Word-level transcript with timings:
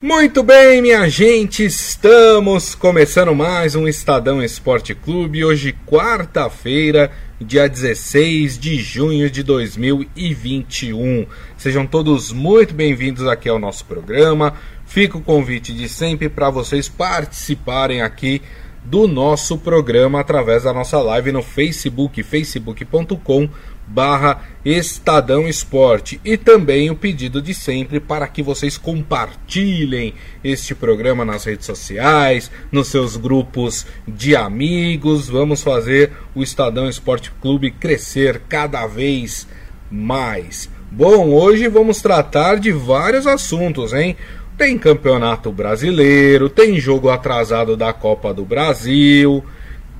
Muito 0.00 0.44
bem, 0.44 0.80
minha 0.80 1.08
gente, 1.08 1.64
estamos 1.64 2.72
começando 2.72 3.34
mais 3.34 3.74
um 3.74 3.88
Estadão 3.88 4.40
Esporte 4.40 4.94
Clube. 4.94 5.44
Hoje, 5.44 5.74
quarta-feira, 5.88 7.10
dia 7.40 7.68
16 7.68 8.60
de 8.60 8.76
junho 8.76 9.28
de 9.28 9.42
2021. 9.42 11.26
Sejam 11.56 11.84
todos 11.84 12.30
muito 12.30 12.74
bem-vindos 12.74 13.26
aqui 13.26 13.48
ao 13.48 13.58
nosso 13.58 13.84
programa. 13.86 14.54
Fica 14.86 15.18
o 15.18 15.20
convite 15.20 15.74
de 15.74 15.88
sempre 15.88 16.28
para 16.28 16.48
vocês 16.48 16.88
participarem 16.88 18.00
aqui 18.00 18.40
do 18.84 19.08
nosso 19.08 19.58
programa 19.58 20.20
através 20.20 20.62
da 20.62 20.72
nossa 20.72 21.00
live 21.00 21.32
no 21.32 21.42
Facebook, 21.42 22.22
facebook.com 22.22 23.50
barra 23.88 24.42
Estadão 24.64 25.48
Esporte 25.48 26.20
e 26.24 26.36
também 26.36 26.90
o 26.90 26.96
pedido 26.96 27.40
de 27.40 27.54
sempre 27.54 27.98
para 27.98 28.28
que 28.28 28.42
vocês 28.42 28.76
compartilhem 28.76 30.14
este 30.44 30.74
programa 30.74 31.24
nas 31.24 31.44
redes 31.44 31.66
sociais, 31.66 32.50
nos 32.70 32.88
seus 32.88 33.16
grupos 33.16 33.86
de 34.06 34.36
amigos. 34.36 35.28
Vamos 35.28 35.62
fazer 35.62 36.12
o 36.34 36.42
Estadão 36.42 36.88
Esporte 36.88 37.32
Clube 37.40 37.70
crescer 37.70 38.42
cada 38.48 38.86
vez 38.86 39.48
mais. 39.90 40.68
Bom, 40.90 41.30
hoje 41.30 41.68
vamos 41.68 42.02
tratar 42.02 42.58
de 42.58 42.72
vários 42.72 43.26
assuntos, 43.26 43.92
hein? 43.92 44.16
Tem 44.56 44.76
campeonato 44.76 45.52
brasileiro, 45.52 46.48
tem 46.48 46.80
jogo 46.80 47.10
atrasado 47.10 47.76
da 47.76 47.92
Copa 47.92 48.34
do 48.34 48.44
Brasil, 48.44 49.44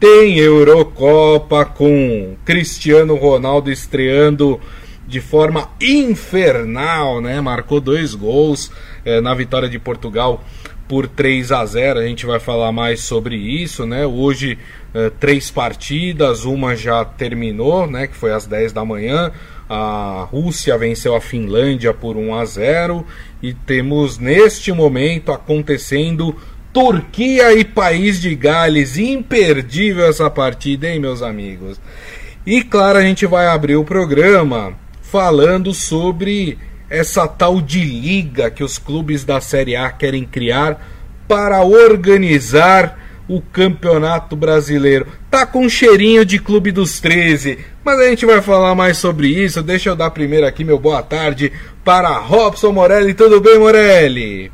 tem 0.00 0.38
Eurocopa 0.38 1.64
com 1.64 2.36
Cristiano 2.44 3.16
Ronaldo 3.16 3.70
estreando 3.70 4.60
de 5.06 5.20
forma 5.20 5.70
infernal, 5.80 7.20
né? 7.20 7.40
Marcou 7.40 7.80
dois 7.80 8.14
gols 8.14 8.70
é, 9.04 9.20
na 9.20 9.34
vitória 9.34 9.68
de 9.68 9.78
Portugal 9.78 10.44
por 10.86 11.08
3 11.08 11.50
a 11.50 11.64
0. 11.64 11.98
A 11.98 12.06
gente 12.06 12.26
vai 12.26 12.38
falar 12.38 12.70
mais 12.70 13.00
sobre 13.00 13.36
isso, 13.36 13.86
né? 13.86 14.06
Hoje 14.06 14.58
é, 14.94 15.10
três 15.10 15.50
partidas, 15.50 16.44
uma 16.44 16.76
já 16.76 17.04
terminou, 17.04 17.86
né? 17.86 18.06
Que 18.06 18.14
foi 18.14 18.32
às 18.32 18.46
10 18.46 18.72
da 18.72 18.84
manhã. 18.84 19.32
A 19.68 20.26
Rússia 20.30 20.78
venceu 20.78 21.14
a 21.14 21.20
Finlândia 21.20 21.92
por 21.92 22.16
1 22.16 22.34
a 22.34 22.44
0 22.44 23.04
e 23.42 23.52
temos 23.52 24.16
neste 24.18 24.72
momento 24.72 25.32
acontecendo 25.32 26.36
Turquia 26.72 27.52
e 27.52 27.64
País 27.64 28.20
de 28.20 28.34
Gales. 28.34 28.96
Imperdível 28.96 30.06
essa 30.06 30.28
partida, 30.28 30.88
hein, 30.88 31.00
meus 31.00 31.22
amigos? 31.22 31.80
E 32.46 32.62
claro, 32.62 32.98
a 32.98 33.02
gente 33.02 33.26
vai 33.26 33.46
abrir 33.46 33.76
o 33.76 33.84
programa 33.84 34.74
falando 35.02 35.72
sobre 35.74 36.58
essa 36.90 37.26
tal 37.26 37.60
de 37.60 37.80
liga 37.80 38.50
que 38.50 38.64
os 38.64 38.78
clubes 38.78 39.24
da 39.24 39.40
Série 39.40 39.76
A 39.76 39.90
querem 39.90 40.24
criar 40.24 40.80
para 41.26 41.62
organizar 41.62 42.98
o 43.28 43.42
Campeonato 43.42 44.34
Brasileiro. 44.34 45.06
Tá 45.30 45.44
com 45.44 45.68
cheirinho 45.68 46.24
de 46.24 46.38
Clube 46.38 46.72
dos 46.72 46.98
13, 47.00 47.58
mas 47.84 48.00
a 48.00 48.08
gente 48.08 48.24
vai 48.24 48.40
falar 48.40 48.74
mais 48.74 48.96
sobre 48.96 49.28
isso. 49.28 49.62
Deixa 49.62 49.90
eu 49.90 49.96
dar 49.96 50.10
primeiro 50.10 50.46
aqui 50.46 50.64
meu 50.64 50.78
boa 50.78 51.02
tarde 51.02 51.52
para 51.84 52.18
Robson 52.18 52.72
Morelli. 52.72 53.12
Tudo 53.12 53.40
bem, 53.40 53.58
Morelli? 53.58 54.50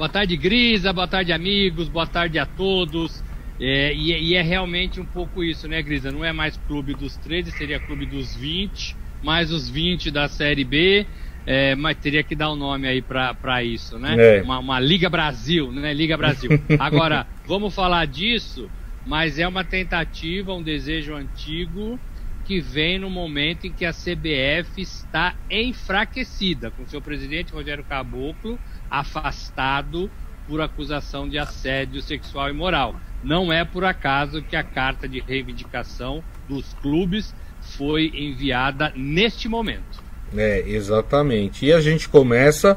Boa 0.00 0.08
tarde, 0.08 0.34
Grisa. 0.34 0.94
Boa 0.94 1.06
tarde, 1.06 1.30
amigos. 1.30 1.86
Boa 1.86 2.06
tarde 2.06 2.38
a 2.38 2.46
todos. 2.46 3.22
É, 3.60 3.92
e, 3.92 4.30
e, 4.30 4.34
é 4.34 4.40
realmente 4.40 4.98
um 4.98 5.04
pouco 5.04 5.44
isso, 5.44 5.68
né, 5.68 5.82
Grisa? 5.82 6.10
Não 6.10 6.24
é 6.24 6.32
mais 6.32 6.56
clube 6.56 6.94
dos 6.94 7.18
13, 7.18 7.50
seria 7.52 7.78
clube 7.78 8.06
dos 8.06 8.34
20, 8.34 8.96
mais 9.22 9.52
os 9.52 9.68
20 9.68 10.10
da 10.10 10.26
Série 10.26 10.64
B. 10.64 11.06
É, 11.44 11.74
mas 11.74 11.98
teria 11.98 12.22
que 12.22 12.34
dar 12.34 12.50
um 12.50 12.56
nome 12.56 12.88
aí 12.88 13.02
para 13.02 13.62
isso, 13.62 13.98
né? 13.98 14.38
É. 14.38 14.42
Uma, 14.42 14.58
uma, 14.60 14.80
Liga 14.80 15.10
Brasil, 15.10 15.70
né? 15.70 15.92
Liga 15.92 16.16
Brasil. 16.16 16.48
Agora, 16.78 17.26
vamos 17.44 17.74
falar 17.74 18.06
disso, 18.06 18.70
mas 19.06 19.38
é 19.38 19.46
uma 19.46 19.64
tentativa, 19.64 20.54
um 20.54 20.62
desejo 20.62 21.14
antigo 21.14 22.00
que 22.46 22.58
vem 22.58 22.98
no 22.98 23.10
momento 23.10 23.66
em 23.66 23.72
que 23.72 23.84
a 23.84 23.92
CBF 23.92 24.80
está 24.80 25.34
enfraquecida, 25.50 26.70
com 26.70 26.86
seu 26.86 27.02
presidente 27.02 27.52
Rogério 27.52 27.84
Caboclo 27.84 28.58
afastado 28.90 30.10
por 30.48 30.60
acusação 30.60 31.28
de 31.28 31.38
assédio 31.38 32.02
sexual 32.02 32.50
e 32.50 32.52
moral. 32.52 32.96
Não 33.22 33.52
é 33.52 33.64
por 33.64 33.84
acaso 33.84 34.42
que 34.42 34.56
a 34.56 34.64
carta 34.64 35.06
de 35.06 35.20
reivindicação 35.20 36.24
dos 36.48 36.74
clubes 36.82 37.34
foi 37.60 38.10
enviada 38.14 38.92
neste 38.96 39.48
momento. 39.48 40.02
É, 40.36 40.60
exatamente. 40.66 41.66
E 41.66 41.72
a 41.72 41.80
gente 41.80 42.08
começa 42.08 42.76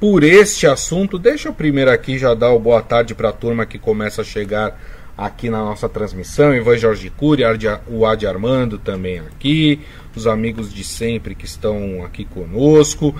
por 0.00 0.22
este 0.22 0.66
assunto. 0.66 1.18
Deixa 1.18 1.48
eu 1.48 1.54
primeiro 1.54 1.90
aqui 1.90 2.18
já 2.18 2.34
dar 2.34 2.50
o 2.50 2.58
boa 2.58 2.82
tarde 2.82 3.14
para 3.14 3.30
a 3.30 3.32
turma 3.32 3.64
que 3.64 3.78
começa 3.78 4.22
a 4.22 4.24
chegar 4.24 4.78
aqui 5.16 5.48
na 5.48 5.58
nossa 5.58 5.88
transmissão. 5.88 6.54
Ivan 6.54 6.76
Jorge 6.76 7.10
Cury, 7.10 7.42
o 7.86 8.04
Adi 8.04 8.26
Armando 8.26 8.78
também 8.78 9.20
aqui, 9.20 9.80
os 10.14 10.26
amigos 10.26 10.72
de 10.72 10.82
sempre 10.82 11.34
que 11.34 11.44
estão 11.44 12.04
aqui 12.04 12.24
conosco. 12.24 13.14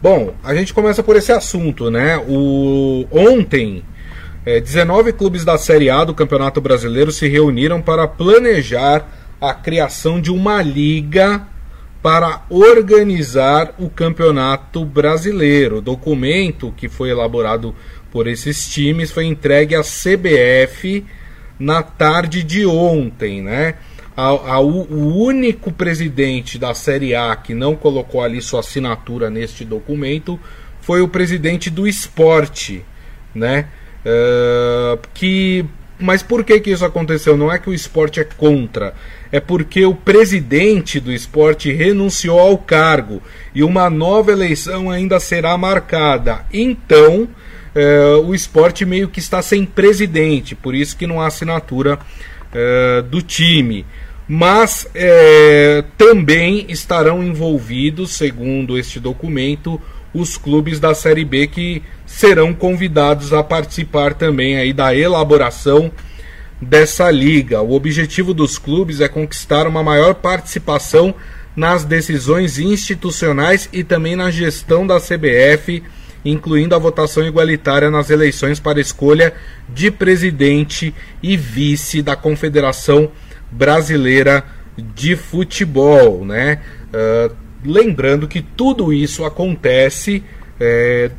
Bom, 0.00 0.32
a 0.44 0.54
gente 0.54 0.72
começa 0.72 1.02
por 1.02 1.16
esse 1.16 1.32
assunto, 1.32 1.90
né? 1.90 2.16
O 2.18 3.04
ontem, 3.10 3.82
é, 4.46 4.60
19 4.60 5.12
clubes 5.12 5.44
da 5.44 5.58
Série 5.58 5.90
A 5.90 6.04
do 6.04 6.14
Campeonato 6.14 6.60
Brasileiro 6.60 7.10
se 7.10 7.26
reuniram 7.26 7.82
para 7.82 8.06
planejar 8.06 9.08
a 9.40 9.52
criação 9.52 10.20
de 10.20 10.30
uma 10.30 10.62
liga 10.62 11.42
para 12.00 12.44
organizar 12.48 13.74
o 13.76 13.90
Campeonato 13.90 14.84
Brasileiro. 14.84 15.78
O 15.78 15.82
documento 15.82 16.72
que 16.76 16.88
foi 16.88 17.10
elaborado 17.10 17.74
por 18.10 18.28
esses 18.28 18.68
times 18.68 19.10
foi 19.10 19.24
entregue 19.24 19.74
à 19.74 19.82
CBF 19.82 21.04
na 21.58 21.82
tarde 21.82 22.44
de 22.44 22.64
ontem, 22.64 23.42
né? 23.42 23.74
A, 24.18 24.54
a, 24.54 24.60
o 24.60 25.16
único 25.16 25.70
presidente 25.70 26.58
da 26.58 26.74
Série 26.74 27.14
A 27.14 27.36
que 27.36 27.54
não 27.54 27.76
colocou 27.76 28.20
ali 28.20 28.42
sua 28.42 28.58
assinatura 28.58 29.30
neste 29.30 29.64
documento 29.64 30.40
foi 30.80 31.00
o 31.00 31.06
presidente 31.06 31.70
do 31.70 31.86
esporte, 31.86 32.84
né? 33.32 33.66
Uh, 34.04 34.98
que, 35.14 35.64
mas 36.00 36.20
por 36.20 36.42
que, 36.42 36.58
que 36.58 36.72
isso 36.72 36.84
aconteceu? 36.84 37.36
Não 37.36 37.52
é 37.52 37.60
que 37.60 37.70
o 37.70 37.74
esporte 37.74 38.18
é 38.18 38.24
contra, 38.24 38.92
é 39.30 39.38
porque 39.38 39.86
o 39.86 39.94
presidente 39.94 40.98
do 40.98 41.12
esporte 41.12 41.70
renunciou 41.72 42.40
ao 42.40 42.58
cargo 42.58 43.22
e 43.54 43.62
uma 43.62 43.88
nova 43.88 44.32
eleição 44.32 44.90
ainda 44.90 45.20
será 45.20 45.56
marcada. 45.56 46.44
Então, 46.52 47.22
uh, 47.22 48.26
o 48.26 48.34
esporte 48.34 48.84
meio 48.84 49.06
que 49.06 49.20
está 49.20 49.40
sem 49.42 49.64
presidente, 49.64 50.56
por 50.56 50.74
isso 50.74 50.96
que 50.96 51.06
não 51.06 51.20
há 51.20 51.28
assinatura 51.28 52.00
uh, 52.50 53.02
do 53.04 53.22
time 53.22 53.86
mas 54.28 54.86
é, 54.94 55.82
também 55.96 56.66
estarão 56.68 57.24
envolvidos, 57.24 58.10
segundo 58.10 58.76
este 58.76 59.00
documento, 59.00 59.80
os 60.12 60.36
clubes 60.36 60.78
da 60.78 60.94
Série 60.94 61.24
B 61.24 61.46
que 61.46 61.82
serão 62.04 62.52
convidados 62.52 63.32
a 63.32 63.42
participar 63.42 64.12
também 64.12 64.58
aí 64.58 64.72
da 64.74 64.94
elaboração 64.94 65.90
dessa 66.60 67.10
liga. 67.10 67.62
O 67.62 67.72
objetivo 67.72 68.34
dos 68.34 68.58
clubes 68.58 69.00
é 69.00 69.08
conquistar 69.08 69.66
uma 69.66 69.82
maior 69.82 70.14
participação 70.14 71.14
nas 71.56 71.84
decisões 71.84 72.58
institucionais 72.58 73.68
e 73.72 73.82
também 73.82 74.14
na 74.14 74.30
gestão 74.30 74.86
da 74.86 75.00
CBF, 75.00 75.82
incluindo 76.24 76.74
a 76.74 76.78
votação 76.78 77.26
igualitária 77.26 77.90
nas 77.90 78.10
eleições 78.10 78.60
para 78.60 78.80
escolha 78.80 79.32
de 79.68 79.90
presidente 79.90 80.94
e 81.22 81.36
vice 81.36 82.02
da 82.02 82.14
Confederação 82.14 83.10
brasileira 83.50 84.44
de 84.76 85.16
futebol, 85.16 86.24
né? 86.24 86.60
Uh, 86.88 87.34
lembrando 87.64 88.28
que 88.28 88.40
tudo 88.40 88.92
isso 88.92 89.24
acontece 89.24 90.22
é, 90.60 91.10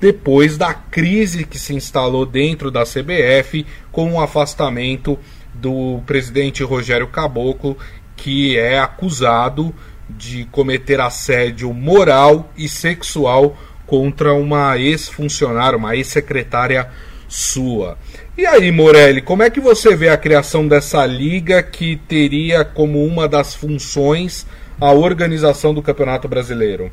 depois 0.00 0.58
da 0.58 0.74
crise 0.74 1.44
que 1.44 1.58
se 1.58 1.74
instalou 1.74 2.26
dentro 2.26 2.70
da 2.70 2.84
CBF 2.84 3.66
com 3.90 4.12
o 4.12 4.20
afastamento 4.20 5.18
do 5.54 6.00
presidente 6.06 6.62
Rogério 6.62 7.06
Caboclo, 7.06 7.76
que 8.16 8.58
é 8.58 8.78
acusado 8.78 9.74
de 10.08 10.44
cometer 10.46 11.00
assédio 11.00 11.72
moral 11.72 12.50
e 12.56 12.68
sexual 12.68 13.56
contra 13.86 14.34
uma 14.34 14.78
ex-funcionária, 14.78 15.78
uma 15.78 15.96
ex-secretária 15.96 16.88
sua. 17.28 17.98
E 18.38 18.44
aí, 18.44 18.70
Morelli, 18.70 19.22
como 19.22 19.42
é 19.42 19.48
que 19.48 19.60
você 19.60 19.96
vê 19.96 20.10
a 20.10 20.16
criação 20.18 20.68
dessa 20.68 21.06
liga 21.06 21.62
que 21.62 21.96
teria 21.96 22.66
como 22.66 23.02
uma 23.02 23.26
das 23.26 23.54
funções 23.54 24.46
a 24.78 24.92
organização 24.92 25.72
do 25.72 25.80
Campeonato 25.80 26.28
Brasileiro? 26.28 26.92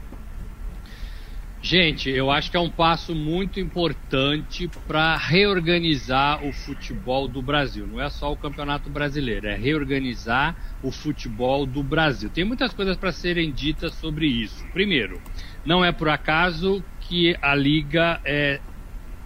Gente, 1.62 2.10
eu 2.10 2.32
acho 2.32 2.50
que 2.50 2.56
é 2.56 2.60
um 2.62 2.70
passo 2.70 3.14
muito 3.14 3.60
importante 3.60 4.70
para 4.88 5.18
reorganizar 5.18 6.46
o 6.46 6.54
futebol 6.54 7.28
do 7.28 7.42
Brasil. 7.42 7.86
Não 7.88 8.02
é 8.02 8.10
só 8.10 8.32
o 8.32 8.38
Campeonato 8.38 8.90
Brasileiro, 8.90 9.48
é 9.48 9.56
reorganizar 9.58 10.56
o 10.82 10.92
futebol 10.92 11.66
do 11.66 11.84
Brasil. 11.84 12.30
Tem 12.30 12.46
muitas 12.46 12.74
coisas 12.74 12.96
para 12.96 13.12
serem 13.12 13.52
ditas 13.52 13.94
sobre 13.96 14.28
isso. 14.28 14.64
Primeiro, 14.72 15.22
não 15.66 15.84
é 15.84 15.92
por 15.92 16.08
acaso 16.08 16.82
que 17.02 17.36
a 17.42 17.54
liga 17.54 18.22
é 18.24 18.62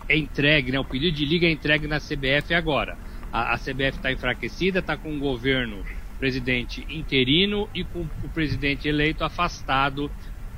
é 0.07 0.17
entregue, 0.17 0.71
né? 0.71 0.79
O 0.79 0.85
pedido 0.85 1.15
de 1.15 1.25
liga 1.25 1.47
é 1.47 1.51
entregue 1.51 1.87
na 1.87 1.99
CBF 1.99 2.53
agora. 2.53 2.97
A, 3.31 3.53
a 3.53 3.57
CBF 3.57 3.97
está 3.97 4.11
enfraquecida, 4.11 4.79
está 4.79 4.95
com 4.95 5.11
um 5.11 5.19
governo 5.19 5.83
presidente 6.19 6.85
interino 6.89 7.69
e 7.73 7.83
com 7.83 8.01
o 8.23 8.29
presidente 8.29 8.87
eleito 8.87 9.23
afastado 9.23 10.09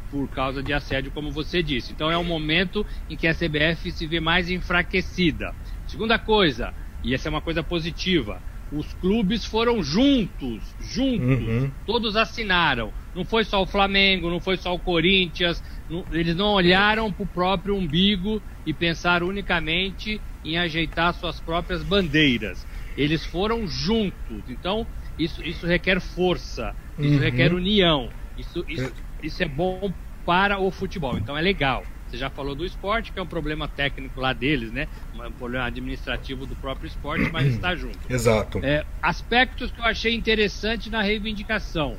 por 0.10 0.28
causa 0.30 0.64
de 0.64 0.74
assédio, 0.74 1.12
como 1.12 1.32
você 1.32 1.62
disse. 1.62 1.92
Então 1.92 2.10
é 2.10 2.18
um 2.18 2.24
momento 2.24 2.86
em 3.10 3.16
que 3.16 3.28
a 3.28 3.34
CBF 3.34 3.92
se 3.92 4.08
vê 4.08 4.20
mais 4.20 4.50
enfraquecida. 4.50 5.54
Segunda 5.88 6.18
coisa, 6.18 6.74
e 7.04 7.14
essa 7.14 7.30
é 7.30 7.32
uma 7.32 7.42
coisa 7.42 7.62
positiva, 7.62 8.42
os 8.72 8.94
clubes 8.96 9.46
foram 9.46 9.82
juntos, 9.82 10.62
juntos, 10.80 11.48
uhum. 11.48 11.72
todos 11.86 12.16
assinaram. 12.16 12.94
Não 13.16 13.26
foi 13.26 13.44
só 13.44 13.62
o 13.62 13.66
Flamengo, 13.66 14.30
não 14.30 14.40
foi 14.40 14.58
só 14.58 14.74
o 14.74 14.80
Corinthians, 14.80 15.64
não, 15.90 16.06
eles 16.12 16.36
não 16.36 16.54
olharam 16.54 17.12
para 17.12 17.24
o 17.24 17.28
próprio 17.28 17.76
umbigo 17.76 18.42
e 18.66 18.74
pensaram 18.74 19.28
unicamente 19.28 20.22
em 20.46 20.58
ajeitar 20.58 21.14
suas 21.14 21.40
próprias 21.40 21.84
bandeiras. 21.84 22.66
Eles 22.96 23.26
foram 23.26 23.68
juntos. 23.68 24.44
Então, 24.48 24.86
isso, 25.18 25.44
isso 25.44 25.66
requer 25.66 26.00
força, 26.00 26.76
isso 26.98 27.16
uhum. 27.16 27.20
requer 27.20 27.54
união, 27.54 28.10
isso, 28.38 28.64
isso, 28.68 28.94
isso 29.22 29.44
é 29.44 29.48
bom 29.48 29.92
para 30.26 30.60
o 30.60 30.70
futebol. 30.70 31.18
Então, 31.18 31.38
é 31.38 31.42
legal. 31.42 31.84
Você 32.08 32.18
já 32.18 32.30
falou 32.30 32.56
do 32.56 32.66
esporte, 32.66 33.12
que 33.12 33.20
é 33.20 33.22
um 33.22 33.28
problema 33.28 33.68
técnico 33.68 34.20
lá 34.20 34.34
deles, 34.34 34.72
né? 34.72 34.88
Um 35.14 35.32
problema 35.32 35.66
administrativo 35.66 36.46
do 36.48 36.56
próprio 36.56 36.88
esporte, 36.88 37.30
mas 37.32 37.46
está 37.54 37.76
junto. 37.76 38.00
Exato. 38.10 38.60
É, 38.64 38.84
aspectos 39.02 39.72
que 39.72 39.80
eu 39.80 39.86
achei 39.86 40.16
interessante 40.16 40.90
na 40.90 41.02
reivindicação. 41.02 41.98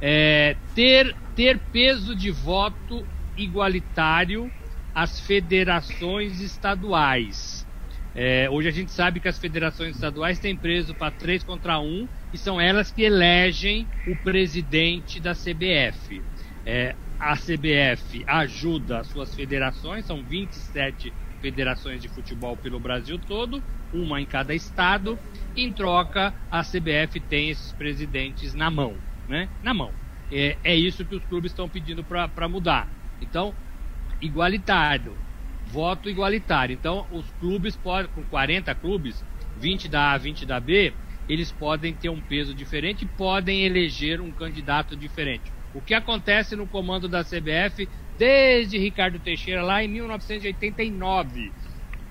É, 0.00 0.56
ter, 0.74 1.14
ter 1.36 1.58
peso 1.58 2.16
de 2.16 2.30
voto 2.30 3.04
igualitário 3.36 4.50
às 4.94 5.20
federações 5.20 6.40
estaduais. 6.40 7.66
É, 8.14 8.50
hoje 8.50 8.68
a 8.68 8.72
gente 8.72 8.90
sabe 8.90 9.20
que 9.20 9.28
as 9.28 9.38
federações 9.38 9.94
estaduais 9.94 10.38
têm 10.38 10.56
preso 10.56 10.94
para 10.94 11.12
3 11.12 11.44
contra 11.44 11.78
1 11.78 12.08
e 12.32 12.38
são 12.38 12.60
elas 12.60 12.90
que 12.90 13.02
elegem 13.02 13.86
o 14.06 14.16
presidente 14.16 15.20
da 15.20 15.32
CBF. 15.32 16.22
É, 16.66 16.94
a 17.18 17.36
CBF 17.36 18.24
ajuda 18.26 19.04
suas 19.04 19.34
federações, 19.34 20.06
são 20.06 20.22
27 20.24 21.12
federações 21.40 22.02
de 22.02 22.08
futebol 22.08 22.56
pelo 22.56 22.80
Brasil 22.80 23.18
todo, 23.18 23.62
uma 23.92 24.20
em 24.20 24.26
cada 24.26 24.54
estado. 24.54 25.18
Em 25.56 25.72
troca, 25.72 26.34
a 26.50 26.62
CBF 26.62 27.20
tem 27.20 27.50
esses 27.50 27.72
presidentes 27.72 28.54
na 28.54 28.70
mão, 28.70 28.96
né? 29.28 29.48
Na 29.62 29.74
mão. 29.74 29.92
É, 30.30 30.56
é 30.62 30.74
isso 30.76 31.04
que 31.04 31.14
os 31.14 31.24
clubes 31.24 31.52
estão 31.52 31.68
pedindo 31.68 32.04
para 32.04 32.48
mudar. 32.48 32.99
Então, 33.20 33.54
igualitário, 34.20 35.16
voto 35.66 36.08
igualitário. 36.08 36.74
Então, 36.74 37.06
os 37.10 37.24
clubes 37.40 37.76
podem, 37.76 38.10
com 38.12 38.22
40 38.24 38.74
clubes, 38.74 39.24
20 39.58 39.88
da 39.88 40.12
A, 40.12 40.18
20 40.18 40.46
da 40.46 40.60
B, 40.60 40.92
eles 41.28 41.52
podem 41.52 41.94
ter 41.94 42.08
um 42.08 42.20
peso 42.20 42.54
diferente 42.54 43.04
e 43.04 43.08
podem 43.08 43.64
eleger 43.64 44.20
um 44.20 44.30
candidato 44.30 44.96
diferente. 44.96 45.52
O 45.72 45.80
que 45.80 45.94
acontece 45.94 46.56
no 46.56 46.66
comando 46.66 47.08
da 47.08 47.22
CBF 47.22 47.88
desde 48.20 48.76
Ricardo 48.76 49.18
Teixeira 49.18 49.62
lá 49.62 49.82
em 49.82 49.88
1989. 49.88 51.50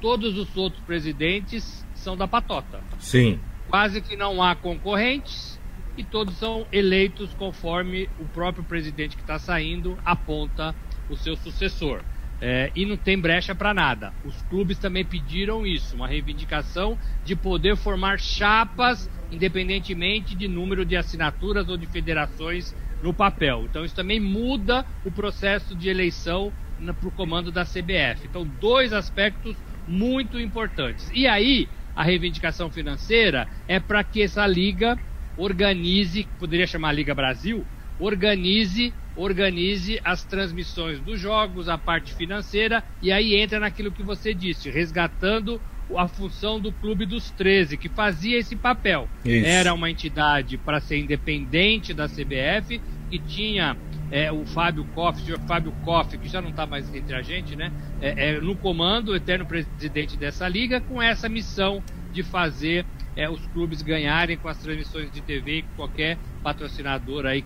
Todos 0.02 0.36
os 0.40 0.58
outros 0.58 0.82
presidentes 0.84 1.86
são 1.94 2.18
da 2.18 2.28
patota. 2.28 2.82
Sim. 2.98 3.40
Quase 3.70 4.02
que 4.02 4.16
não 4.16 4.42
há 4.42 4.56
concorrentes 4.56 5.60
e 5.96 6.04
todos 6.04 6.36
são 6.38 6.66
eleitos 6.72 7.32
conforme 7.36 8.10
o 8.20 8.26
próprio 8.26 8.64
presidente 8.64 9.16
que 9.16 9.22
está 9.22 9.38
saindo 9.38 10.00
aponta 10.04 10.74
o 11.10 11.18
seu 11.18 11.36
sucessor. 11.36 12.02
É, 12.42 12.72
e 12.74 12.86
não 12.86 12.96
tem 12.96 13.20
brecha 13.20 13.54
para 13.54 13.74
nada. 13.74 14.14
Os 14.24 14.42
clubes 14.44 14.78
também 14.78 15.04
pediram 15.04 15.68
isso, 15.68 15.96
uma 15.96 16.08
reivindicação 16.08 16.98
de 17.26 17.36
poder 17.36 17.76
formar 17.76 18.18
chapas, 18.18 19.10
independentemente 19.30 20.36
de 20.36 20.48
número 20.48 20.86
de 20.86 20.96
assinaturas 20.96 21.68
ou 21.68 21.76
de 21.76 21.86
federações 21.88 22.74
no 23.04 23.14
papel. 23.14 23.66
Então 23.70 23.84
isso 23.84 23.96
também 23.96 24.22
muda 24.22 24.86
o 25.04 25.12
processo 25.12 25.76
de 25.76 25.90
eleição 25.90 26.54
para 27.00 27.10
o 27.10 27.12
comando 27.12 27.52
da 27.52 27.66
CBF. 27.66 28.26
Então, 28.26 28.48
dois 28.60 28.94
aspectos 28.94 29.56
muito 29.86 30.40
importantes. 30.40 31.10
E 31.14 31.28
aí, 31.28 31.68
a 31.96 32.04
reivindicação 32.04 32.72
financeira 32.72 33.48
é 33.68 33.80
para 33.80 34.04
que 34.04 34.22
essa 34.22 34.48
liga 34.48 34.98
organize, 35.36 36.26
poderia 36.38 36.68
chamar 36.68 36.94
Liga 36.94 37.14
Brasil, 37.14 37.66
organize 38.00 38.94
organize 39.20 40.00
as 40.04 40.24
transmissões 40.24 41.00
dos 41.00 41.20
jogos, 41.20 41.68
a 41.68 41.78
parte 41.78 42.14
financeira, 42.14 42.84
e 43.02 43.12
aí 43.12 43.36
entra 43.36 43.60
naquilo 43.60 43.92
que 43.92 44.02
você 44.02 44.34
disse, 44.34 44.70
resgatando 44.70 45.62
a 45.98 46.08
função 46.08 46.60
do 46.60 46.72
Clube 46.72 47.06
dos 47.06 47.30
13, 47.32 47.76
que 47.76 47.90
fazia 47.90 48.38
esse 48.38 48.56
papel. 48.56 49.10
Isso. 49.26 49.46
Era 49.46 49.74
uma 49.74 49.90
entidade 49.90 50.58
para 50.58 50.80
ser 50.80 51.00
independente 51.00 51.94
da 51.94 52.08
CBF, 52.08 52.80
que 53.10 53.20
tinha 53.20 53.76
é, 54.12 54.32
o 54.32 54.46
Fábio 54.46 54.86
Koff, 54.96 55.22
o 55.22 55.26
senhor 55.26 55.40
Fábio 55.42 55.74
Koff, 55.84 56.18
que 56.18 56.30
já 56.30 56.42
não 56.42 56.50
está 56.50 56.66
mais 56.66 56.94
entre 56.94 57.16
a 57.16 57.22
gente, 57.22 57.56
né? 57.56 57.72
É, 58.02 58.36
é, 58.36 58.40
no 58.40 58.56
comando, 58.56 59.10
o 59.10 59.16
eterno 59.16 59.46
presidente 59.46 60.16
dessa 60.16 60.48
liga, 60.48 60.80
com 60.80 61.02
essa 61.02 61.28
missão 61.28 61.84
de 62.14 62.24
fazer 62.24 62.86
é, 63.16 63.30
os 63.30 63.46
clubes 63.48 63.82
ganharem 63.82 64.38
com 64.38 64.48
as 64.48 64.58
transmissões 64.60 65.12
de 65.12 65.22
TV 65.22 65.58
e 65.58 65.62
qualquer 65.76 66.18
patrocinador 66.42 67.26
aí 67.26 67.44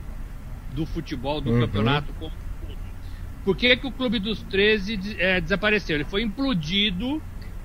do 0.74 0.86
futebol, 0.86 1.40
do 1.40 1.52
uhum. 1.52 1.60
campeonato 1.62 2.14
como 2.14 2.32
Por 3.44 3.56
que, 3.56 3.76
que 3.78 3.88
o 3.88 3.92
Clube 3.92 4.20
dos 4.20 4.42
13 4.44 5.18
é, 5.18 5.42
desapareceu? 5.42 5.98
Ele 5.98 6.06
foi 6.06 6.24
implodido 6.24 7.22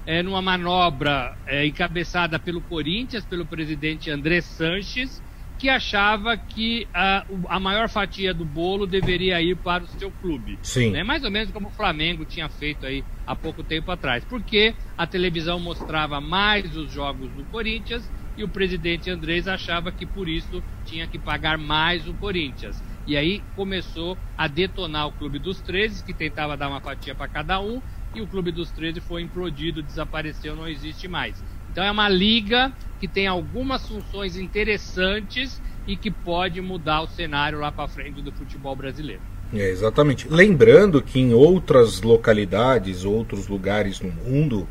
é, 0.06 0.22
numa 0.22 0.42
manobra 0.42 1.36
é, 1.46 1.66
encabeçada 1.66 2.38
pelo 2.38 2.60
Corinthians, 2.60 3.24
pelo 3.24 3.46
presidente 3.46 4.10
André 4.10 4.40
Sanches, 4.40 5.22
que 5.58 5.68
achava 5.68 6.36
que 6.36 6.86
a, 6.94 7.26
a 7.48 7.58
maior 7.58 7.88
fatia 7.88 8.32
do 8.32 8.44
bolo 8.44 8.86
deveria 8.86 9.42
ir 9.42 9.56
para 9.56 9.82
o 9.82 9.86
seu 9.86 10.10
clube. 10.10 10.58
Sim. 10.62 10.92
Né? 10.92 11.02
Mais 11.02 11.24
ou 11.24 11.30
menos 11.30 11.50
como 11.50 11.68
o 11.68 11.72
Flamengo 11.72 12.24
tinha 12.24 12.48
feito 12.48 12.86
aí 12.86 13.04
há 13.26 13.34
pouco 13.34 13.62
tempo 13.62 13.90
atrás. 13.90 14.24
Porque 14.24 14.74
a 14.96 15.06
televisão 15.06 15.58
mostrava 15.58 16.20
mais 16.20 16.76
os 16.76 16.92
jogos 16.92 17.28
do 17.32 17.44
Corinthians 17.44 18.08
e 18.36 18.44
o 18.44 18.48
presidente 18.48 19.10
Andrés 19.10 19.48
achava 19.48 19.90
que 19.90 20.06
por 20.06 20.28
isso 20.28 20.62
tinha 20.84 21.08
que 21.08 21.18
pagar 21.18 21.58
mais 21.58 22.06
o 22.06 22.14
Corinthians. 22.14 22.80
E 23.08 23.16
aí 23.16 23.42
começou 23.56 24.18
a 24.36 24.46
detonar 24.46 25.08
o 25.08 25.12
Clube 25.12 25.38
dos 25.38 25.62
13, 25.62 26.04
que 26.04 26.12
tentava 26.12 26.58
dar 26.58 26.68
uma 26.68 26.78
fatia 26.78 27.14
para 27.14 27.26
cada 27.26 27.58
um, 27.58 27.80
e 28.14 28.20
o 28.20 28.26
Clube 28.26 28.52
dos 28.52 28.70
13 28.70 29.00
foi 29.00 29.22
implodido, 29.22 29.82
desapareceu, 29.82 30.54
não 30.54 30.68
existe 30.68 31.08
mais. 31.08 31.42
Então 31.72 31.82
é 31.82 31.90
uma 31.90 32.06
liga 32.06 32.70
que 33.00 33.08
tem 33.08 33.26
algumas 33.26 33.88
funções 33.88 34.36
interessantes 34.36 35.58
e 35.86 35.96
que 35.96 36.10
pode 36.10 36.60
mudar 36.60 37.00
o 37.00 37.06
cenário 37.06 37.58
lá 37.58 37.72
para 37.72 37.88
frente 37.88 38.20
do 38.20 38.30
futebol 38.30 38.76
brasileiro. 38.76 39.22
É, 39.54 39.70
exatamente. 39.70 40.28
Lembrando 40.28 41.00
que 41.00 41.18
em 41.18 41.32
outras 41.32 42.02
localidades, 42.02 43.06
outros 43.06 43.48
lugares 43.48 44.00
no 44.00 44.10
mundo, 44.10 44.68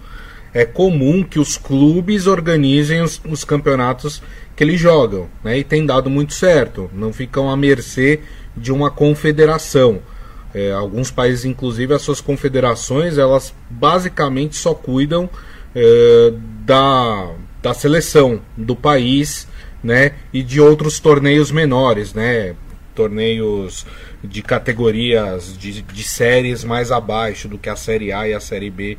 é 0.53 0.63
comum 0.63 1.24
que 1.24 1.39
os 1.39 1.58
clubes 1.58 2.27
organizem 2.27 3.01
os, 3.01 3.20
os 3.27 3.44
campeonatos 3.44 4.22
que 4.58 4.64
eles 4.64 4.82
jogam, 4.82 5.30
né? 5.44 5.60
E 5.60 5.64
tem 5.64 5.86
dado 5.86 6.10
muito 6.10 6.34
certo. 6.34 6.90
Não 6.92 7.14
ficam 7.14 7.48
à 7.48 7.56
mercê 7.56 8.22
de 8.58 8.72
uma 8.72 8.90
confederação. 8.90 10.02
É, 10.52 10.72
alguns 10.72 11.12
países, 11.12 11.46
inclusive, 11.46 11.94
as 11.94 12.02
suas 12.02 12.20
confederações, 12.20 13.20
elas 13.20 13.54
basicamente 13.70 14.56
só 14.56 14.74
cuidam 14.74 15.30
é, 15.76 16.34
da, 16.66 17.34
da 17.62 17.74
seleção 17.76 18.42
do 18.58 18.76
país, 18.76 19.48
né? 19.84 20.14
E 20.34 20.42
de 20.42 20.60
outros 20.60 21.00
torneios 21.00 21.52
menores, 21.52 22.16
né? 22.16 22.56
Torneios 22.96 23.86
de 24.24 24.42
categorias 24.42 25.56
de, 25.56 25.84
de 25.84 26.04
séries 26.04 26.64
mais 26.64 26.92
abaixo 26.92 27.48
do 27.48 27.60
que 27.60 27.70
a 27.70 27.76
série 27.76 28.12
A 28.12 28.28
e 28.28 28.34
a 28.34 28.40
série 28.40 28.72
B 28.72 28.98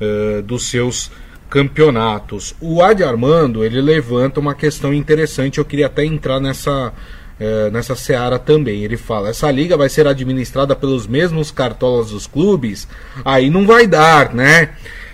uh, 0.00 0.42
dos 0.42 0.68
seus 0.68 1.10
campeonatos. 1.52 2.54
O 2.62 2.80
Adi 2.80 3.04
Armando 3.04 3.62
ele 3.62 3.78
levanta 3.78 4.40
uma 4.40 4.54
questão 4.54 4.94
interessante. 4.94 5.58
Eu 5.58 5.66
queria 5.66 5.84
até 5.84 6.02
entrar 6.02 6.40
nessa 6.40 6.94
é, 7.38 7.70
nessa 7.70 7.94
seara 7.94 8.38
também. 8.38 8.82
Ele 8.82 8.96
fala: 8.96 9.28
essa 9.28 9.50
liga 9.50 9.76
vai 9.76 9.90
ser 9.90 10.06
administrada 10.06 10.74
pelos 10.74 11.06
mesmos 11.06 11.50
cartolas 11.50 12.10
dos 12.10 12.26
clubes? 12.26 12.88
Aí 13.22 13.50
não 13.50 13.66
vai 13.66 13.86
dar, 13.86 14.32
né? 14.32 14.70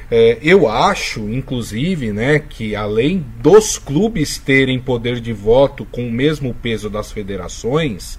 É, 0.09 0.39
eu 0.41 0.69
acho, 0.69 1.21
inclusive, 1.29 2.13
né, 2.13 2.39
que 2.39 2.75
além 2.75 3.23
dos 3.43 3.77
clubes 3.77 4.39
terem 4.39 4.79
poder 4.79 5.21
de 5.21 5.35
voto 5.35 5.85
com 5.85 6.09
o 6.09 6.11
mesmo 6.11 6.55
peso 6.55 6.89
das 6.89 7.13
federações, 7.13 8.19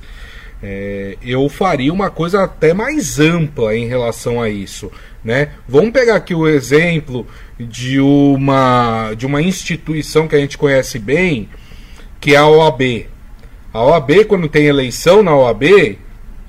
é, 0.62 1.18
eu 1.22 1.48
faria 1.48 1.92
uma 1.92 2.10
coisa 2.10 2.44
até 2.44 2.74
mais 2.74 3.20
ampla 3.20 3.76
em 3.76 3.88
relação 3.88 4.42
a 4.42 4.50
isso. 4.50 4.92
Né? 5.24 5.50
Vamos 5.68 5.92
pegar 5.92 6.16
aqui 6.16 6.36
o 6.36 6.48
exemplo 6.48 7.26
de 7.60 8.00
uma, 8.00 9.14
de 9.16 9.26
uma 9.26 9.42
instituição 9.42 10.28
que 10.28 10.36
a 10.36 10.40
gente 10.40 10.58
conhece 10.58 11.00
bem, 11.00 11.50
que 12.20 12.36
é 12.36 12.38
a 12.38 12.48
OAB. 12.48 13.08
A 13.74 13.84
OAB, 13.84 14.26
quando 14.28 14.50
tem 14.50 14.66
eleição 14.66 15.22
na 15.24 15.36
OAB, 15.36 15.98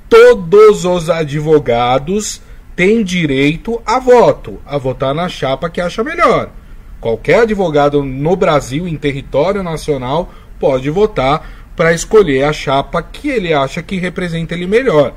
todos 0.09 0.85
os 0.85 1.09
advogados 1.11 2.43
tem 2.75 3.05
direito 3.05 3.81
a 3.85 3.99
voto, 3.99 4.61
a 4.65 4.79
votar 4.79 5.15
na 5.15 5.29
chapa 5.29 5.69
que 5.69 5.81
acha 5.81 6.03
melhor. 6.03 6.51
Qualquer 7.01 7.41
advogado 7.41 8.03
no 8.03 8.35
Brasil, 8.37 8.87
em 8.89 8.97
território 8.97 9.63
nacional, 9.63 10.33
pode 10.59 10.91
votar 10.91 11.60
para 11.77 11.93
escolher 11.93 12.45
a 12.45 12.53
chapa 12.53 13.03
que 13.03 13.29
ele 13.29 13.53
acha 13.53 13.83
que 13.83 13.97
representa 13.97 14.55
ele 14.55 14.67
melhor. 14.67 15.15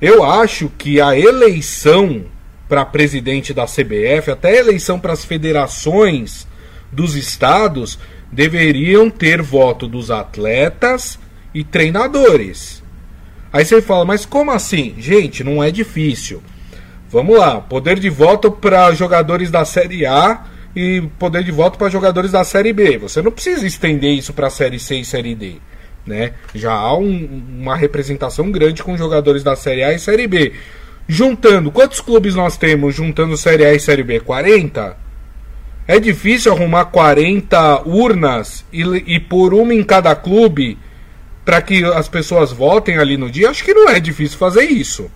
Eu 0.00 0.24
acho 0.24 0.70
que 0.76 1.00
a 1.00 1.18
eleição 1.18 2.26
para 2.68 2.84
presidente 2.84 3.54
da 3.54 3.64
CBF, 3.64 4.30
até 4.30 4.50
a 4.50 4.60
eleição 4.60 4.98
para 4.98 5.12
as 5.12 5.24
federações 5.24 6.46
dos 6.90 7.14
estados, 7.14 7.98
deveriam 8.30 9.08
ter 9.08 9.40
voto 9.40 9.86
dos 9.86 10.10
atletas 10.10 11.18
e 11.54 11.62
treinadores. 11.62 12.82
Aí 13.52 13.64
você 13.64 13.80
fala, 13.80 14.04
mas 14.04 14.26
como 14.26 14.50
assim? 14.50 14.94
Gente, 14.98 15.44
não 15.44 15.62
é 15.62 15.70
difícil. 15.70 16.42
Vamos 17.08 17.38
lá, 17.38 17.60
poder 17.60 17.98
de 17.98 18.10
voto 18.10 18.50
para 18.50 18.92
jogadores 18.92 19.50
da 19.50 19.64
Série 19.64 20.04
A 20.04 20.44
e 20.76 21.00
poder 21.18 21.42
de 21.42 21.50
voto 21.50 21.78
para 21.78 21.88
jogadores 21.88 22.30
da 22.30 22.44
Série 22.44 22.74
B. 22.74 22.98
Você 22.98 23.22
não 23.22 23.32
precisa 23.32 23.66
estender 23.66 24.12
isso 24.12 24.34
para 24.34 24.48
a 24.48 24.50
Série 24.50 24.78
C 24.78 24.96
e 24.96 25.04
Série 25.06 25.34
D. 25.34 25.56
Né? 26.06 26.34
Já 26.54 26.74
há 26.74 26.94
um, 26.96 27.42
uma 27.58 27.74
representação 27.74 28.52
grande 28.52 28.82
com 28.82 28.94
jogadores 28.94 29.42
da 29.42 29.56
Série 29.56 29.82
A 29.82 29.94
e 29.94 29.98
Série 29.98 30.26
B. 30.26 30.52
Juntando, 31.08 31.72
quantos 31.72 32.00
clubes 32.00 32.34
nós 32.34 32.58
temos 32.58 32.94
juntando 32.94 33.38
Série 33.38 33.64
A 33.64 33.72
e 33.72 33.80
Série 33.80 34.02
B? 34.02 34.20
40? 34.20 34.98
É 35.88 35.98
difícil 35.98 36.52
arrumar 36.52 36.84
40 36.86 37.88
urnas 37.88 38.64
e, 38.70 38.82
e 38.82 39.18
por 39.18 39.54
uma 39.54 39.72
em 39.72 39.82
cada 39.82 40.14
clube 40.14 40.76
para 41.42 41.62
que 41.62 41.84
as 41.84 42.08
pessoas 42.08 42.52
votem 42.52 42.98
ali 42.98 43.16
no 43.16 43.30
dia? 43.30 43.48
Acho 43.48 43.64
que 43.64 43.72
não 43.72 43.88
é 43.88 43.98
difícil 43.98 44.36
fazer 44.36 44.64
isso, 44.64 45.10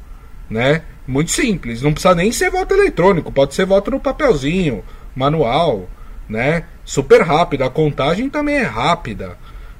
né? 0.48 0.82
Muito 1.06 1.32
simples, 1.32 1.82
não 1.82 1.92
precisa 1.92 2.14
nem 2.14 2.30
ser 2.30 2.50
voto 2.50 2.72
eletrônico, 2.72 3.32
pode 3.32 3.52
ser 3.52 3.66
voto 3.66 3.90
no 3.90 3.98
papelzinho, 3.98 4.84
manual, 5.14 5.88
né? 6.28 6.64
Super 6.84 7.22
rápido, 7.22 7.62
a 7.62 7.70
contagem 7.70 8.28
também 8.28 8.56
é 8.56 8.62
rápida, 8.62 9.36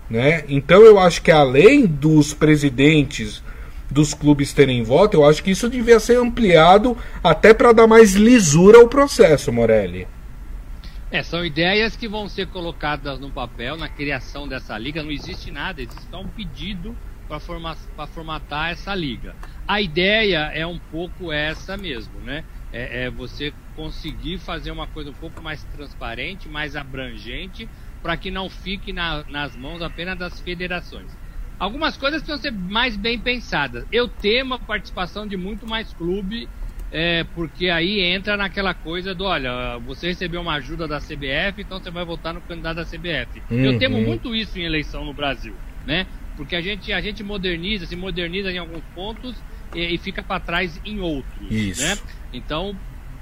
né? 0.09 0.45
Então 0.49 0.83
eu 0.83 0.99
acho 0.99 1.23
que 1.23 1.31
além 1.31 1.87
dos 1.87 2.35
presidentes 2.35 3.43
dos 3.91 4.15
clubes 4.15 4.53
terem 4.53 4.83
voto, 4.83 5.17
eu 5.17 5.25
acho 5.25 5.43
que 5.43 5.51
isso 5.51 5.69
devia 5.69 5.99
ser 5.99 6.17
ampliado 6.17 6.97
até 7.23 7.53
para 7.53 7.73
dar 7.73 7.87
mais 7.87 8.15
lisura 8.15 8.79
ao 8.79 8.89
processo, 8.89 9.53
Morelli. 9.53 10.07
É, 11.11 11.25
são 11.25 11.45
ideias 11.45 11.97
que 11.97 12.07
vão 12.07 12.29
ser 12.29 12.47
colocadas 12.47 13.19
no 13.19 13.31
papel 13.31 13.77
na 13.77 13.89
criação 13.89 14.47
dessa 14.47 14.79
liga. 14.79 15.03
Não 15.03 15.11
existe 15.11 15.51
nada, 15.51 15.83
existe 15.83 16.05
só 16.09 16.21
um 16.21 16.29
pedido 16.29 16.97
para 17.27 17.41
forma, 17.41 17.77
formatar 18.15 18.71
essa 18.71 18.95
liga. 18.95 19.35
A 19.67 19.81
ideia 19.81 20.51
é 20.55 20.65
um 20.65 20.79
pouco 20.79 21.33
essa 21.33 21.77
mesmo, 21.77 22.21
né? 22.21 22.45
É, 22.73 23.05
é 23.05 23.11
você 23.11 23.53
conseguir 23.75 24.39
fazer 24.39 24.71
uma 24.71 24.87
coisa 24.87 25.11
um 25.11 25.15
pouco 25.15 25.43
mais 25.43 25.65
transparente, 25.65 26.49
mais 26.49 26.77
abrangente, 26.77 27.69
para 28.03 28.17
que 28.17 28.31
não 28.31 28.49
fique 28.49 28.93
na, 28.93 29.25
nas 29.29 29.57
mãos 29.57 29.83
apenas 29.83 30.19
das 30.19 30.41
federações. 30.41 31.11
Algumas 31.59 31.97
coisas 31.97 32.23
precisam 32.23 32.41
ser 32.41 32.53
mais 32.53 32.97
bem 32.97 33.19
pensadas. 33.19 33.85
Eu 33.93 34.09
temo 34.09 34.55
a 34.55 34.59
participação 34.59 35.27
de 35.27 35.37
muito 35.37 35.67
mais 35.67 35.93
clube 35.93 36.49
é, 36.93 37.25
porque 37.35 37.69
aí 37.69 38.00
entra 38.00 38.37
naquela 38.37 38.75
coisa 38.75 39.15
do, 39.15 39.25
olha, 39.25 39.79
você 39.79 40.09
recebeu 40.09 40.41
uma 40.41 40.55
ajuda 40.55 40.89
da 40.89 40.99
CBF, 40.99 41.61
então 41.61 41.79
você 41.79 41.91
vai 41.91 42.05
votar 42.05 42.35
no 42.35 42.41
candidato 42.41 42.77
da 42.77 42.85
CBF. 42.85 43.41
Uhum. 43.49 43.65
Eu 43.65 43.79
temo 43.79 44.00
muito 44.00 44.35
isso 44.35 44.59
em 44.59 44.65
eleição 44.65 45.05
no 45.05 45.12
Brasil, 45.12 45.55
né? 45.87 46.07
Porque 46.37 46.57
a 46.57 46.61
gente, 46.61 46.93
a 46.93 47.00
gente 47.00 47.23
moderniza, 47.23 47.87
se 47.87 47.95
moderniza 47.95 48.50
em 48.50 48.59
alguns 48.59 48.83
pontos 48.95 49.37
e, 49.75 49.95
e 49.95 49.99
fica 49.99 50.23
para 50.23 50.41
trás 50.41 50.81
em 50.85 50.99
outros, 50.99 51.50
isso. 51.50 51.83
né? 51.83 51.97
Então, 52.33 52.77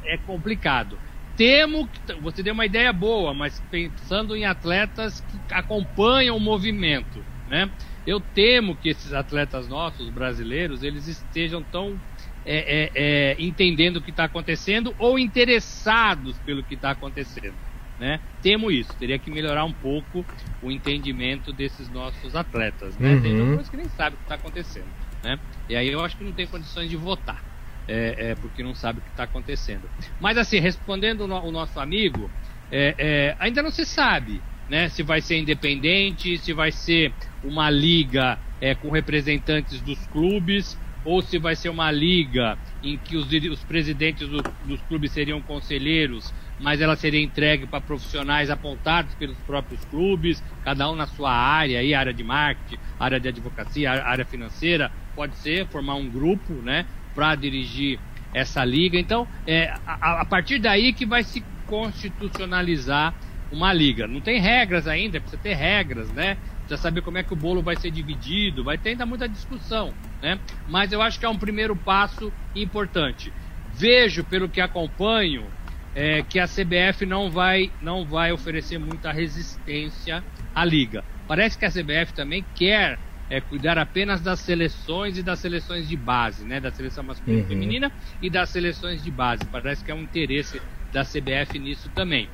é 0.04 0.16
complicado. 0.16 0.98
Temo 1.36 1.88
que 1.88 2.14
você 2.14 2.42
deu 2.42 2.52
uma 2.52 2.66
ideia 2.66 2.92
boa, 2.92 3.32
mas 3.32 3.62
pensando 3.70 4.34
em 4.34 4.44
atletas 4.44 5.20
que 5.20 5.54
acompanham 5.54 6.36
o 6.36 6.40
movimento, 6.40 7.24
né? 7.48 7.70
Eu 8.06 8.20
temo 8.20 8.74
que 8.74 8.88
esses 8.88 9.12
atletas 9.12 9.68
nossos, 9.68 10.08
brasileiros, 10.08 10.82
eles 10.82 11.06
estejam 11.06 11.62
tão 11.62 12.00
é, 12.44 12.56
é, 12.56 12.90
é, 12.94 13.36
entendendo 13.38 13.98
o 13.98 14.00
que 14.00 14.10
está 14.10 14.24
acontecendo 14.24 14.94
ou 14.98 15.18
interessados 15.18 16.38
pelo 16.38 16.62
que 16.62 16.74
está 16.74 16.90
acontecendo. 16.90 17.54
Né? 18.00 18.20
Temo 18.40 18.70
isso, 18.70 18.94
teria 18.94 19.18
que 19.18 19.30
melhorar 19.30 19.64
um 19.64 19.72
pouco 19.72 20.24
o 20.62 20.70
entendimento 20.70 21.52
desses 21.52 21.90
nossos 21.90 22.34
atletas. 22.34 22.96
Né? 22.96 23.14
Uhum. 23.14 23.20
Tem 23.20 23.46
pessoas 23.46 23.68
que 23.68 23.76
nem 23.76 23.88
sabem 23.90 24.14
o 24.14 24.16
que 24.16 24.22
está 24.22 24.34
acontecendo. 24.36 24.88
Né? 25.22 25.38
E 25.68 25.76
aí 25.76 25.88
eu 25.88 26.00
acho 26.00 26.16
que 26.16 26.24
não 26.24 26.32
tem 26.32 26.46
condições 26.46 26.88
de 26.88 26.96
votar, 26.96 27.42
é, 27.88 28.30
é 28.30 28.34
porque 28.34 28.62
não 28.62 28.74
sabe 28.74 28.98
o 28.98 29.02
que 29.02 29.10
está 29.10 29.24
acontecendo. 29.24 29.88
Mas 30.20 30.36
assim, 30.36 30.60
respondendo 30.60 31.22
o, 31.22 31.50
nosso 31.50 31.80
amigo, 31.80 32.30
é, 32.70 32.94
é, 32.98 33.36
ainda 33.38 33.62
não 33.62 33.70
se 33.70 33.84
sabe 33.84 34.40
né, 34.68 34.88
se 34.90 35.02
vai 35.02 35.20
ser 35.20 35.38
independente, 35.38 36.36
se 36.38 36.52
vai 36.52 36.70
ser 36.70 37.12
uma 37.42 37.70
liga 37.70 38.38
com 38.82 38.90
representantes 38.90 39.80
dos 39.80 39.98
clubes 40.08 40.76
ou 41.04 41.22
se 41.22 41.38
vai 41.38 41.56
ser 41.56 41.68
uma 41.68 41.90
liga 41.90 42.58
em 42.82 42.96
que 42.98 43.16
os, 43.16 43.26
os 43.50 43.64
presidentes 43.64 44.28
do, 44.28 44.42
dos 44.64 44.80
clubes 44.82 45.12
seriam 45.12 45.40
conselheiros, 45.40 46.34
mas 46.60 46.80
ela 46.80 46.96
seria 46.96 47.22
entregue 47.22 47.66
para 47.66 47.80
profissionais 47.80 48.50
apontados 48.50 49.14
pelos 49.14 49.38
próprios 49.38 49.82
clubes, 49.86 50.42
cada 50.64 50.90
um 50.90 50.96
na 50.96 51.06
sua 51.06 51.32
área, 51.32 51.80
aí, 51.80 51.94
área 51.94 52.12
de 52.12 52.24
marketing, 52.24 52.78
área 52.98 53.20
de 53.20 53.28
advocacia, 53.28 53.90
área 53.90 54.24
financeira, 54.24 54.90
pode 55.14 55.34
ser 55.36 55.66
formar 55.68 55.94
um 55.94 56.08
grupo, 56.08 56.52
né, 56.52 56.84
para 57.14 57.34
dirigir 57.34 57.98
essa 58.32 58.64
liga. 58.64 58.98
Então, 58.98 59.26
é 59.46 59.72
a, 59.86 60.20
a 60.20 60.24
partir 60.24 60.58
daí 60.58 60.92
que 60.92 61.06
vai 61.06 61.22
se 61.22 61.42
constitucionalizar 61.66 63.14
uma 63.50 63.72
liga. 63.72 64.06
Não 64.06 64.20
tem 64.20 64.40
regras 64.40 64.86
ainda, 64.86 65.20
precisa 65.20 65.42
ter 65.42 65.54
regras, 65.54 66.10
né? 66.12 66.36
Precisa 66.60 66.76
saber 66.76 67.00
como 67.02 67.18
é 67.18 67.22
que 67.22 67.32
o 67.32 67.36
bolo 67.36 67.62
vai 67.62 67.76
ser 67.76 67.90
dividido, 67.90 68.62
vai 68.62 68.76
ter 68.76 68.90
ainda 68.90 69.06
muita 69.06 69.28
discussão 69.28 69.94
né? 70.20 70.38
Mas 70.68 70.92
eu 70.92 71.00
acho 71.00 71.18
que 71.18 71.26
é 71.26 71.28
um 71.28 71.38
primeiro 71.38 71.74
passo 71.74 72.32
importante. 72.54 73.32
Vejo, 73.72 74.24
pelo 74.24 74.48
que 74.48 74.60
acompanho, 74.60 75.46
é, 75.94 76.22
que 76.22 76.38
a 76.38 76.46
CBF 76.46 77.06
não 77.06 77.30
vai, 77.30 77.70
não 77.80 78.04
vai 78.04 78.32
oferecer 78.32 78.78
muita 78.78 79.12
resistência 79.12 80.22
à 80.54 80.64
liga. 80.64 81.04
Parece 81.26 81.58
que 81.58 81.64
a 81.64 81.70
CBF 81.70 82.12
também 82.14 82.44
quer 82.54 82.98
é, 83.30 83.40
cuidar 83.40 83.78
apenas 83.78 84.20
das 84.20 84.40
seleções 84.40 85.18
e 85.18 85.22
das 85.22 85.38
seleções 85.38 85.88
de 85.88 85.96
base, 85.96 86.44
né? 86.44 86.60
Da 86.60 86.70
seleção 86.70 87.04
masculina 87.04 87.40
e 87.40 87.42
uhum. 87.42 87.48
feminina 87.48 87.92
e 88.22 88.30
das 88.30 88.48
seleções 88.48 89.02
de 89.02 89.10
base. 89.10 89.44
Parece 89.46 89.84
que 89.84 89.90
é 89.90 89.94
um 89.94 90.02
interesse 90.02 90.60
da 90.92 91.04
CBF 91.04 91.58
nisso 91.58 91.90
também. 91.94 92.28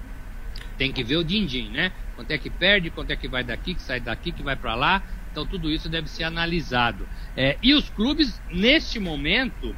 Tem 0.79 0.93
que 0.93 1.03
ver 1.03 1.17
o 1.17 1.25
din-din, 1.25 1.71
né? 1.71 1.93
Quanto 2.15 2.31
é 2.31 2.39
que 2.39 2.49
perde, 2.49 2.91
quanto 2.91 3.11
é 3.11 3.17
que 3.17 3.27
vai 3.27 3.43
daqui, 3.43 3.75
que 3.75 3.83
sai 3.83 4.01
daqui, 4.01 4.31
que 4.31 4.43
vai 4.43 4.57
para 4.57 4.75
lá. 4.75 5.03
Então 5.31 5.45
tudo 5.45 5.71
isso 5.71 5.89
deve 5.89 6.09
ser 6.09 6.25
analisado. 6.25 7.09
É, 7.37 7.57
e 7.61 7.75
os 7.75 7.91
clubes, 7.91 8.41
neste 8.51 9.01
momento, 9.01 9.75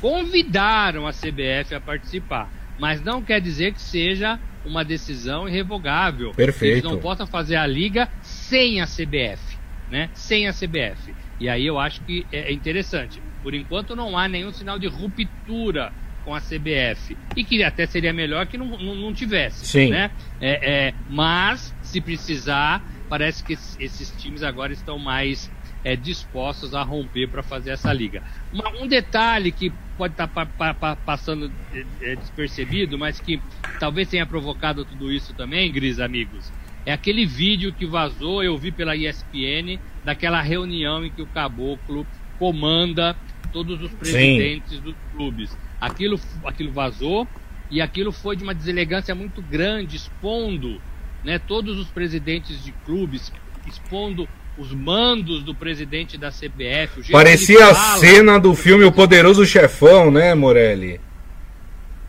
convidaram 0.00 1.06
a 1.06 1.12
CBF 1.12 1.74
a 1.74 1.80
participar. 1.80 2.50
Mas 2.78 3.00
não 3.00 3.22
quer 3.22 3.40
dizer 3.40 3.72
que 3.72 3.80
seja 3.80 4.38
uma 4.64 4.84
decisão 4.84 5.48
irrevogável. 5.48 6.32
Perfeito. 6.32 6.74
Eles 6.74 6.82
não 6.82 6.98
possam 6.98 7.26
fazer 7.26 7.56
a 7.56 7.66
liga 7.66 8.08
sem 8.20 8.80
a 8.80 8.86
CBF, 8.86 9.55
né? 9.90 10.10
Sem 10.14 10.48
a 10.48 10.52
CBF. 10.52 11.14
E 11.38 11.48
aí 11.48 11.66
eu 11.66 11.78
acho 11.78 12.02
que 12.02 12.26
é 12.32 12.52
interessante. 12.52 13.22
Por 13.42 13.54
enquanto 13.54 13.94
não 13.94 14.16
há 14.16 14.26
nenhum 14.28 14.52
sinal 14.52 14.78
de 14.78 14.86
ruptura 14.86 15.92
com 16.24 16.34
a 16.34 16.40
CBF. 16.40 17.16
E 17.36 17.44
que 17.44 17.62
até 17.62 17.86
seria 17.86 18.12
melhor 18.12 18.46
que 18.46 18.58
não, 18.58 18.66
não, 18.66 18.94
não 18.96 19.14
tivesse. 19.14 19.64
Sim. 19.64 19.90
Né? 19.90 20.10
É, 20.40 20.88
é, 20.88 20.94
mas, 21.08 21.72
se 21.82 22.00
precisar, 22.00 22.82
parece 23.08 23.44
que 23.44 23.52
esses 23.52 24.10
times 24.18 24.42
agora 24.42 24.72
estão 24.72 24.98
mais 24.98 25.50
é, 25.84 25.94
dispostos 25.94 26.74
a 26.74 26.82
romper 26.82 27.28
para 27.28 27.44
fazer 27.44 27.70
essa 27.70 27.92
liga. 27.92 28.20
Uma, 28.52 28.70
um 28.82 28.88
detalhe 28.88 29.52
que 29.52 29.72
pode 29.96 30.14
estar 30.14 30.26
tá 30.26 30.44
pa, 30.44 30.74
pa, 30.74 30.96
passando 30.96 31.50
é, 31.72 31.84
é, 32.02 32.16
despercebido, 32.16 32.98
mas 32.98 33.20
que 33.20 33.40
talvez 33.78 34.08
tenha 34.08 34.26
provocado 34.26 34.84
tudo 34.84 35.12
isso 35.12 35.32
também, 35.32 35.70
Gris, 35.70 36.00
amigos, 36.00 36.52
é 36.86 36.92
aquele 36.92 37.26
vídeo 37.26 37.72
que 37.72 37.84
vazou, 37.84 38.42
eu 38.42 38.56
vi 38.56 38.70
pela 38.70 38.96
ESPN, 38.96 39.78
daquela 40.04 40.40
reunião 40.40 41.04
em 41.04 41.10
que 41.10 41.20
o 41.20 41.26
Caboclo 41.26 42.06
comanda 42.38 43.16
todos 43.52 43.82
os 43.82 43.90
presidentes 43.92 44.76
Sim. 44.76 44.80
dos 44.80 44.94
clubes. 45.12 45.58
Aquilo, 45.80 46.18
aquilo 46.44 46.72
vazou 46.72 47.26
e 47.70 47.82
aquilo 47.82 48.12
foi 48.12 48.36
de 48.36 48.44
uma 48.44 48.54
deselegância 48.54 49.14
muito 49.14 49.42
grande, 49.42 49.96
expondo 49.96 50.80
né, 51.24 51.38
todos 51.38 51.76
os 51.78 51.88
presidentes 51.88 52.64
de 52.64 52.70
clubes 52.84 53.32
expondo 53.66 54.28
os 54.56 54.72
mandos 54.72 55.42
do 55.42 55.54
presidente 55.54 56.16
da 56.16 56.30
CBF. 56.30 57.10
Parecia 57.10 57.66
a 57.66 57.74
cena 57.74 58.38
do 58.38 58.54
filme 58.54 58.84
O 58.84 58.92
Poderoso 58.92 59.44
Chefão, 59.44 60.10
né, 60.10 60.34
Morelli? 60.34 61.00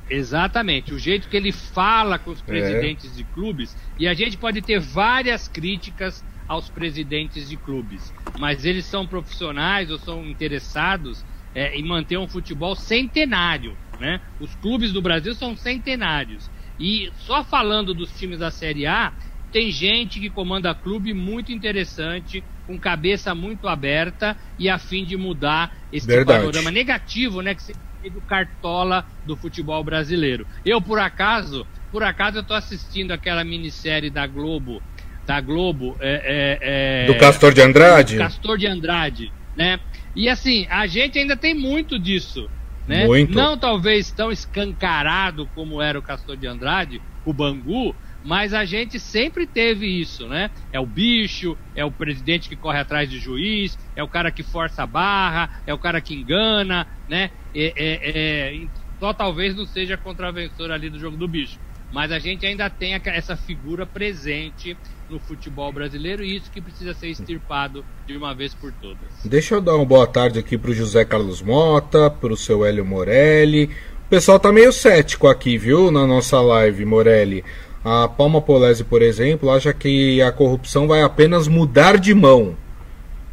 Exatamente, 0.09 0.93
o 0.93 0.99
jeito 0.99 1.27
que 1.27 1.35
ele 1.35 1.51
fala 1.51 2.17
com 2.17 2.31
os 2.31 2.41
é. 2.41 2.43
presidentes 2.43 3.11
é. 3.11 3.15
de 3.15 3.23
clubes, 3.25 3.75
e 3.99 4.07
a 4.07 4.13
gente 4.13 4.37
pode 4.37 4.61
ter 4.61 4.79
várias 4.79 5.47
críticas 5.47 6.23
aos 6.47 6.69
presidentes 6.69 7.49
de 7.49 7.57
clubes, 7.57 8.13
mas 8.39 8.65
eles 8.65 8.85
são 8.85 9.05
profissionais 9.05 9.91
ou 9.91 9.97
são 9.97 10.25
interessados 10.25 11.25
é, 11.53 11.75
em 11.75 11.83
manter 11.83 12.17
um 12.17 12.27
futebol 12.27 12.75
centenário, 12.75 13.75
Né? 13.99 14.21
Os 14.39 14.53
clubes 14.55 14.93
do 14.93 15.01
Brasil 15.01 15.33
são 15.33 15.57
centenários. 15.57 16.51
E 16.79 17.11
só 17.17 17.43
falando 17.43 17.95
dos 17.95 18.11
times 18.11 18.37
da 18.37 18.51
Série 18.51 18.85
A, 18.85 19.11
tem 19.51 19.71
gente 19.71 20.19
que 20.19 20.29
comanda 20.29 20.75
clube 20.75 21.15
muito 21.15 21.51
interessante, 21.51 22.43
com 22.67 22.77
cabeça 22.77 23.33
muito 23.33 23.67
aberta 23.67 24.37
e 24.59 24.69
a 24.69 24.77
fim 24.77 25.03
de 25.03 25.17
mudar 25.17 25.71
esse 25.91 26.05
Verdade. 26.05 26.39
panorama 26.41 26.69
negativo, 26.69 27.41
né, 27.41 27.55
que 27.55 27.73
se 28.07 28.09
do 28.09 28.21
cartola 28.21 29.05
do 29.25 29.35
futebol 29.35 29.83
brasileiro. 29.83 30.47
Eu 30.65 30.81
por 30.81 30.99
acaso, 30.99 31.67
por 31.91 32.03
acaso 32.03 32.37
eu 32.37 32.43
tô 32.43 32.53
assistindo 32.53 33.11
aquela 33.11 33.43
minissérie 33.43 34.09
da 34.09 34.25
Globo, 34.25 34.81
da 35.25 35.39
Globo, 35.41 35.95
é, 35.99 36.57
é, 36.61 37.03
é, 37.03 37.05
do 37.05 37.17
Castor 37.17 37.53
de 37.53 37.61
Andrade. 37.61 38.15
Do 38.15 38.19
Castor 38.19 38.57
de 38.57 38.67
Andrade, 38.67 39.31
né? 39.55 39.79
E 40.15 40.29
assim, 40.29 40.65
a 40.69 40.87
gente 40.87 41.19
ainda 41.19 41.35
tem 41.35 41.53
muito 41.53 41.99
disso, 41.99 42.49
né? 42.87 43.05
Muito. 43.05 43.35
Não 43.35 43.57
talvez 43.57 44.09
tão 44.11 44.31
escancarado 44.31 45.47
como 45.53 45.81
era 45.81 45.99
o 45.99 46.01
Castor 46.01 46.37
de 46.37 46.47
Andrade, 46.47 47.01
o 47.25 47.33
Bangu, 47.33 47.93
mas 48.27 48.53
a 48.53 48.65
gente 48.65 49.00
sempre 49.00 49.48
teve 49.48 49.88
isso, 49.88 50.27
né? 50.27 50.51
É 50.74 50.77
o 50.77 50.86
bicho, 50.86 51.57
é 51.74 51.86
o 51.86 51.89
presidente 51.89 52.50
que 52.50 52.57
corre 52.57 52.77
atrás 52.77 53.10
de 53.10 53.19
juiz, 53.19 53.79
é 53.96 54.03
o 54.03 54.07
cara 54.10 54.31
que 54.31 54.43
força 54.43 54.84
a 54.84 54.86
barra, 54.86 55.62
é 55.65 55.74
o 55.74 55.77
cara 55.77 56.01
que 56.01 56.13
engana, 56.13 56.86
né? 57.07 57.31
É, 57.55 57.74
é, 57.77 58.10
é, 58.10 58.67
só 59.00 59.13
talvez 59.13 59.55
não 59.55 59.65
seja 59.65 59.96
contraventor 59.96 60.72
ali 60.72 60.89
do 60.89 61.00
jogo 61.00 61.15
do 61.15 61.25
bicho. 61.25 61.57
Mas 61.89 62.12
a 62.12 62.19
gente 62.19 62.46
ainda 62.46 62.69
tem 62.69 63.00
essa 63.05 63.38
figura 63.38 63.86
presente 63.86 64.75
no 65.10 65.19
futebol 65.19 65.72
brasileiro 65.72 66.22
e 66.22 66.36
isso 66.36 66.51
que 66.51 66.60
precisa 66.60 66.93
ser 66.93 67.07
extirpado 67.07 67.86
de 68.05 68.17
uma 68.17 68.36
vez 68.36 68.53
por 68.53 68.74
todas. 68.74 69.07
Deixa 69.24 69.55
eu 69.55 69.62
dar 69.62 69.74
uma 69.74 69.86
boa 69.86 70.05
tarde 70.05 70.38
aqui 70.38 70.57
para 70.57 70.72
o 70.72 70.74
José 70.74 71.05
Carlos 71.05 71.41
Mota, 71.41 72.12
para 72.12 72.34
o 72.34 72.36
seu 72.36 72.65
Hélio 72.65 72.84
Morelli. 72.84 73.69
O 74.05 74.10
pessoal 74.10 74.38
tá 74.38 74.51
meio 74.51 74.74
cético 74.74 75.27
aqui, 75.27 75.57
viu, 75.57 75.91
na 75.91 76.05
nossa 76.05 76.41
live, 76.41 76.84
Morelli. 76.84 77.43
A 77.89 78.06
Palma 78.06 78.41
Polese, 78.41 78.84
por 78.84 79.01
exemplo, 79.01 79.50
acha 79.50 79.74
que 79.74 80.22
a 80.22 80.29
corrupção 80.29 80.89
vai 80.89 81.01
apenas 81.01 81.48
mudar 81.48 81.98
de 81.98 82.13
mão 82.13 82.58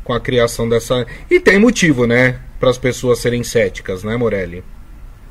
com 0.04 0.12
a 0.12 0.20
criação 0.20 0.68
dessa. 0.68 1.04
E 1.28 1.40
tem 1.40 1.58
motivo, 1.58 2.06
né? 2.06 2.40
Para 2.60 2.70
as 2.70 2.78
pessoas 2.78 3.18
serem 3.18 3.42
céticas, 3.42 4.04
né, 4.04 4.16
Morelli? 4.16 4.62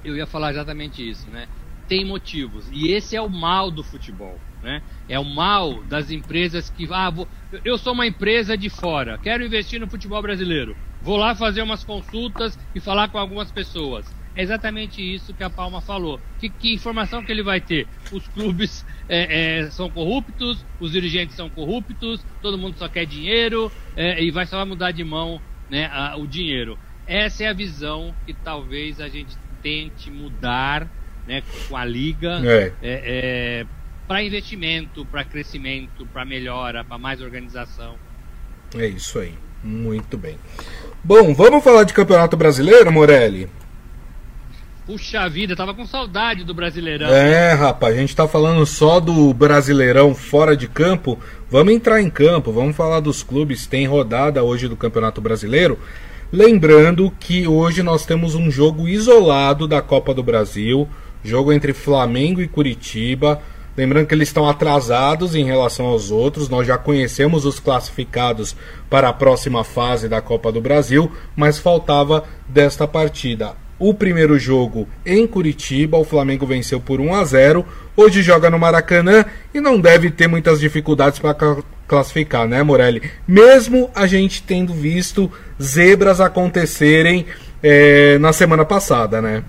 Eu 0.04 0.18
ia 0.18 0.28
falar 0.28 0.52
exatamente 0.52 1.10
isso, 1.10 1.26
né? 1.32 1.48
Tem 1.88 2.04
motivos. 2.04 2.66
E 2.70 2.92
esse 2.92 3.16
é 3.16 3.22
o 3.22 3.30
mal 3.30 3.72
do 3.72 3.82
futebol, 3.82 4.38
né? 4.62 4.82
É 5.08 5.18
o 5.18 5.24
mal 5.24 5.82
das 5.84 6.12
empresas 6.12 6.70
que. 6.70 6.86
Ah, 6.92 7.10
vou... 7.10 7.26
eu 7.64 7.78
sou 7.78 7.94
uma 7.94 8.06
empresa 8.06 8.58
de 8.58 8.70
fora, 8.70 9.18
quero 9.24 9.46
investir 9.46 9.80
no 9.80 9.88
futebol 9.88 10.22
brasileiro. 10.22 10.76
Vou 11.02 11.16
lá 11.16 11.34
fazer 11.34 11.62
umas 11.62 11.86
consultas 11.86 12.60
e 12.76 12.80
falar 12.82 13.08
com 13.08 13.18
algumas 13.18 13.50
pessoas. 13.50 14.06
É 14.36 14.42
exatamente 14.42 15.02
isso 15.02 15.34
que 15.34 15.44
a 15.44 15.50
Palma 15.50 15.80
falou. 15.80 16.20
Que, 16.40 16.50
que 16.50 16.74
informação 16.74 17.24
que 17.24 17.32
ele 17.32 17.44
vai 17.44 17.62
ter? 17.62 17.88
Os 18.12 18.28
clubes 18.30 18.84
é, 19.08 19.60
é, 19.60 19.70
são 19.72 19.90
corruptos, 19.90 20.66
os 20.80 20.92
dirigentes 20.92 21.36
são 21.36 21.50
corruptos, 21.50 22.26
todo 22.42 22.58
mundo 22.58 22.78
só 22.78 22.88
quer 22.88 23.06
dinheiro 23.06 23.72
é, 23.96 24.24
e 24.24 24.32
vai 24.32 24.46
só 24.46 24.66
mudar 24.66 24.92
de 24.92 25.04
mão 25.04 25.42
né, 25.70 25.90
a, 25.92 26.16
o 26.18 26.28
dinheiro. 26.28 26.78
Essa 27.06 27.44
é 27.44 27.48
a 27.48 27.54
visão 27.54 28.14
que 28.26 28.34
talvez 28.34 29.02
a 29.02 29.10
gente 29.10 29.36
tente 29.62 30.10
mudar 30.10 30.88
né, 31.28 31.44
com 31.68 31.76
a 31.78 31.86
liga 31.86 32.42
é. 32.46 32.74
É, 32.82 33.66
para 34.08 34.24
investimento, 34.24 35.06
para 35.06 35.24
crescimento, 35.24 36.06
para 36.08 36.26
melhora, 36.26 36.84
para 36.84 36.98
mais 36.98 37.22
organização. 37.22 37.96
É 38.76 38.88
isso 38.88 39.20
aí. 39.20 39.34
Muito 39.64 40.18
bem. 40.18 40.38
Bom, 41.04 41.34
vamos 41.34 41.64
falar 41.64 41.84
de 41.84 41.94
Campeonato 41.94 42.36
Brasileiro, 42.36 42.92
Morelli? 42.92 43.50
Puxa 44.86 45.30
vida, 45.30 45.56
tava 45.56 45.74
com 45.74 45.86
saudade 45.86 46.44
do 46.44 46.54
Brasileirão. 46.54 47.08
É, 47.08 47.54
rapaz, 47.54 47.96
a 47.96 48.00
gente 48.00 48.14
tá 48.14 48.28
falando 48.28 48.66
só 48.66 49.00
do 49.00 49.34
Brasileirão 49.34 50.14
fora 50.14 50.58
de 50.58 50.68
campo. 50.68 51.18
Vamos 51.50 51.74
entrar 51.74 52.02
em 52.02 52.10
campo, 52.10 52.52
vamos 52.52 52.76
falar 52.76 53.00
dos 53.00 53.24
clubes. 53.24 53.66
Tem 53.66 53.88
rodada 53.88 54.44
hoje 54.44 54.68
do 54.68 54.76
Campeonato 54.76 55.22
Brasileiro. 55.22 55.80
Lembrando 56.30 57.10
que 57.18 57.48
hoje 57.48 57.82
nós 57.82 58.06
temos 58.06 58.36
um 58.36 58.52
jogo 58.52 58.86
isolado 58.86 59.70
da 59.70 59.82
Copa 59.82 60.14
do 60.14 60.22
Brasil, 60.22 60.86
jogo 61.24 61.54
entre 61.54 61.72
Flamengo 61.72 62.42
e 62.42 62.48
Curitiba. 62.48 63.42
Lembrando 63.78 64.08
que 64.08 64.14
eles 64.14 64.28
estão 64.28 64.50
atrasados 64.50 65.34
em 65.34 65.46
relação 65.46 65.86
aos 65.86 66.12
outros. 66.12 66.50
Nós 66.50 66.68
já 66.68 66.78
conhecemos 66.78 67.46
os 67.46 67.58
classificados 67.58 68.54
para 68.90 69.08
a 69.08 69.14
próxima 69.14 69.64
fase 69.64 70.10
da 70.10 70.22
Copa 70.22 70.52
do 70.52 70.60
Brasil, 70.60 71.10
mas 71.38 71.58
faltava 71.58 72.26
desta 72.50 72.86
partida 72.86 73.63
o 73.84 73.94
primeiro 73.94 74.40
jogo 74.40 74.88
em 75.06 75.28
Curitiba, 75.28 75.98
o 75.98 76.06
Flamengo 76.06 76.46
venceu 76.46 76.80
por 76.80 77.02
1 77.02 77.16
a 77.16 77.26
0. 77.26 77.66
Hoje 77.98 78.22
joga 78.22 78.50
no 78.50 78.58
Maracanã 78.58 79.26
e 79.54 79.60
não 79.60 79.78
deve 79.78 80.10
ter 80.10 80.26
muitas 80.26 80.62
dificuldades 80.62 81.20
para 81.20 81.36
classificar, 81.86 82.48
né, 82.48 82.64
Morelli? 82.64 83.12
Mesmo 83.28 83.92
a 83.94 84.08
gente 84.08 84.42
tendo 84.42 84.74
visto 84.74 85.30
zebras 85.62 86.22
acontecerem 86.22 87.26
é, 87.62 88.18
na 88.20 88.32
semana 88.32 88.64
passada, 88.64 89.22
né? 89.22 89.44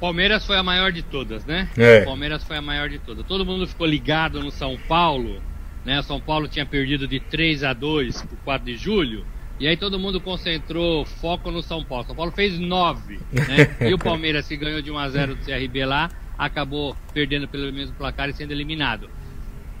Palmeiras 0.00 0.46
foi 0.46 0.56
a 0.56 0.62
maior 0.62 0.90
de 0.90 1.02
todas, 1.02 1.44
né? 1.44 1.68
É. 1.76 2.06
Palmeiras 2.06 2.42
foi 2.42 2.56
a 2.56 2.62
maior 2.62 2.88
de 2.88 2.98
todas. 2.98 3.26
Todo 3.26 3.44
mundo 3.44 3.66
ficou 3.66 3.86
ligado 3.86 4.40
no 4.40 4.50
São 4.50 4.78
Paulo, 4.88 5.42
né? 5.84 6.00
O 6.00 6.02
São 6.02 6.18
Paulo 6.18 6.48
tinha 6.48 6.64
perdido 6.64 7.06
de 7.06 7.20
3 7.20 7.64
a 7.64 7.74
2 7.74 8.22
por 8.22 8.38
4 8.46 8.64
de 8.64 8.78
julho. 8.78 9.26
E 9.58 9.66
aí 9.66 9.76
todo 9.76 9.98
mundo 9.98 10.20
concentrou 10.20 11.04
foco 11.04 11.50
no 11.50 11.62
São 11.62 11.82
Paulo. 11.82 12.04
São 12.04 12.14
Paulo 12.14 12.30
fez 12.30 12.58
9, 12.58 13.18
né? 13.32 13.76
e 13.88 13.94
o 13.94 13.98
Palmeiras, 13.98 14.46
que 14.46 14.56
ganhou 14.56 14.82
de 14.82 14.90
1 14.90 14.98
a 14.98 15.08
0 15.08 15.34
do 15.34 15.44
CRB 15.44 15.86
lá, 15.86 16.10
acabou 16.36 16.94
perdendo 17.14 17.48
pelo 17.48 17.72
mesmo 17.72 17.96
placar 17.96 18.28
e 18.28 18.34
sendo 18.34 18.52
eliminado. 18.52 19.08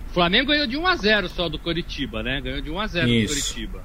O 0.08 0.12
Flamengo 0.12 0.48
ganhou 0.48 0.66
de 0.66 0.78
1 0.78 0.86
a 0.86 0.96
0 0.96 1.28
só 1.28 1.48
do 1.48 1.58
Coritiba, 1.58 2.22
né? 2.22 2.40
Ganhou 2.40 2.60
de 2.62 2.70
1 2.70 2.80
a 2.80 2.86
0 2.86 3.08
Isso. 3.08 3.34
do 3.34 3.38
Coritiba. 3.38 3.84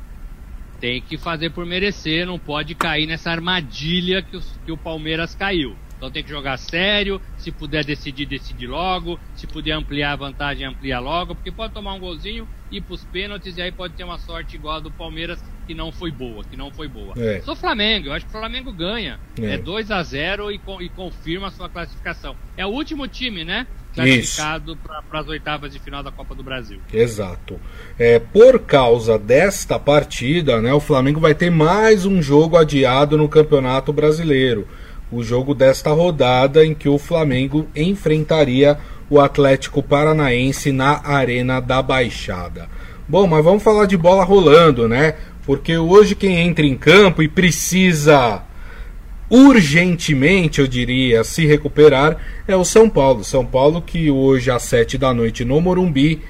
Tem 0.79 1.01
que 1.01 1.17
fazer 1.17 1.49
por 1.49 1.65
merecer, 1.65 2.25
não 2.25 2.39
pode 2.39 2.73
cair 2.73 3.05
nessa 3.05 3.29
armadilha 3.29 4.21
que, 4.21 4.39
que 4.65 4.71
o 4.71 4.77
Palmeiras 4.77 5.35
caiu. 5.35 5.75
Então 6.01 6.09
tem 6.09 6.23
que 6.23 6.31
jogar 6.31 6.57
sério, 6.57 7.21
se 7.37 7.51
puder 7.51 7.85
decidir, 7.85 8.25
decide 8.25 8.65
logo, 8.65 9.19
se 9.35 9.45
puder 9.45 9.73
ampliar 9.73 10.13
a 10.13 10.15
vantagem, 10.15 10.65
amplia 10.65 10.99
logo, 10.99 11.35
porque 11.35 11.51
pode 11.51 11.75
tomar 11.75 11.93
um 11.93 11.99
golzinho, 11.99 12.47
ir 12.71 12.81
pros 12.81 13.03
pênaltis 13.03 13.55
e 13.55 13.61
aí 13.61 13.71
pode 13.71 13.93
ter 13.93 14.03
uma 14.03 14.17
sorte 14.17 14.55
igual 14.55 14.77
a 14.77 14.79
do 14.79 14.89
Palmeiras, 14.89 15.39
que 15.67 15.75
não 15.75 15.91
foi 15.91 16.09
boa, 16.09 16.43
que 16.43 16.57
não 16.57 16.71
foi 16.71 16.87
boa. 16.87 17.13
É. 17.15 17.41
Sou 17.41 17.55
Flamengo, 17.55 18.07
eu 18.07 18.13
acho 18.13 18.25
que 18.25 18.35
o 18.35 18.39
Flamengo 18.39 18.73
ganha. 18.73 19.19
É, 19.39 19.53
é 19.53 19.57
2 19.59 19.91
a 19.91 20.01
0 20.01 20.51
e, 20.51 20.59
e 20.79 20.89
confirma 20.89 21.49
a 21.49 21.51
sua 21.51 21.69
classificação. 21.69 22.35
É 22.57 22.65
o 22.65 22.69
último 22.69 23.07
time, 23.07 23.43
né? 23.43 23.67
classificado 23.93 24.77
para 24.77 25.19
as 25.19 25.27
oitavas 25.27 25.73
de 25.73 25.77
final 25.77 26.01
da 26.01 26.11
Copa 26.11 26.33
do 26.33 26.41
Brasil. 26.41 26.79
Exato. 26.93 27.59
É, 27.99 28.19
por 28.19 28.59
causa 28.59 29.19
desta 29.19 29.77
partida, 29.77 30.61
né, 30.61 30.73
o 30.73 30.79
Flamengo 30.79 31.19
vai 31.19 31.35
ter 31.35 31.49
mais 31.49 32.05
um 32.05 32.21
jogo 32.21 32.57
adiado 32.57 33.17
no 33.17 33.27
Campeonato 33.27 33.91
Brasileiro 33.91 34.65
o 35.11 35.23
jogo 35.23 35.53
desta 35.53 35.91
rodada 35.91 36.65
em 36.65 36.73
que 36.73 36.87
o 36.87 36.97
Flamengo 36.97 37.67
enfrentaria 37.75 38.77
o 39.09 39.19
Atlético 39.19 39.83
Paranaense 39.83 40.71
na 40.71 41.01
Arena 41.03 41.59
da 41.59 41.81
Baixada. 41.81 42.69
Bom, 43.07 43.27
mas 43.27 43.43
vamos 43.43 43.61
falar 43.61 43.85
de 43.85 43.97
bola 43.97 44.23
rolando, 44.23 44.87
né? 44.87 45.15
Porque 45.45 45.77
hoje 45.77 46.15
quem 46.15 46.39
entra 46.39 46.65
em 46.65 46.77
campo 46.77 47.21
e 47.21 47.27
precisa 47.27 48.43
urgentemente, 49.29 50.59
eu 50.59 50.67
diria, 50.67 51.23
se 51.23 51.45
recuperar 51.45 52.17
é 52.47 52.55
o 52.55 52.65
São 52.65 52.89
Paulo. 52.89 53.23
São 53.23 53.45
Paulo 53.45 53.81
que 53.81 54.09
hoje 54.09 54.51
às 54.51 54.63
sete 54.63 54.97
da 54.97 55.13
noite 55.13 55.43
no 55.43 55.59
Morumbi 55.59 56.21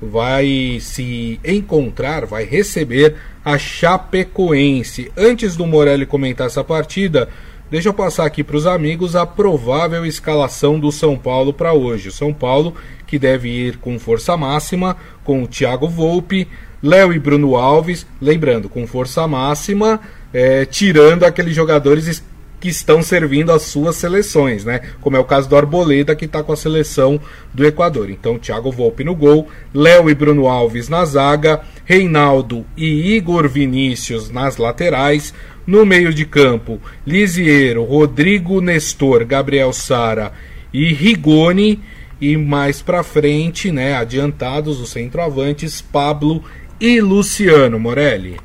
vai 0.00 0.78
se 0.80 1.40
encontrar, 1.44 2.26
vai 2.26 2.44
receber 2.44 3.14
a 3.44 3.56
Chapecoense. 3.56 5.10
Antes 5.16 5.56
do 5.56 5.66
Morelli 5.66 6.04
comentar 6.04 6.46
essa 6.46 6.64
partida, 6.64 7.28
Deixa 7.68 7.88
eu 7.88 7.94
passar 7.94 8.24
aqui 8.26 8.44
para 8.44 8.56
os 8.56 8.64
amigos 8.64 9.16
a 9.16 9.26
provável 9.26 10.06
escalação 10.06 10.78
do 10.78 10.92
São 10.92 11.18
Paulo 11.18 11.52
para 11.52 11.72
hoje. 11.72 12.08
O 12.08 12.12
São 12.12 12.32
Paulo 12.32 12.74
que 13.06 13.18
deve 13.18 13.48
ir 13.48 13.78
com 13.78 13.98
força 13.98 14.36
máxima, 14.36 14.96
com 15.24 15.42
o 15.42 15.48
Thiago 15.48 15.88
Volpe, 15.88 16.46
Léo 16.80 17.12
e 17.12 17.18
Bruno 17.18 17.56
Alves, 17.56 18.06
lembrando, 18.20 18.68
com 18.68 18.86
força 18.86 19.26
máxima, 19.26 20.00
é, 20.32 20.64
tirando 20.64 21.24
aqueles 21.24 21.56
jogadores 21.56 22.22
que 22.60 22.68
estão 22.68 23.02
servindo 23.02 23.52
as 23.52 23.62
suas 23.62 23.96
seleções, 23.96 24.64
né? 24.64 24.80
Como 25.00 25.16
é 25.16 25.20
o 25.20 25.24
caso 25.24 25.48
do 25.48 25.56
Arboleda, 25.56 26.14
que 26.14 26.24
está 26.24 26.42
com 26.42 26.52
a 26.52 26.56
seleção 26.56 27.20
do 27.52 27.66
Equador. 27.66 28.10
Então, 28.10 28.38
Thiago 28.38 28.70
Volpe 28.70 29.04
no 29.04 29.14
gol, 29.14 29.48
Léo 29.74 30.08
e 30.08 30.14
Bruno 30.14 30.46
Alves 30.46 30.88
na 30.88 31.04
zaga, 31.04 31.60
Reinaldo 31.84 32.64
e 32.76 33.14
Igor 33.14 33.48
Vinícius 33.48 34.30
nas 34.30 34.56
laterais, 34.56 35.34
no 35.66 35.84
meio 35.84 36.14
de 36.14 36.24
campo, 36.24 36.80
Lisiero, 37.06 37.82
Rodrigo 37.84 38.60
Nestor, 38.60 39.24
Gabriel 39.24 39.72
Sara 39.72 40.32
e 40.72 40.92
Rigoni. 40.92 41.82
E 42.18 42.34
mais 42.34 42.80
para 42.80 43.02
frente, 43.02 43.70
né, 43.70 43.94
adiantados 43.94 44.80
os 44.80 44.88
centroavantes, 44.88 45.82
Pablo 45.82 46.42
e 46.80 46.98
Luciano 46.98 47.78
Morelli. 47.78 48.38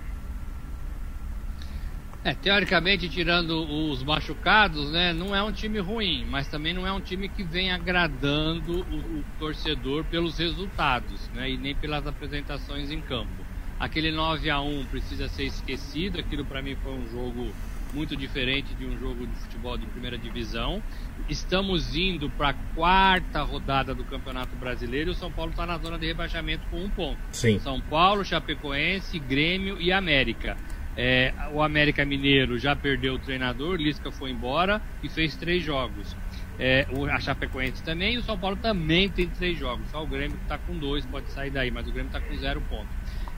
É, 2.23 2.35
teoricamente, 2.35 3.09
tirando 3.09 3.63
os 3.63 4.03
machucados, 4.03 4.91
né, 4.91 5.11
não 5.11 5.35
é 5.35 5.41
um 5.41 5.51
time 5.51 5.79
ruim, 5.79 6.23
mas 6.29 6.47
também 6.47 6.71
não 6.71 6.85
é 6.85 6.91
um 6.91 6.99
time 6.99 7.27
que 7.29 7.43
vem 7.43 7.71
agradando 7.71 8.85
o, 8.91 9.19
o 9.19 9.23
torcedor 9.39 10.03
pelos 10.03 10.37
resultados, 10.37 11.29
né, 11.33 11.49
e 11.49 11.57
nem 11.57 11.73
pelas 11.73 12.05
apresentações 12.05 12.91
em 12.91 13.01
campo. 13.01 13.40
Aquele 13.81 14.11
9 14.11 14.47
a 14.47 14.61
1 14.61 14.85
precisa 14.91 15.27
ser 15.27 15.45
esquecido, 15.45 16.19
aquilo 16.19 16.45
para 16.45 16.61
mim 16.61 16.75
foi 16.83 16.91
um 16.91 17.09
jogo 17.09 17.51
muito 17.91 18.15
diferente 18.15 18.75
de 18.75 18.85
um 18.85 18.95
jogo 18.99 19.25
de 19.25 19.35
futebol 19.37 19.75
de 19.75 19.87
primeira 19.87 20.19
divisão. 20.19 20.83
Estamos 21.27 21.95
indo 21.95 22.29
para 22.29 22.49
a 22.49 22.53
quarta 22.75 23.41
rodada 23.41 23.95
do 23.95 24.03
Campeonato 24.03 24.55
Brasileiro 24.55 25.09
e 25.09 25.13
o 25.13 25.15
São 25.15 25.31
Paulo 25.31 25.49
está 25.49 25.65
na 25.65 25.79
zona 25.79 25.97
de 25.97 26.05
rebaixamento 26.05 26.63
com 26.69 26.77
um 26.77 26.91
ponto. 26.91 27.17
Sim. 27.31 27.57
São 27.57 27.81
Paulo, 27.81 28.23
Chapecoense, 28.23 29.17
Grêmio 29.17 29.81
e 29.81 29.91
América. 29.91 30.55
É, 30.95 31.33
o 31.51 31.63
América 31.63 32.05
Mineiro 32.05 32.59
já 32.59 32.75
perdeu 32.75 33.15
o 33.15 33.19
treinador, 33.19 33.77
Lisca 33.77 34.11
foi 34.11 34.29
embora 34.29 34.79
e 35.01 35.09
fez 35.09 35.35
três 35.35 35.63
jogos. 35.63 36.15
É, 36.59 36.85
o, 36.91 37.05
a 37.05 37.19
Chapecoense 37.19 37.81
também 37.81 38.13
e 38.13 38.17
o 38.19 38.21
São 38.21 38.37
Paulo 38.37 38.57
também 38.57 39.09
tem 39.09 39.27
três 39.27 39.57
jogos. 39.57 39.89
Só 39.89 40.03
o 40.03 40.07
Grêmio 40.07 40.37
está 40.43 40.59
com 40.59 40.77
dois, 40.77 41.03
pode 41.07 41.31
sair 41.31 41.49
daí, 41.49 41.71
mas 41.71 41.87
o 41.87 41.91
Grêmio 41.91 42.09
está 42.09 42.21
com 42.21 42.35
zero 42.37 42.61
ponto. 42.69 42.87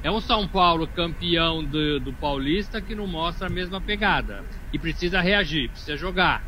É 0.04 0.12
um 0.12 0.20
São 0.20 0.46
Paulo 0.46 0.86
campeão 0.86 1.64
do, 1.64 2.00
do 2.00 2.14
Paulista 2.14 2.82
que 2.82 2.94
não 2.94 3.08
mostra 3.08 3.48
a 3.48 3.50
mesma 3.50 3.80
pegada. 3.80 4.44
E 4.74 4.78
precisa 4.78 5.22
reagir, 5.22 5.70
precisa 5.70 5.96
jogar, 5.96 6.44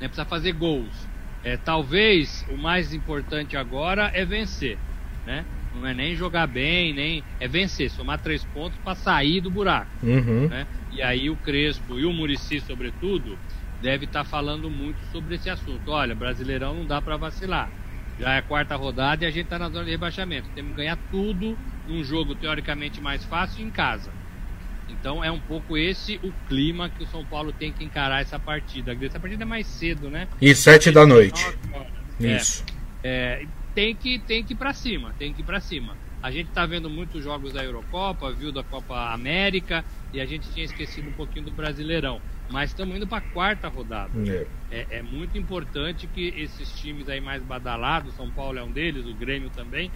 né, 0.00 0.08
precisa 0.08 0.24
fazer 0.24 0.52
gols. 0.52 1.06
É, 1.44 1.56
talvez 1.56 2.44
o 2.50 2.56
mais 2.56 2.92
importante 2.92 3.56
agora 3.56 4.10
é 4.12 4.24
vencer. 4.24 4.76
Né? 5.24 5.44
Não 5.72 5.86
é 5.86 5.94
nem 5.94 6.16
jogar 6.16 6.48
bem, 6.48 6.92
nem. 6.92 7.22
É 7.38 7.46
vencer, 7.46 7.90
somar 7.90 8.18
três 8.18 8.44
pontos 8.46 8.76
para 8.82 8.96
sair 8.96 9.40
do 9.40 9.50
buraco. 9.50 9.90
Uhum. 10.02 10.48
Né? 10.48 10.66
E 10.90 11.00
aí 11.00 11.30
o 11.30 11.36
Crespo 11.36 12.00
e 12.00 12.04
o 12.04 12.12
Murici, 12.12 12.60
sobretudo, 12.60 13.38
deve 13.80 14.06
estar 14.06 14.24
tá 14.24 14.28
falando 14.28 14.68
muito 14.68 14.98
sobre 15.12 15.36
esse 15.36 15.48
assunto. 15.48 15.92
Olha, 15.92 16.14
Brasileirão 16.14 16.74
não 16.74 16.86
dá 16.86 17.00
para 17.00 17.16
vacilar. 17.16 17.70
Já 18.18 18.34
é 18.34 18.38
a 18.38 18.42
quarta 18.42 18.76
rodada 18.76 19.24
e 19.24 19.26
a 19.26 19.30
gente 19.30 19.44
está 19.44 19.58
na 19.58 19.68
zona 19.68 19.84
de 19.84 19.90
rebaixamento. 19.90 20.48
Temos 20.54 20.72
que 20.72 20.76
ganhar 20.78 20.98
tudo 21.10 21.56
num 21.86 22.02
jogo 22.02 22.34
teoricamente 22.34 23.00
mais 23.00 23.24
fácil 23.24 23.64
em 23.64 23.70
casa. 23.70 24.10
Então 24.88 25.22
é 25.22 25.30
um 25.30 25.40
pouco 25.40 25.76
esse 25.76 26.18
o 26.22 26.32
clima 26.48 26.88
que 26.88 27.04
o 27.04 27.06
São 27.06 27.24
Paulo 27.24 27.52
tem 27.52 27.72
que 27.72 27.84
encarar 27.84 28.22
essa 28.22 28.38
partida. 28.38 28.96
Essa 29.04 29.20
partida 29.20 29.42
é 29.42 29.46
mais 29.46 29.66
cedo, 29.66 30.08
né? 30.08 30.28
E 30.40 30.54
sete 30.54 30.90
da 30.90 31.04
noite. 31.04 31.44
Isso. 32.18 32.64
É, 33.02 33.42
é, 33.42 33.46
tem 33.74 33.94
que 33.94 34.18
tem 34.20 34.42
que 34.42 34.54
ir 34.54 34.56
para 34.56 34.72
cima, 34.72 35.14
tem 35.18 35.32
que 35.32 35.42
ir 35.42 35.44
para 35.44 35.60
cima. 35.60 35.96
A 36.22 36.30
gente 36.30 36.48
está 36.48 36.64
vendo 36.64 36.88
muitos 36.88 37.22
jogos 37.22 37.52
da 37.52 37.62
Eurocopa, 37.62 38.32
viu 38.32 38.50
da 38.50 38.64
Copa 38.64 39.12
América 39.12 39.84
e 40.12 40.20
a 40.20 40.26
gente 40.26 40.50
tinha 40.50 40.64
esquecido 40.64 41.08
um 41.08 41.12
pouquinho 41.12 41.44
do 41.44 41.50
Brasileirão. 41.50 42.20
Mas 42.50 42.70
estamos 42.70 42.96
indo 42.96 43.06
para 43.06 43.18
a 43.18 43.20
quarta 43.32 43.68
rodada. 43.68 44.10
É. 44.26 44.46
É, 44.70 44.86
é. 44.98 45.02
muito 45.02 45.36
importante 45.36 46.06
que 46.06 46.32
esses 46.36 46.70
times 46.72 47.08
aí 47.08 47.20
mais 47.20 47.42
badalados, 47.42 48.14
São 48.14 48.30
Paulo 48.30 48.58
é 48.58 48.62
um 48.62 48.70
deles, 48.70 49.06
o 49.06 49.14
Grêmio 49.14 49.50
também, 49.50 49.90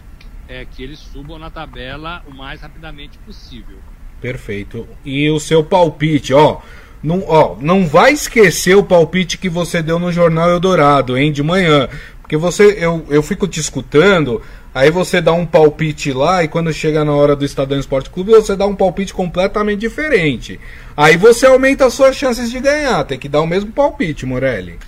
é 0.47 0.65
que 0.65 0.83
eles 0.83 0.99
subam 0.99 1.39
na 1.39 1.49
tabela 1.49 2.23
o 2.27 2.33
mais 2.33 2.61
rapidamente 2.61 3.17
possível. 3.19 3.77
Perfeito. 4.19 4.87
E 5.03 5.29
o 5.29 5.39
seu 5.39 5.63
palpite, 5.63 6.33
ó. 6.33 6.61
Não, 7.01 7.23
ó, 7.27 7.55
não 7.59 7.87
vai 7.87 8.13
esquecer 8.13 8.75
o 8.75 8.83
palpite 8.83 9.37
que 9.37 9.49
você 9.49 9.81
deu 9.81 9.97
no 9.97 10.11
Jornal 10.11 10.49
Eldorado, 10.49 11.17
hein, 11.17 11.31
de 11.31 11.41
manhã. 11.41 11.89
Porque 12.21 12.37
você, 12.37 12.77
eu, 12.79 13.05
eu 13.09 13.23
fico 13.23 13.47
te 13.47 13.59
escutando, 13.59 14.41
aí 14.73 14.89
você 14.89 15.21
dá 15.21 15.33
um 15.33 15.45
palpite 15.45 16.13
lá 16.13 16.43
e 16.43 16.47
quando 16.47 16.71
chega 16.73 17.05
na 17.05 17.13
hora 17.13 17.35
do 17.35 17.45
Estadão 17.45 17.79
Esporte 17.79 18.09
Clube 18.09 18.31
você 18.31 18.55
dá 18.55 18.65
um 18.65 18.75
palpite 18.75 19.13
completamente 19.13 19.79
diferente. 19.79 20.59
Aí 20.95 21.17
você 21.17 21.45
aumenta 21.45 21.85
as 21.85 21.93
suas 21.93 22.15
chances 22.15 22.49
de 22.49 22.59
ganhar, 22.59 23.03
tem 23.03 23.19
que 23.19 23.29
dar 23.29 23.41
o 23.41 23.47
mesmo 23.47 23.71
palpite, 23.71 24.25
Morelli. 24.25 24.79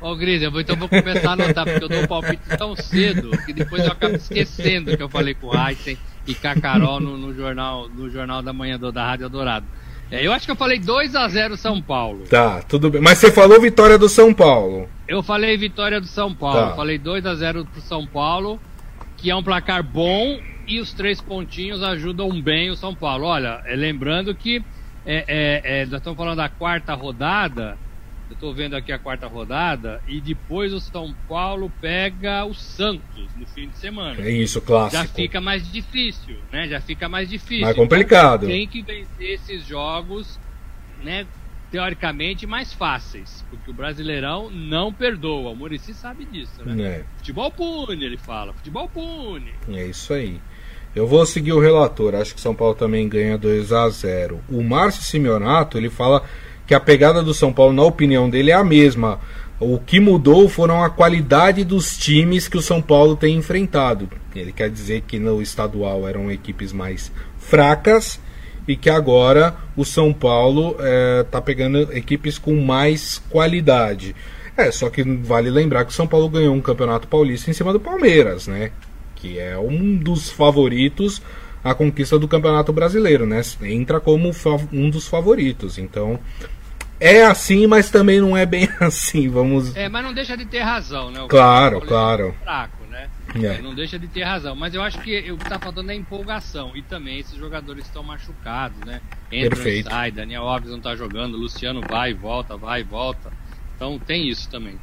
Ô 0.00 0.16
Gris, 0.16 0.42
eu 0.42 0.50
vou, 0.50 0.60
então 0.60 0.74
vou 0.74 0.88
começar 0.88 1.30
a 1.30 1.32
anotar, 1.34 1.64
porque 1.64 1.84
eu 1.84 1.88
dou 1.88 2.02
um 2.02 2.06
palpite 2.08 2.42
tão 2.58 2.74
cedo 2.74 3.30
que 3.46 3.52
depois 3.52 3.84
eu 3.84 3.92
acabo 3.92 4.16
esquecendo 4.16 4.96
que 4.96 5.02
eu 5.02 5.08
falei 5.08 5.32
com 5.32 5.46
o 5.46 5.56
Einstein 5.56 5.96
e 6.26 6.34
com 6.34 6.48
a 6.48 6.54
Carol 6.56 6.98
no, 6.98 7.16
no, 7.16 7.32
jornal, 7.32 7.88
no 7.88 8.10
jornal 8.10 8.42
da 8.42 8.52
manhã 8.52 8.76
do, 8.76 8.90
da 8.90 9.06
Rádio 9.06 9.28
Dourado. 9.28 9.64
É, 10.10 10.26
eu 10.26 10.32
acho 10.32 10.44
que 10.44 10.50
eu 10.50 10.56
falei 10.56 10.78
2 10.78 11.14
a 11.14 11.28
0 11.28 11.56
São 11.56 11.80
Paulo. 11.80 12.24
Tá, 12.28 12.62
tudo 12.62 12.90
bem. 12.90 13.00
Mas 13.00 13.18
você 13.18 13.30
falou 13.30 13.60
vitória 13.60 13.96
do 13.96 14.08
São 14.08 14.34
Paulo. 14.34 14.88
Eu 15.06 15.22
falei 15.22 15.56
vitória 15.56 16.00
do 16.00 16.06
São 16.06 16.34
Paulo. 16.34 16.70
Tá. 16.70 16.74
Falei 16.74 16.98
2 16.98 17.24
a 17.24 17.34
0 17.34 17.64
pro 17.64 17.80
São 17.80 18.04
Paulo, 18.04 18.60
que 19.22 19.30
é 19.30 19.36
um 19.36 19.42
placar 19.42 19.84
bom 19.84 20.40
e 20.66 20.80
os 20.80 20.92
três 20.92 21.20
pontinhos 21.20 21.80
ajudam 21.80 22.42
bem 22.42 22.70
o 22.70 22.76
São 22.76 22.92
Paulo. 22.92 23.26
Olha, 23.26 23.62
é, 23.64 23.76
lembrando 23.76 24.34
que 24.34 24.62
é, 25.06 25.24
é, 25.28 25.82
é 25.82 25.86
nós 25.86 26.00
estamos 26.00 26.16
falando 26.16 26.38
da 26.38 26.48
quarta 26.48 26.92
rodada. 26.94 27.78
Eu 28.28 28.34
estou 28.34 28.52
vendo 28.52 28.74
aqui 28.74 28.90
a 28.90 28.98
quarta 28.98 29.28
rodada 29.28 30.02
e 30.08 30.20
depois 30.20 30.72
o 30.72 30.80
São 30.80 31.14
Paulo 31.28 31.70
pega 31.80 32.44
o 32.44 32.52
Santos 32.52 33.28
no 33.36 33.46
fim 33.46 33.68
de 33.68 33.78
semana. 33.78 34.20
É 34.20 34.30
isso, 34.30 34.60
clássico. 34.60 35.02
Já 35.02 35.08
fica 35.08 35.40
mais 35.40 35.70
difícil, 35.70 36.36
né? 36.50 36.66
Já 36.66 36.80
fica 36.80 37.08
mais 37.08 37.28
difícil. 37.28 37.64
Mais 37.64 37.76
complicado. 37.76 38.46
Então, 38.46 38.56
tem 38.56 38.66
que 38.66 38.82
vencer 38.82 39.34
esses 39.34 39.64
jogos, 39.64 40.40
né? 41.04 41.26
Teoricamente 41.72 42.46
mais 42.46 42.72
fáceis, 42.72 43.42
porque 43.48 43.70
o 43.70 43.74
Brasileirão 43.74 44.50
não 44.50 44.92
perdoa. 44.92 45.50
O 45.50 45.56
Murici 45.56 45.94
sabe 45.94 46.26
disso, 46.26 46.62
né? 46.64 46.82
É. 46.82 47.04
Futebol 47.16 47.50
pune, 47.50 48.04
ele 48.04 48.18
fala. 48.18 48.52
Futebol 48.52 48.88
pune. 48.90 49.54
É 49.70 49.86
isso 49.86 50.12
aí. 50.12 50.38
Eu 50.94 51.06
vou 51.06 51.24
seguir 51.24 51.54
o 51.54 51.60
relator. 51.60 52.14
Acho 52.14 52.34
que 52.34 52.40
São 52.42 52.54
Paulo 52.54 52.74
também 52.74 53.08
ganha 53.08 53.38
2 53.38 53.72
a 53.72 53.88
0. 53.88 54.38
O 54.50 54.62
Márcio 54.62 55.02
Simeonato 55.02 55.78
ele 55.78 55.88
fala 55.88 56.22
que 56.66 56.74
a 56.74 56.80
pegada 56.80 57.22
do 57.22 57.32
São 57.32 57.52
Paulo, 57.52 57.72
na 57.72 57.82
opinião 57.82 58.28
dele, 58.28 58.50
é 58.50 58.54
a 58.54 58.62
mesma. 58.62 59.18
O 59.58 59.78
que 59.78 59.98
mudou 59.98 60.50
foram 60.50 60.82
a 60.82 60.90
qualidade 60.90 61.64
dos 61.64 61.96
times 61.96 62.48
que 62.48 62.58
o 62.58 62.62
São 62.62 62.82
Paulo 62.82 63.16
tem 63.16 63.36
enfrentado. 63.36 64.10
Ele 64.34 64.52
quer 64.52 64.68
dizer 64.68 65.02
que 65.06 65.18
no 65.18 65.40
estadual 65.40 66.06
eram 66.06 66.30
equipes 66.30 66.70
mais 66.70 67.10
fracas 67.38 68.20
e 68.66 68.76
que 68.76 68.90
agora 68.90 69.54
o 69.76 69.84
São 69.84 70.12
Paulo 70.12 70.76
está 71.20 71.38
é, 71.38 71.42
pegando 71.42 71.92
equipes 71.92 72.38
com 72.38 72.60
mais 72.60 73.18
qualidade. 73.30 74.14
É, 74.56 74.70
só 74.70 74.90
que 74.90 75.02
vale 75.02 75.50
lembrar 75.50 75.84
que 75.84 75.90
o 75.90 75.94
São 75.94 76.06
Paulo 76.06 76.28
ganhou 76.28 76.54
um 76.54 76.60
campeonato 76.60 77.08
paulista 77.08 77.50
em 77.50 77.54
cima 77.54 77.72
do 77.72 77.80
Palmeiras, 77.80 78.46
né? 78.46 78.70
Que 79.16 79.38
é 79.38 79.58
um 79.58 79.96
dos 79.96 80.30
favoritos 80.30 81.22
à 81.64 81.74
conquista 81.74 82.18
do 82.18 82.28
campeonato 82.28 82.72
brasileiro, 82.72 83.26
né? 83.26 83.40
Entra 83.62 83.98
como 83.98 84.30
um 84.72 84.90
dos 84.90 85.08
favoritos. 85.08 85.78
Então, 85.78 86.20
é 87.00 87.24
assim, 87.24 87.66
mas 87.66 87.90
também 87.90 88.20
não 88.20 88.36
é 88.36 88.44
bem 88.44 88.68
assim. 88.78 89.28
Vamos. 89.28 89.74
É, 89.74 89.88
mas 89.88 90.04
não 90.04 90.12
deixa 90.12 90.36
de 90.36 90.44
ter 90.44 90.60
razão, 90.60 91.10
né? 91.10 91.22
O 91.22 91.28
claro, 91.28 91.80
claro. 91.80 92.34
É 92.42 92.44
fraco, 92.44 92.81
É. 93.34 93.62
Não 93.62 93.74
deixa 93.74 93.98
de 93.98 94.06
ter 94.06 94.24
razão. 94.24 94.54
Mas 94.54 94.74
eu 94.74 94.82
acho 94.82 95.00
que 95.00 95.30
o 95.30 95.36
que 95.36 95.44
está 95.44 95.58
faltando 95.58 95.90
é 95.90 95.94
empolgação. 95.94 96.72
E 96.74 96.82
também 96.82 97.18
esses 97.18 97.36
jogadores 97.36 97.86
estão 97.86 98.02
machucados, 98.02 98.78
né? 98.80 99.00
Entra 99.30 99.56
Perfeito. 99.56 99.88
e 99.88 99.90
sai, 99.90 100.10
Daniel 100.10 100.42
Alves 100.42 100.70
não 100.70 100.78
está 100.78 100.94
jogando, 100.94 101.36
Luciano 101.36 101.80
vai 101.88 102.10
e 102.10 102.14
volta, 102.14 102.56
vai 102.56 102.80
e 102.80 102.84
volta. 102.84 103.32
Então 103.74 103.98
tem 103.98 104.28
isso 104.28 104.48
também. 104.50 104.78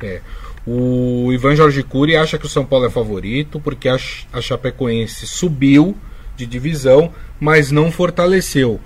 É. 0.00 0.20
O 0.66 1.32
Ivan 1.32 1.54
Jorge 1.54 1.82
Cury 1.82 2.16
acha 2.16 2.38
que 2.38 2.46
o 2.46 2.48
São 2.48 2.64
Paulo 2.64 2.86
é 2.86 2.90
favorito 2.90 3.60
porque 3.60 3.88
a 3.88 4.40
Chapecoense 4.40 5.26
subiu 5.26 5.96
de 6.36 6.46
divisão, 6.46 7.12
mas 7.38 7.70
não 7.70 7.92
fortaleceu 7.92 8.80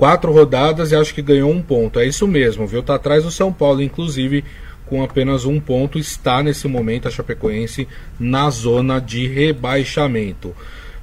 quatro 0.00 0.32
rodadas 0.32 0.92
e 0.92 0.96
acho 0.96 1.14
que 1.14 1.20
ganhou 1.20 1.50
um 1.50 1.60
ponto. 1.60 2.00
É 2.00 2.06
isso 2.06 2.26
mesmo, 2.26 2.66
viu? 2.66 2.82
Tá 2.82 2.94
atrás 2.94 3.22
do 3.22 3.30
São 3.30 3.52
Paulo, 3.52 3.82
inclusive 3.82 4.42
com 4.90 5.04
apenas 5.04 5.44
um 5.44 5.60
ponto, 5.60 6.00
está 6.00 6.42
nesse 6.42 6.66
momento 6.66 7.06
a 7.06 7.10
Chapecoense 7.12 7.86
na 8.18 8.50
zona 8.50 9.00
de 9.00 9.28
rebaixamento. 9.28 10.52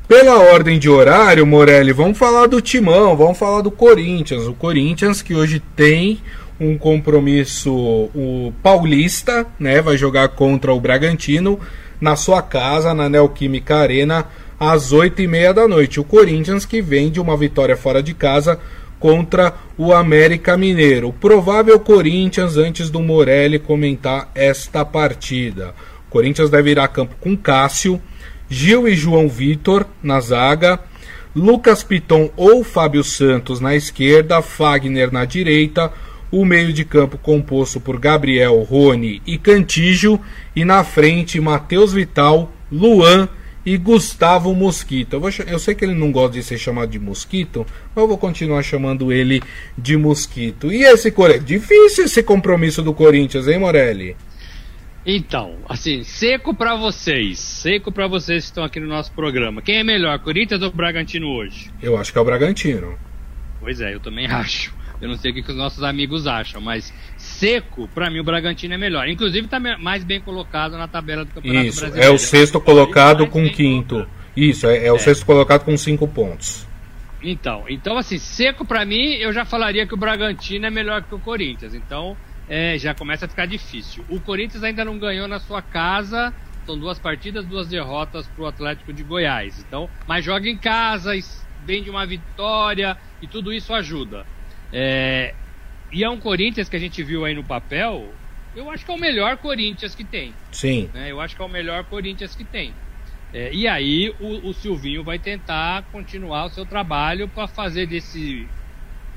Pela 0.08 0.40
ordem 0.40 0.78
de 0.78 0.90
horário, 0.90 1.48
Morelli, 1.48 1.94
vamos 1.94 2.18
falar 2.18 2.48
do 2.48 2.60
Timão, 2.60 3.16
vamos 3.16 3.38
falar 3.38 3.62
do 3.62 3.72
Corinthians. 3.72 4.46
O 4.46 4.54
Corinthians 4.54 5.22
que 5.22 5.34
hoje 5.34 5.62
tem 5.76 6.20
um 6.60 6.78
compromisso 6.78 7.74
o 7.74 8.54
paulista, 8.62 9.46
né? 9.58 9.82
Vai 9.82 9.96
jogar 9.96 10.30
contra 10.30 10.74
o 10.74 10.80
Bragantino 10.80 11.60
na 12.00 12.16
sua 12.16 12.42
casa, 12.42 12.94
na 12.94 13.08
Neoquímica 13.08 13.78
Arena, 13.78 14.26
às 14.60 14.92
oito 14.92 15.22
e 15.22 15.28
meia 15.28 15.54
da 15.54 15.68
noite. 15.68 16.00
O 16.00 16.04
Corinthians 16.04 16.66
que 16.66 16.82
vem 16.82 17.10
de 17.10 17.20
uma 17.22 17.38
vitória 17.38 17.78
fora 17.78 18.04
de 18.04 18.14
casa 18.14 18.60
contra 19.00 19.54
o 19.78 19.94
América 19.94 20.58
Mineiro. 20.58 21.14
Provável 21.14 21.80
Corinthians 21.80 22.58
antes 22.58 22.90
do 22.90 23.02
Morelli 23.02 23.60
comentar 23.60 24.32
esta 24.34 24.84
partida. 24.84 25.74
O 26.08 26.12
Corinthians 26.12 26.50
deve 26.50 26.72
ir 26.72 26.80
a 26.80 26.88
campo 26.88 27.16
com 27.20 27.36
Cássio, 27.36 28.02
Gil 28.50 28.88
e 28.88 28.96
João 28.96 29.28
Vitor 29.28 29.86
na 30.02 30.20
zaga, 30.20 30.80
Lucas 31.36 31.84
Piton 31.84 32.32
ou 32.36 32.64
Fábio 32.64 33.04
Santos 33.04 33.60
na 33.60 33.76
esquerda, 33.76 34.42
Fagner 34.42 35.12
na 35.12 35.26
direita, 35.26 35.92
o 36.32 36.44
meio 36.44 36.74
de 36.74 36.84
campo 36.84 37.18
composto 37.18 37.80
por 37.80 38.00
Gabriel, 38.00 38.62
Rony 38.64 39.22
e 39.26 39.38
Cantígio 39.38 40.20
e 40.56 40.66
na 40.66 40.84
frente 40.84 41.40
Matheus 41.40 41.94
Vital, 41.94 42.52
Luan 42.72 43.30
e 43.68 43.76
Gustavo 43.76 44.56
Mosquito. 44.56 45.16
Eu, 45.16 45.20
vou, 45.20 45.30
eu, 45.46 45.60
sei 45.60 45.76
que 45.76 45.84
ele 45.84 45.94
não 45.94 46.10
gosta 46.10 46.38
de 46.38 46.42
ser 46.42 46.58
chamado 46.58 46.90
de 46.90 46.98
Mosquito, 46.98 47.68
mas 47.94 48.02
eu 48.02 48.08
vou 48.08 48.18
continuar 48.18 48.64
chamando 48.64 49.12
ele 49.12 49.44
de 49.78 49.98
Mosquito. 49.98 50.72
E 50.72 50.84
esse 50.84 51.14
Difícil 51.44 52.06
esse 52.06 52.24
compromisso 52.24 52.82
do 52.82 52.94
Corinthians, 52.94 53.46
hein, 53.46 53.60
Morelli? 53.60 54.16
Então, 55.06 55.58
assim, 55.68 56.02
seco 56.02 56.54
para 56.54 56.78
vocês, 56.78 57.40
seco 57.40 57.92
para 57.92 58.08
vocês 58.08 58.46
que 58.46 58.52
estão 58.52 58.64
aqui 58.64 58.80
no 58.80 58.88
nosso 58.88 59.12
programa. 59.12 59.62
Quem 59.62 59.80
é 59.80 59.84
melhor, 59.84 60.18
Corinthians 60.20 60.62
ou 60.62 60.72
Bragantino 60.72 61.28
hoje? 61.28 61.70
Eu 61.82 61.98
acho 61.98 62.14
que 62.14 62.18
é 62.18 62.22
o 62.22 62.26
Bragantino. 62.26 62.98
Pois 63.60 63.82
é, 63.82 63.94
eu 63.94 64.00
também 64.00 64.28
acho. 64.32 64.74
Eu 65.02 65.10
não 65.10 65.18
sei 65.18 65.32
o 65.32 65.34
que, 65.34 65.44
que 65.44 65.52
os 65.52 65.58
nossos 65.58 65.84
amigos 65.84 66.26
acham, 66.26 66.62
mas 66.62 66.94
seco, 67.40 67.88
para 67.94 68.10
mim 68.10 68.20
o 68.20 68.24
Bragantino 68.24 68.74
é 68.74 68.78
melhor. 68.78 69.08
Inclusive 69.08 69.46
está 69.46 69.60
mais 69.60 70.04
bem 70.04 70.20
colocado 70.20 70.78
na 70.78 70.88
tabela 70.88 71.24
do 71.24 71.34
Campeonato 71.34 71.68
Isso, 71.68 71.80
Brasileiro. 71.82 72.12
é 72.12 72.14
o 72.14 72.18
sexto 72.18 72.60
colocado 72.60 73.28
com 73.28 73.50
quinto. 73.50 73.96
Colocado. 73.96 74.18
Isso, 74.36 74.68
é, 74.68 74.86
é, 74.86 74.92
o 74.92 74.96
é. 74.96 75.00
sexto 75.00 75.26
colocado 75.26 75.64
com 75.64 75.76
cinco 75.78 76.08
pontos. 76.08 76.68
Então, 77.22 77.66
então 77.68 77.98
assim, 77.98 78.18
seco 78.18 78.66
para 78.66 78.86
mim, 78.86 79.14
eu 79.16 79.34
já 79.34 79.46
falaria 79.46 79.86
que 79.88 79.94
o 79.94 79.98
Bragantino 79.98 80.66
é 80.66 80.70
melhor 80.70 81.04
que 81.04 81.16
o 81.16 81.20
Corinthians. 81.20 81.74
Então, 81.74 82.16
é, 82.48 82.78
já 82.78 82.94
começa 82.94 83.26
a 83.26 83.30
ficar 83.30 83.46
difícil. 83.46 84.04
O 84.10 84.20
Corinthians 84.20 84.64
ainda 84.64 84.86
não 84.86 84.98
ganhou 84.98 85.28
na 85.28 85.40
sua 85.40 85.62
casa. 85.62 86.34
São 86.66 86.78
duas 86.78 87.00
partidas, 87.00 87.46
duas 87.46 87.68
derrotas 87.68 88.28
para 88.28 88.44
o 88.44 88.48
Atlético 88.48 88.92
de 88.92 89.02
Goiás. 89.02 89.64
Então, 89.66 89.90
mas 90.06 90.26
joga 90.26 90.50
em 90.50 90.58
casa, 90.58 91.12
vem 91.66 91.82
de 91.82 91.90
uma 91.90 92.06
vitória 92.06 92.98
e 93.22 93.28
tudo 93.28 93.54
isso 93.54 93.74
ajuda. 93.74 94.26
É, 94.72 95.34
e 95.92 96.04
é 96.04 96.10
um 96.10 96.20
Corinthians 96.20 96.68
que 96.68 96.76
a 96.76 96.80
gente 96.80 97.02
viu 97.04 97.26
aí 97.26 97.34
no 97.34 97.44
papel, 97.44 98.14
eu 98.56 98.70
acho 98.70 98.84
que 98.84 98.92
é 98.92 98.94
o 98.94 99.00
melhor 99.00 99.38
Corinthians 99.38 99.96
que 99.96 100.04
tem. 100.04 100.34
Sim. 100.52 100.90
Né? 100.94 101.12
Eu 101.12 101.22
acho 101.22 101.36
que 101.36 101.42
é 101.42 101.46
o 101.46 101.50
melhor 101.50 101.84
Corinthians 101.86 102.36
que 102.36 102.44
tem. 102.44 102.74
É, 103.34 103.54
e 103.54 103.68
aí 103.68 104.14
o, 104.20 104.50
o, 104.50 104.54
Silvinho 104.54 105.04
vai 105.04 105.20
tentar 105.20 105.84
continuar 105.92 106.46
o 106.46 106.50
seu 106.50 106.66
trabalho 106.66 107.28
para 107.28 107.46
fazer 107.46 107.86
desse, 107.86 108.48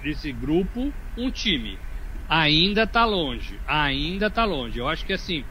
desse 0.02 0.32
grupo 0.32 0.92
um 1.16 1.30
time. 1.30 1.78
Ainda 2.28 2.82
está 2.82 3.04
longe, 3.04 3.58
ainda 3.66 4.26
está 4.26 4.44
longe. 4.44 4.78
Eu 4.78 4.88
acho 4.88 5.04
que 5.06 5.12
assim, 5.12 5.44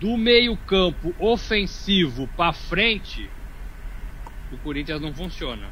do 0.00 0.16
meio 0.16 0.56
campo 0.56 1.14
ofensivo 1.18 2.28
para 2.36 2.52
frente, 2.52 3.28
o 4.52 4.58
Corinthians 4.58 5.00
não 5.00 5.14
funciona. 5.14 5.68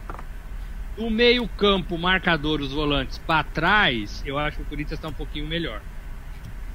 Do 0.98 1.08
meio 1.08 1.46
campo 1.46 1.96
marcador, 1.96 2.60
os 2.60 2.72
volantes 2.72 3.18
para 3.18 3.44
trás, 3.44 4.20
eu 4.26 4.36
acho 4.36 4.56
que 4.56 4.62
o 4.64 4.66
Corinthians 4.66 4.98
está 4.98 5.06
um 5.06 5.12
pouquinho 5.12 5.46
melhor. 5.46 5.80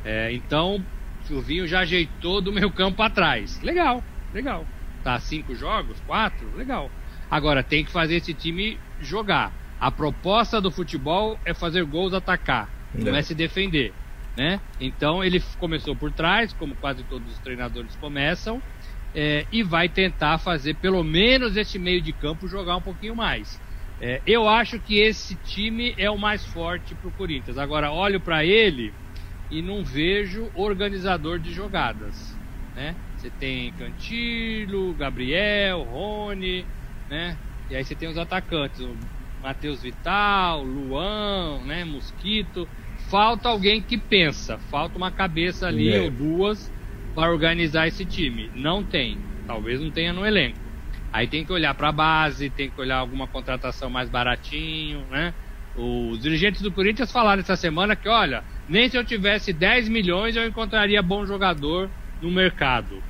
É, 0.06 0.32
então, 0.32 0.78
o 0.78 1.28
Silvinho 1.28 1.68
já 1.68 1.82
ajeitou 1.82 2.40
do 2.40 2.54
meio 2.54 2.72
campo 2.72 2.96
para 2.96 3.10
trás. 3.10 3.62
Legal, 3.62 4.02
legal. 4.34 4.66
Tá 5.04 5.20
cinco 5.20 5.54
jogos, 5.54 6.00
quatro, 6.08 6.56
legal. 6.56 6.90
Agora 7.30 7.62
tem 7.62 7.84
que 7.84 7.92
fazer 7.92 8.16
esse 8.16 8.34
time 8.34 8.80
jogar. 9.02 9.52
A 9.78 9.92
proposta 9.92 10.62
do 10.62 10.72
futebol 10.72 11.38
é 11.44 11.54
fazer 11.54 11.84
gols, 11.84 12.14
atacar, 12.14 12.70
não, 12.96 13.12
não 13.12 13.18
é 13.18 13.22
se 13.22 13.36
defender, 13.36 13.94
né? 14.38 14.62
Então 14.80 15.22
ele 15.22 15.44
começou 15.60 15.98
por 15.98 16.14
trás, 16.14 16.54
como 16.54 16.76
quase 16.76 17.04
todos 17.04 17.30
os 17.30 17.40
treinadores 17.40 17.94
começam, 17.98 18.64
é, 19.14 19.46
e 19.52 19.62
vai 19.64 19.90
tentar 19.90 20.38
fazer 20.38 20.76
pelo 20.76 21.04
menos 21.04 21.58
esse 21.58 21.78
meio 21.78 22.02
de 22.02 22.14
campo 22.14 22.48
jogar 22.48 22.78
um 22.78 22.82
pouquinho 22.82 23.18
mais. 23.18 23.60
É, 24.00 24.22
eu 24.26 24.48
acho 24.50 24.80
que 24.80 25.00
esse 25.00 25.36
time 25.36 25.94
é 25.98 26.10
o 26.10 26.18
mais 26.18 26.46
forte 26.46 26.94
para 26.96 27.08
o 27.08 27.12
Corinthians. 27.12 27.58
Agora, 27.58 27.92
olho 27.92 28.20
para 28.20 28.44
ele 28.44 28.94
e 29.50 29.62
não 29.62 29.84
vejo 29.84 30.50
organizador 30.56 31.40
de 31.40 31.54
jogadas. 31.54 32.38
Né? 32.76 32.96
Você 33.16 33.30
tem 33.30 33.72
Cantilo, 33.74 34.94
Gabriel, 34.96 35.84
Rony, 35.84 36.66
né? 37.10 37.38
E 37.70 37.76
aí 37.76 37.84
você 37.84 37.96
tem 37.96 38.10
os 38.10 38.18
atacantes, 38.18 38.82
o 38.82 38.98
Matheus 39.42 39.82
Vital, 39.82 40.64
Luan, 40.64 41.62
né? 41.66 41.86
Mosquito. 41.86 42.68
Falta 43.10 43.50
alguém 43.50 43.82
que 43.82 43.98
pensa, 43.98 44.58
falta 44.58 44.98
uma 44.98 45.12
cabeça 45.12 45.68
ali 45.68 45.94
é. 45.94 46.02
ou 46.02 46.10
duas 46.10 46.72
para 47.14 47.32
organizar 47.32 47.88
esse 47.88 48.04
time. 48.06 48.50
Não 48.56 48.84
tem, 48.84 49.18
talvez 49.46 49.80
não 49.80 49.92
tenha 49.92 50.12
no 50.12 50.26
elenco. 50.26 50.62
Aí 51.13 51.28
tem 51.28 51.45
que 51.45 51.54
olhar 51.54 51.76
para 51.76 51.89
a 51.89 51.91
base, 51.91 52.49
tem 52.49 52.71
que 52.71 52.82
olhar 52.82 52.97
alguma 52.97 53.28
contratação 53.28 53.88
mais 53.88 54.10
baratinho, 54.10 55.08
né? 55.10 55.36
Os 55.76 56.19
dirigentes 56.19 56.62
do 56.62 56.71
Corinthians 56.71 57.12
falaram 57.12 57.39
essa 57.39 57.56
semana 57.56 57.95
que, 57.95 58.10
olha, 58.10 58.43
nem 58.67 58.89
se 58.89 58.97
eu 58.97 59.06
tivesse 59.06 59.54
10 59.54 59.89
milhões 59.89 60.36
eu 60.36 60.47
encontraria 60.47 61.04
bom 61.04 61.23
jogador 61.23 61.91
no 62.19 62.32
mercado. 62.32 63.04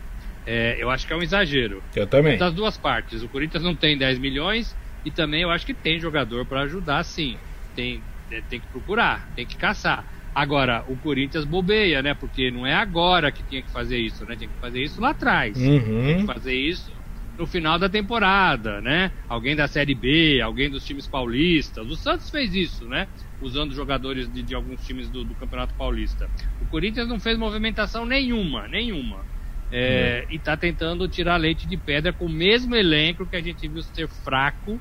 É, 0.46 0.76
eu 0.84 0.90
acho 0.90 1.08
que 1.08 1.14
é 1.14 1.16
um 1.16 1.24
exagero. 1.24 1.82
Eu 1.96 2.06
também. 2.06 2.38
Das 2.38 2.54
duas 2.54 2.78
partes. 2.78 3.24
O 3.24 3.30
Corinthians 3.30 3.64
não 3.64 3.74
tem 3.74 3.98
10 3.98 4.20
milhões 4.20 4.76
e 5.06 5.10
também 5.10 5.42
eu 5.42 5.50
acho 5.50 5.66
que 5.66 5.74
tem 5.74 5.98
jogador 5.98 6.46
para 6.46 6.64
ajudar, 6.64 7.06
sim. 7.06 7.38
Tem, 7.74 8.04
é, 8.30 8.42
tem 8.42 8.60
que 8.60 8.68
procurar, 8.68 9.30
tem 9.34 9.46
que 9.46 9.56
caçar. 9.56 10.06
Agora, 10.36 10.84
o 10.88 10.98
Corinthians 10.98 11.46
bobeia, 11.46 12.02
né? 12.02 12.14
Porque 12.14 12.52
não 12.52 12.68
é 12.68 12.74
agora 12.74 13.32
que 13.32 13.44
tinha 13.44 13.64
que 13.64 13.72
fazer 13.72 13.98
isso, 13.98 14.26
né? 14.26 14.36
Tinha 14.36 14.50
que 14.50 14.60
fazer 14.60 14.84
isso 14.84 15.00
lá 15.00 15.12
atrás. 15.12 15.58
Uhum. 15.58 16.06
Tem 16.06 16.18
que 16.18 16.26
fazer 16.26 16.54
isso 16.54 17.03
no 17.38 17.48
final 17.48 17.80
da 17.80 17.90
temporada, 17.90 18.80
né? 18.82 19.12
Alguém 19.28 19.56
da 19.56 19.68
Série 19.68 19.96
B, 19.96 20.40
alguém 20.42 20.70
dos 20.70 20.86
times 20.86 21.08
paulistas. 21.08 21.88
O 21.88 21.96
Santos 21.96 22.30
fez 22.30 22.54
isso, 22.54 22.86
né? 22.86 23.08
Usando 23.42 23.74
jogadores 23.74 24.32
de, 24.32 24.44
de 24.44 24.54
alguns 24.54 24.86
times 24.86 25.10
do, 25.10 25.24
do, 25.24 25.34
Campeonato 25.36 25.74
Paulista. 25.74 26.30
O 26.62 26.66
Corinthians 26.66 27.08
não 27.08 27.20
fez 27.20 27.38
movimentação 27.38 28.06
nenhuma, 28.06 28.68
nenhuma. 28.68 29.26
É, 29.72 30.26
E 30.30 30.36
está 30.36 30.56
tentando 30.56 31.08
tirar 31.08 31.38
leite 31.38 31.68
de 31.68 31.76
pedra 31.76 32.14
com 32.14 32.26
o 32.26 32.30
mesmo 32.30 32.76
elenco 32.76 33.26
que 33.26 33.36
a 33.36 33.42
gente 33.42 33.68
viu 33.68 33.82
ser 33.82 34.08
fraco 34.08 34.80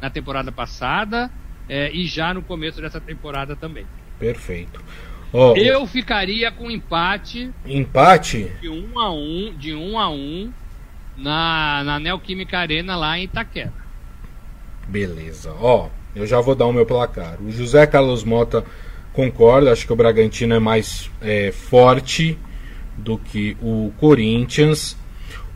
na 0.00 0.08
temporada 0.08 0.52
passada 0.52 1.28
é, 1.68 1.90
e 1.92 2.06
já 2.06 2.32
no 2.32 2.42
começo 2.42 2.80
dessa 2.80 3.00
temporada 3.00 3.56
também. 3.56 3.84
Perfeito. 4.18 4.80
Oh, 5.32 5.54
Eu 5.56 5.86
ficaria 5.86 6.50
com 6.50 6.70
empate. 6.70 7.50
Empate? 7.66 8.50
De 8.60 8.68
um 8.68 8.98
a 8.98 9.12
um, 9.12 9.52
de 9.58 9.74
um 9.74 9.98
a 9.98 10.08
um 10.08 10.52
na, 11.18 11.82
na 11.84 11.98
Neoquímica 11.98 12.58
Arena 12.58 12.96
lá 12.96 13.18
em 13.18 13.24
Itaquera. 13.24 13.72
Beleza. 14.86 15.52
Ó, 15.60 15.88
eu 16.14 16.26
já 16.26 16.40
vou 16.40 16.54
dar 16.54 16.66
o 16.66 16.72
meu 16.72 16.86
placar. 16.86 17.36
O 17.42 17.50
José 17.50 17.86
Carlos 17.86 18.24
Mota 18.24 18.64
concorda, 19.12 19.72
acho 19.72 19.86
que 19.86 19.92
o 19.92 19.96
Bragantino 19.96 20.54
é 20.54 20.58
mais 20.58 21.10
é, 21.20 21.52
forte 21.52 22.38
do 22.96 23.18
que 23.18 23.56
o 23.60 23.92
Corinthians. 23.98 24.96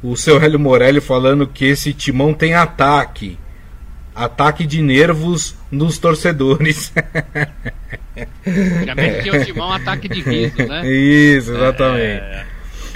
O 0.02 0.16
seu 0.16 0.42
Hélio 0.42 0.58
Morelli 0.58 1.00
falando 1.00 1.46
que 1.46 1.64
esse 1.64 1.94
timão 1.94 2.34
tem 2.34 2.54
ataque. 2.54 3.38
Ataque 4.14 4.66
de 4.66 4.82
nervos 4.82 5.56
nos 5.70 5.96
torcedores. 5.96 6.92
Antigamente 8.46 9.22
tinha 9.22 9.40
o 9.40 9.44
timão 9.46 9.72
ataque 9.72 10.08
de 10.08 10.20
riso, 10.20 10.58
né? 10.66 10.86
Isso, 10.86 11.52
exatamente. 11.52 12.22
É 12.22 12.51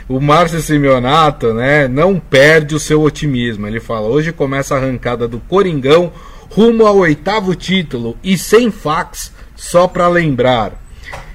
o 0.09 0.21
Márcio 0.21 0.61
Simeonato, 0.61 1.53
né, 1.53 1.89
não 1.89 2.19
perde 2.19 2.75
o 2.75 2.81
seu 2.81 3.03
otimismo. 3.03 3.67
Ele 3.67 3.81
fala: 3.81 4.07
hoje 4.07 4.33
começa 4.33 4.75
a 4.75 4.79
arrancada 4.79 5.27
do 5.27 5.41
Coringão 5.41 6.13
rumo 6.51 6.87
ao 6.87 6.99
oitavo 6.99 7.55
título 7.55 8.17
e 8.23 8.39
sem 8.39 8.71
fax, 8.71 9.33
só 9.55 9.89
para 9.89 10.09
lembrar. 10.09 10.83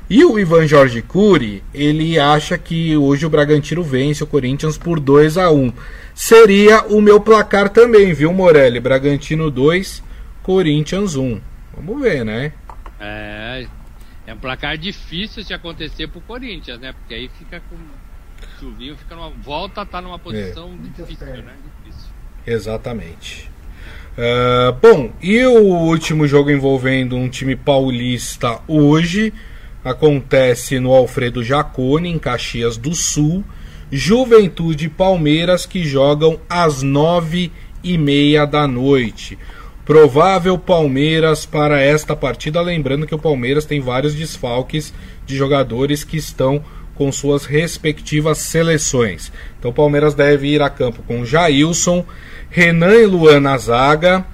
E 0.10 0.25
o 0.25 0.38
Ivan 0.38 0.67
Jorge 0.67 1.01
Cury, 1.01 1.63
ele 1.73 2.19
acha 2.19 2.57
que 2.57 2.97
hoje 2.97 3.25
o 3.25 3.29
Bragantino 3.29 3.81
vence 3.81 4.23
o 4.23 4.27
Corinthians 4.27 4.77
por 4.77 4.99
2 4.99 5.38
a 5.38 5.49
1 5.49 5.71
Seria 6.13 6.84
o 6.88 6.99
meu 6.99 7.21
placar 7.21 7.69
também, 7.69 8.13
viu, 8.13 8.34
Morelli? 8.34 8.79
Bragantino 8.79 9.49
2, 9.49 10.03
Corinthians 10.43 11.15
1. 11.15 11.39
Vamos 11.77 12.01
ver, 12.01 12.25
né? 12.25 12.51
É, 12.99 13.65
é 14.27 14.34
um 14.34 14.38
placar 14.38 14.77
difícil 14.77 15.43
de 15.43 15.53
acontecer 15.53 16.07
pro 16.07 16.19
Corinthians, 16.21 16.79
né? 16.79 16.91
Porque 16.91 17.13
aí 17.13 17.29
fica 17.39 17.62
com 17.69 17.77
Fica 18.97 19.15
numa 19.15 19.30
volta, 19.30 19.86
tá 19.86 20.02
numa 20.02 20.19
posição 20.19 20.71
é. 20.74 21.02
difícil, 21.02 21.28
né? 21.28 21.54
Difícil. 21.84 22.10
Exatamente. 22.45 23.50
Uh, 24.12 24.74
bom, 24.82 25.12
e 25.21 25.43
o 25.45 25.63
último 25.63 26.28
jogo 26.28 26.52
envolvendo 26.52 27.15
um 27.15 27.30
time 27.30 27.56
paulista 27.56 28.60
hoje 28.67 29.34
acontece 29.84 30.80
no 30.80 30.91
Alfredo 30.91 31.43
Jacone, 31.43 32.10
em 32.10 32.19
Caxias 32.19 32.78
do 32.78 32.93
Sul. 32.93 33.43
Juventude 33.91 34.86
e 34.86 34.89
Palmeiras 34.89 35.65
que 35.65 35.84
jogam 35.84 36.39
às 36.50 36.82
nove 36.82 37.52
e 37.84 37.97
meia 37.97 38.45
da 38.45 38.65
noite. 38.65 39.38
Provável 39.84 40.58
Palmeiras 40.58 41.45
para 41.45 41.82
esta 41.82 42.15
partida, 42.15 42.62
lembrando 42.62 43.06
que 43.06 43.13
o 43.13 43.19
Palmeiras 43.19 43.65
tem 43.65 43.82
vários 43.82 44.15
desfalques 44.15 44.93
de 45.26 45.36
jogadores 45.36 46.06
que 46.06 46.15
estão 46.15 46.63
com 46.95 47.12
suas 47.12 47.45
respectivas 47.45 48.38
seleções. 48.39 49.32
Então 49.58 49.71
o 49.71 49.73
Palmeiras 49.73 50.13
deve 50.13 50.47
ir 50.47 50.62
a 50.62 50.69
campo 50.69 51.04
com 51.04 51.25
Jailson, 51.25 52.06
Renan 52.49 52.95
e 52.95 53.06
Luan 53.06 53.39
na 53.39 53.58
zaga. 53.58 54.25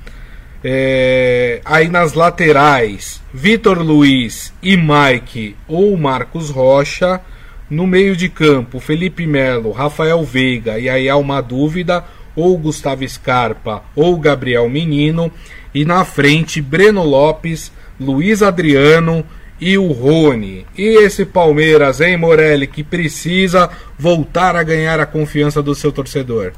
É, 0.63 1.61
aí 1.63 1.87
nas 1.87 2.13
laterais, 2.13 3.21
Vitor 3.33 3.79
Luiz 3.79 4.53
e 4.61 4.75
Mike 4.75 5.55
ou 5.67 5.95
Marcos 5.95 6.49
Rocha. 6.49 7.21
No 7.69 7.85
meio 7.85 8.15
de 8.15 8.29
campo, 8.29 8.79
Felipe 8.79 9.27
Melo, 9.27 9.71
Rafael 9.71 10.23
Veiga 10.23 10.79
e 10.79 10.89
aí 10.89 11.09
há 11.09 11.17
uma 11.17 11.41
dúvida, 11.41 12.05
ou 12.33 12.57
Gustavo 12.57 13.07
Scarpa 13.07 13.83
ou 13.95 14.17
Gabriel 14.17 14.69
Menino. 14.69 15.31
E 15.73 15.83
na 15.83 16.05
frente, 16.05 16.61
Breno 16.61 17.03
Lopes, 17.03 17.71
Luiz 17.99 18.41
Adriano 18.41 19.25
e 19.59 19.77
o 19.77 19.91
Rony. 19.91 20.65
E 20.77 21.03
esse 21.03 21.25
Palmeiras, 21.25 22.01
hein, 22.01 22.17
Morelli, 22.17 22.67
que 22.67 22.83
precisa 22.83 23.69
voltar 23.97 24.55
a 24.55 24.63
ganhar 24.63 24.99
a 24.99 25.05
confiança 25.05 25.61
do 25.61 25.73
seu 25.73 25.91
torcedor? 25.91 26.53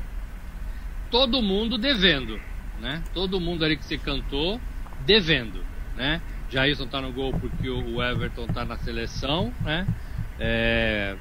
Todo 1.09 1.41
mundo 1.41 1.77
devendo, 1.77 2.39
né? 2.79 3.01
Todo 3.13 3.39
mundo 3.39 3.65
ali 3.65 3.77
que 3.77 3.85
se 3.85 3.97
cantou 3.97 4.59
devendo, 5.05 5.63
né? 5.95 6.21
Jailson 6.49 6.87
tá 6.87 7.01
no 7.01 7.11
gol 7.11 7.31
porque 7.31 7.69
o 7.69 8.01
Everton 8.01 8.47
tá 8.47 8.65
na 8.65 8.77
seleção, 8.77 9.53
né? 9.61 9.87
É... 10.39 11.15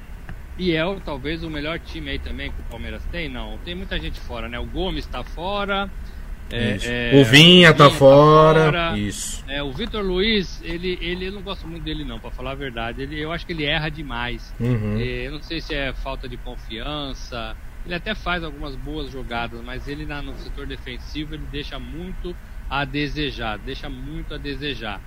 E 0.57 0.75
é 0.75 0.83
talvez 1.05 1.41
o 1.41 1.49
melhor 1.49 1.79
time 1.79 2.11
aí 2.11 2.19
também 2.19 2.51
que 2.51 2.59
o 2.59 2.63
Palmeiras 2.65 3.01
tem? 3.11 3.29
Não, 3.29 3.57
tem 3.59 3.73
muita 3.73 3.97
gente 3.97 4.19
fora, 4.19 4.49
né? 4.49 4.59
O 4.59 4.65
Gomes 4.65 5.05
está 5.05 5.23
fora, 5.23 5.89
é, 6.51 7.13
é, 7.13 7.21
o 7.21 7.23
Vinha 7.25 7.73
tá, 7.73 7.87
Vinha 7.87 7.97
fora. 7.97 8.65
tá 8.65 8.71
fora. 8.71 8.97
Isso. 8.97 9.43
É, 9.47 9.61
o 9.61 9.71
Vitor 9.71 10.03
Luiz, 10.03 10.61
ele, 10.63 10.97
ele 11.01 11.27
eu 11.27 11.31
não 11.31 11.41
gosto 11.41 11.67
muito 11.67 11.83
dele 11.83 12.03
não, 12.03 12.19
para 12.19 12.31
falar 12.31 12.51
a 12.51 12.55
verdade. 12.55 13.01
Ele, 13.01 13.19
eu 13.19 13.31
acho 13.31 13.45
que 13.45 13.53
ele 13.53 13.65
erra 13.65 13.89
demais. 13.89 14.53
Uhum. 14.59 14.97
É, 14.99 15.27
eu 15.27 15.31
não 15.33 15.41
sei 15.41 15.61
se 15.61 15.73
é 15.73 15.93
falta 15.93 16.27
de 16.27 16.37
confiança. 16.37 17.55
Ele 17.85 17.95
até 17.95 18.13
faz 18.13 18.43
algumas 18.43 18.75
boas 18.75 19.11
jogadas, 19.11 19.61
mas 19.63 19.87
ele 19.87 20.05
na, 20.05 20.21
no 20.21 20.35
setor 20.37 20.67
defensivo 20.67 21.33
ele 21.33 21.45
deixa 21.51 21.79
muito 21.79 22.35
a 22.69 22.85
desejar, 22.85 23.57
deixa 23.57 23.89
muito 23.89 24.33
a 24.33 24.37
desejar. 24.37 25.01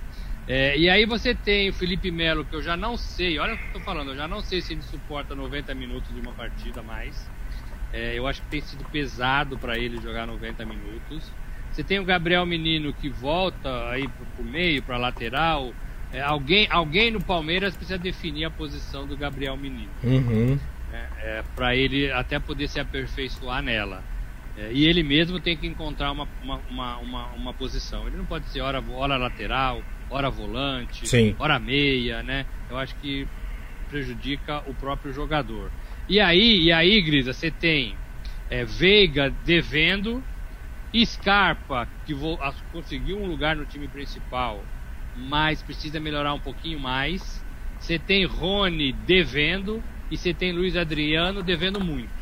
É, 0.47 0.77
e 0.77 0.89
aí 0.89 1.05
você 1.05 1.33
tem 1.33 1.69
o 1.69 1.73
Felipe 1.73 2.11
Melo, 2.11 2.43
que 2.43 2.53
eu 2.53 2.61
já 2.61 2.75
não 2.75 2.97
sei, 2.97 3.39
olha 3.39 3.53
o 3.53 3.57
que 3.57 3.67
eu 3.67 3.73
tô 3.73 3.79
falando, 3.79 4.09
eu 4.09 4.17
já 4.17 4.27
não 4.27 4.41
sei 4.41 4.59
se 4.59 4.73
ele 4.73 4.81
suporta 4.81 5.33
90 5.33 5.73
minutos 5.73 6.13
de 6.13 6.19
uma 6.19 6.33
partida 6.33 6.81
mais. 6.81 7.29
É, 7.93 8.17
eu 8.17 8.27
acho 8.27 8.41
que 8.41 8.47
tem 8.47 8.61
sido 8.61 8.83
pesado 8.85 9.57
para 9.57 9.77
ele 9.77 10.01
jogar 10.01 10.25
90 10.25 10.65
minutos. 10.65 11.31
Você 11.71 11.83
tem 11.83 11.99
o 11.99 12.03
Gabriel 12.03 12.45
Menino 12.45 12.91
que 12.91 13.07
volta 13.07 13.89
aí 13.89 14.07
para 14.07 14.43
o 14.43 14.45
meio, 14.45 14.81
para 14.81 14.97
lateral. 14.97 15.71
É, 16.11 16.21
alguém, 16.21 16.67
alguém 16.69 17.11
no 17.11 17.21
Palmeiras 17.21 17.75
precisa 17.75 17.97
definir 17.97 18.45
a 18.45 18.49
posição 18.49 19.05
do 19.05 19.15
Gabriel 19.15 19.55
Menino. 19.55 19.91
Uhum. 20.03 20.59
É, 20.91 21.07
é 21.21 21.43
para 21.55 21.75
ele 21.75 22.11
até 22.11 22.39
poder 22.39 22.67
se 22.67 22.79
aperfeiçoar 22.79 23.61
nela. 23.61 24.03
É, 24.57 24.71
e 24.71 24.85
ele 24.85 25.01
mesmo 25.01 25.39
tem 25.39 25.57
que 25.57 25.65
encontrar 25.65 26.11
uma, 26.11 26.27
uma, 26.43 26.59
uma, 26.69 26.97
uma, 26.97 27.25
uma 27.29 27.53
posição. 27.53 28.07
Ele 28.07 28.17
não 28.17 28.25
pode 28.25 28.47
ser 28.49 28.61
hora, 28.61 28.83
hora 28.91 29.17
lateral, 29.17 29.81
hora 30.09 30.29
volante, 30.29 31.07
Sim. 31.07 31.35
hora 31.39 31.59
meia, 31.59 32.21
né? 32.21 32.45
Eu 32.69 32.77
acho 32.77 32.95
que 32.95 33.27
prejudica 33.89 34.63
o 34.67 34.73
próprio 34.73 35.13
jogador. 35.13 35.71
E 36.07 36.19
aí, 36.19 36.63
e 36.63 36.71
aí, 36.71 37.01
Grisa, 37.01 37.33
você 37.33 37.49
tem 37.49 37.95
é, 38.49 38.65
Veiga 38.65 39.29
devendo, 39.29 40.23
Scarpa, 41.05 41.89
que 42.05 42.13
vou, 42.13 42.37
conseguiu 42.71 43.17
um 43.17 43.25
lugar 43.25 43.55
no 43.55 43.65
time 43.65 43.87
principal, 43.87 44.63
mas 45.15 45.63
precisa 45.63 45.99
melhorar 45.99 46.33
um 46.33 46.39
pouquinho 46.39 46.79
mais. 46.79 47.43
Você 47.79 47.97
tem 47.97 48.25
Rony 48.25 48.93
devendo 48.93 49.83
e 50.11 50.17
você 50.17 50.33
tem 50.33 50.51
Luiz 50.51 50.75
Adriano 50.75 51.41
devendo 51.41 51.81
muito. 51.81 52.13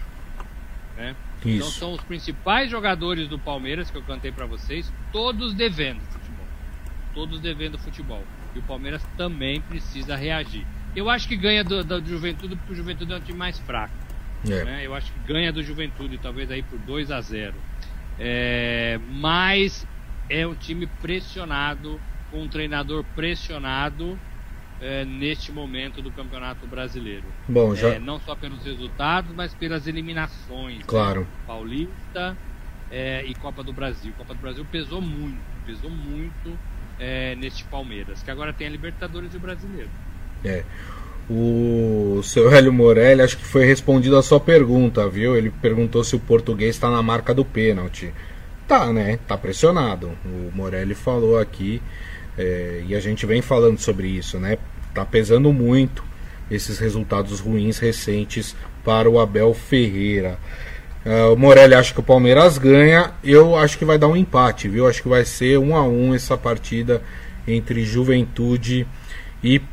Né? 0.96 1.15
Então 1.44 1.67
são 1.72 1.94
os 1.94 2.04
principais 2.04 2.70
jogadores 2.70 3.28
do 3.28 3.39
Palmeiras 3.39 3.89
que 3.89 3.98
eu 3.98 4.04
cantei 4.04 4.32
para 4.32 4.46
vocês, 4.46 4.94
todos 5.12 5.54
devendo 5.54 6.02
futebol. 6.06 6.48
Todos 7.13 7.41
devendo 7.41 7.78
futebol. 7.78 8.26
E 8.56 8.60
o 8.60 8.63
Palmeiras 8.63 9.04
também 9.17 9.62
precisa 9.62 10.15
reagir. 10.15 10.65
Eu 10.95 11.10
acho 11.10 11.27
que 11.27 11.36
ganha 11.36 11.63
do, 11.63 11.84
do, 11.84 12.01
do 12.01 12.08
Juventude 12.08 12.56
porque 12.56 12.73
o 12.73 12.75
Juventude 12.75 13.13
é 13.13 13.17
um 13.17 13.21
time 13.21 13.38
mais 13.38 13.58
fraco. 13.60 13.93
É. 14.49 14.63
Né? 14.63 14.82
Eu 14.86 14.95
acho 14.95 15.12
que 15.12 15.19
ganha 15.27 15.51
do 15.51 15.63
Juventude, 15.63 16.17
talvez 16.17 16.49
aí 16.49 16.63
por 16.63 16.80
2 16.80 17.12
a 17.12 17.21
0 17.21 17.54
é, 18.19 18.99
Mas 19.10 19.86
é 20.30 20.45
um 20.47 20.56
time 20.56 20.88
pressionado, 21.01 21.99
com 22.30 22.41
um 22.43 22.47
treinador 22.47 23.04
pressionado 23.15 24.17
é, 24.80 25.06
neste 25.06 25.51
momento 25.51 26.01
do 26.01 26.12
Campeonato 26.12 26.65
Brasileiro. 26.65 27.25
Bom, 27.47 27.75
já... 27.75 27.89
É, 27.89 27.99
não 27.99 28.19
só 28.19 28.36
pelos 28.36 28.63
resultados, 28.63 29.34
mas 29.36 29.54
pelas 29.54 29.86
eliminações. 29.88 30.80
Né? 30.80 30.86
Claro. 30.88 31.21
Né? 31.21 31.27
Paulista 31.45 32.38
é, 32.89 33.23
e 33.25 33.36
Copa 33.36 33.63
do 33.63 33.71
Brasil. 33.71 34.13
Copa 34.17 34.34
do 34.34 34.39
Brasil 34.39 34.65
pesou 34.71 35.01
muito, 35.01 35.39
pesou 35.65 35.89
muito 35.89 36.58
é, 36.99 37.36
neste 37.36 37.63
Palmeiras, 37.65 38.23
que 38.23 38.32
agora 38.32 38.51
tem 38.51 38.67
a 38.67 38.69
Libertadores 38.69 39.34
e 39.34 39.38
o 39.38 39.39
Brasileiro. 39.39 39.89
É. 40.43 40.63
O 41.30 42.21
seu 42.23 42.51
Hélio 42.51 42.73
Morelli, 42.73 43.21
acho 43.21 43.38
que 43.38 43.45
foi 43.45 43.65
respondido 43.65 44.17
a 44.17 44.23
sua 44.23 44.39
pergunta, 44.39 45.08
viu? 45.08 45.36
Ele 45.36 45.49
perguntou 45.62 46.04
se 46.04 46.15
o 46.15 46.19
português 46.19 46.75
está 46.75 46.89
na 46.89 47.01
marca 47.01 47.34
do 47.34 47.45
pênalti. 47.45 48.12
Tá, 48.67 48.91
né? 48.91 49.19
Tá 49.27 49.38
pressionado. 49.38 50.12
O 50.25 50.51
Morelli 50.54 50.93
falou 50.93 51.39
aqui, 51.39 51.82
é, 52.38 52.84
e 52.88 52.95
a 52.95 52.99
gente 52.99 53.25
vem 53.25 53.41
falando 53.41 53.80
sobre 53.80 54.08
isso, 54.08 54.39
né? 54.39 54.58
Tá 54.93 55.06
pesando 55.06 55.54
muito 55.54 56.04
esses 56.49 56.80
resultados 56.80 57.39
ruins 57.39 57.80
recentes 57.80 58.56
para 58.84 59.10
o 59.10 59.19
Abel 59.19 59.54
Ferreira. 59.54 60.38
Uh, 61.06 61.34
o 61.34 61.38
Morelli 61.38 61.73
acha 61.73 61.93
que 61.93 61.99
o 61.99 62.04
Palmeiras 62.04 62.58
ganha. 62.58 63.12
Eu 63.23 63.56
acho 63.56 63.77
que 63.77 63.86
vai 63.86 63.97
dar 63.97 64.08
um 64.08 64.15
empate, 64.15 64.67
viu? 64.67 64.88
Acho 64.88 65.01
que 65.01 65.10
vai 65.10 65.25
ser 65.25 65.58
um 65.58 65.75
a 65.75 65.84
um 65.84 66.13
essa 66.13 66.38
partida 66.38 67.01
entre 67.47 67.84
Juventude 67.84 68.82
e 68.82 68.88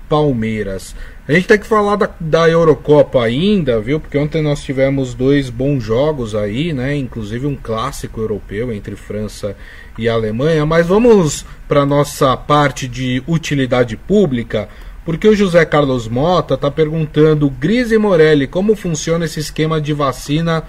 Palmeiras. 0.09 0.94
A 1.28 1.33
gente 1.33 1.46
tem 1.46 1.59
que 1.59 1.66
falar 1.66 1.96
da, 1.96 2.09
da 2.18 2.48
Eurocopa 2.48 3.22
ainda, 3.22 3.78
viu? 3.81 4.00
Porque 4.00 4.16
ontem 4.16 4.42
nós 4.42 4.62
tivemos 4.62 5.12
dois 5.12 5.50
bons 5.50 5.85
jogos 5.85 6.35
aí, 6.35 6.72
né? 6.72 6.96
Inclusive 6.96 7.46
um 7.46 7.54
clássico 7.54 8.20
europeu 8.20 8.72
entre 8.72 8.96
França 8.96 9.54
e 9.98 10.09
Alemanha. 10.09 10.64
Mas 10.64 10.87
vamos 10.87 11.44
para 11.68 11.85
nossa 11.85 12.35
parte 12.35 12.88
de 12.88 13.22
utilidade 13.26 13.94
pública, 13.94 14.70
porque 15.04 15.28
o 15.28 15.37
José 15.37 15.64
Carlos 15.66 16.09
Mota 16.09 16.54
está 16.54 16.70
perguntando, 16.70 17.50
Gris 17.50 17.92
e 17.92 17.98
Morelli, 17.98 18.46
como 18.46 18.74
funciona 18.74 19.26
esse 19.26 19.40
esquema 19.40 19.81
de 19.81 19.92
vacina 19.92 20.64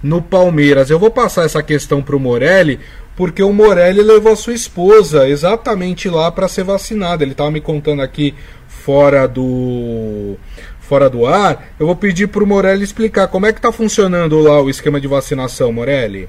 no 0.00 0.22
Palmeiras? 0.22 0.88
Eu 0.88 1.00
vou 1.00 1.10
passar 1.10 1.44
essa 1.44 1.62
questão 1.62 2.00
para 2.00 2.16
o 2.16 2.20
Morelli, 2.20 2.78
porque 3.16 3.42
o 3.42 3.52
Morelli 3.52 4.02
levou 4.02 4.32
a 4.32 4.36
sua 4.36 4.52
esposa 4.52 5.26
exatamente 5.28 6.08
lá 6.08 6.30
para 6.30 6.46
ser 6.46 6.64
vacinada. 6.64 7.24
Ele 7.24 7.32
estava 7.32 7.50
me 7.50 7.60
contando 7.60 8.02
aqui 8.02 8.34
fora 8.68 9.26
do 9.26 10.36
fora 10.80 11.10
do 11.10 11.26
ar. 11.26 11.66
Eu 11.80 11.86
vou 11.86 11.96
pedir 11.96 12.28
para 12.28 12.44
o 12.44 12.46
Morelli 12.46 12.84
explicar 12.84 13.26
como 13.28 13.46
é 13.46 13.52
que 13.52 13.58
está 13.58 13.72
funcionando 13.72 14.38
lá 14.40 14.60
o 14.60 14.70
esquema 14.70 15.00
de 15.00 15.08
vacinação, 15.08 15.72
Morelli. 15.72 16.28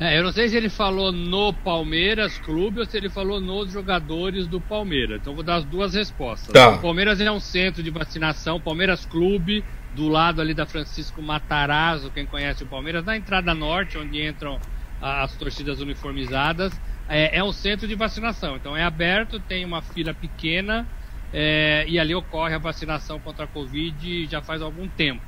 É, 0.00 0.16
eu 0.16 0.22
não 0.22 0.32
sei 0.32 0.48
se 0.48 0.56
ele 0.56 0.68
falou 0.68 1.10
no 1.10 1.52
Palmeiras 1.52 2.38
Clube 2.38 2.80
ou 2.80 2.86
se 2.86 2.96
ele 2.96 3.08
falou 3.08 3.40
nos 3.40 3.72
jogadores 3.72 4.46
do 4.46 4.60
Palmeiras. 4.60 5.20
Então 5.20 5.34
vou 5.34 5.42
dar 5.42 5.56
as 5.56 5.64
duas 5.64 5.94
respostas. 5.94 6.52
Tá. 6.52 6.70
O 6.70 6.78
Palmeiras 6.78 7.20
é 7.20 7.30
um 7.30 7.40
centro 7.40 7.82
de 7.82 7.90
vacinação, 7.90 8.60
Palmeiras 8.60 9.04
Clube, 9.04 9.64
do 9.94 10.08
lado 10.08 10.40
ali 10.40 10.54
da 10.54 10.64
Francisco 10.64 11.20
Matarazzo, 11.20 12.12
quem 12.12 12.24
conhece 12.24 12.62
o 12.62 12.66
Palmeiras, 12.66 13.04
na 13.04 13.16
entrada 13.16 13.52
norte, 13.54 13.98
onde 13.98 14.24
entram 14.24 14.60
as 15.00 15.36
torcidas 15.36 15.80
uniformizadas, 15.80 16.72
é, 17.08 17.38
é 17.38 17.44
um 17.44 17.52
centro 17.52 17.86
de 17.86 17.94
vacinação. 17.94 18.56
Então 18.56 18.76
é 18.76 18.82
aberto, 18.82 19.40
tem 19.40 19.64
uma 19.64 19.80
fila 19.80 20.12
pequena 20.12 20.86
é, 21.32 21.84
e 21.88 21.98
ali 21.98 22.14
ocorre 22.14 22.54
a 22.54 22.58
vacinação 22.58 23.18
contra 23.20 23.44
a 23.44 23.48
Covid 23.48 24.26
já 24.26 24.40
faz 24.42 24.62
algum 24.62 24.88
tempo. 24.88 25.22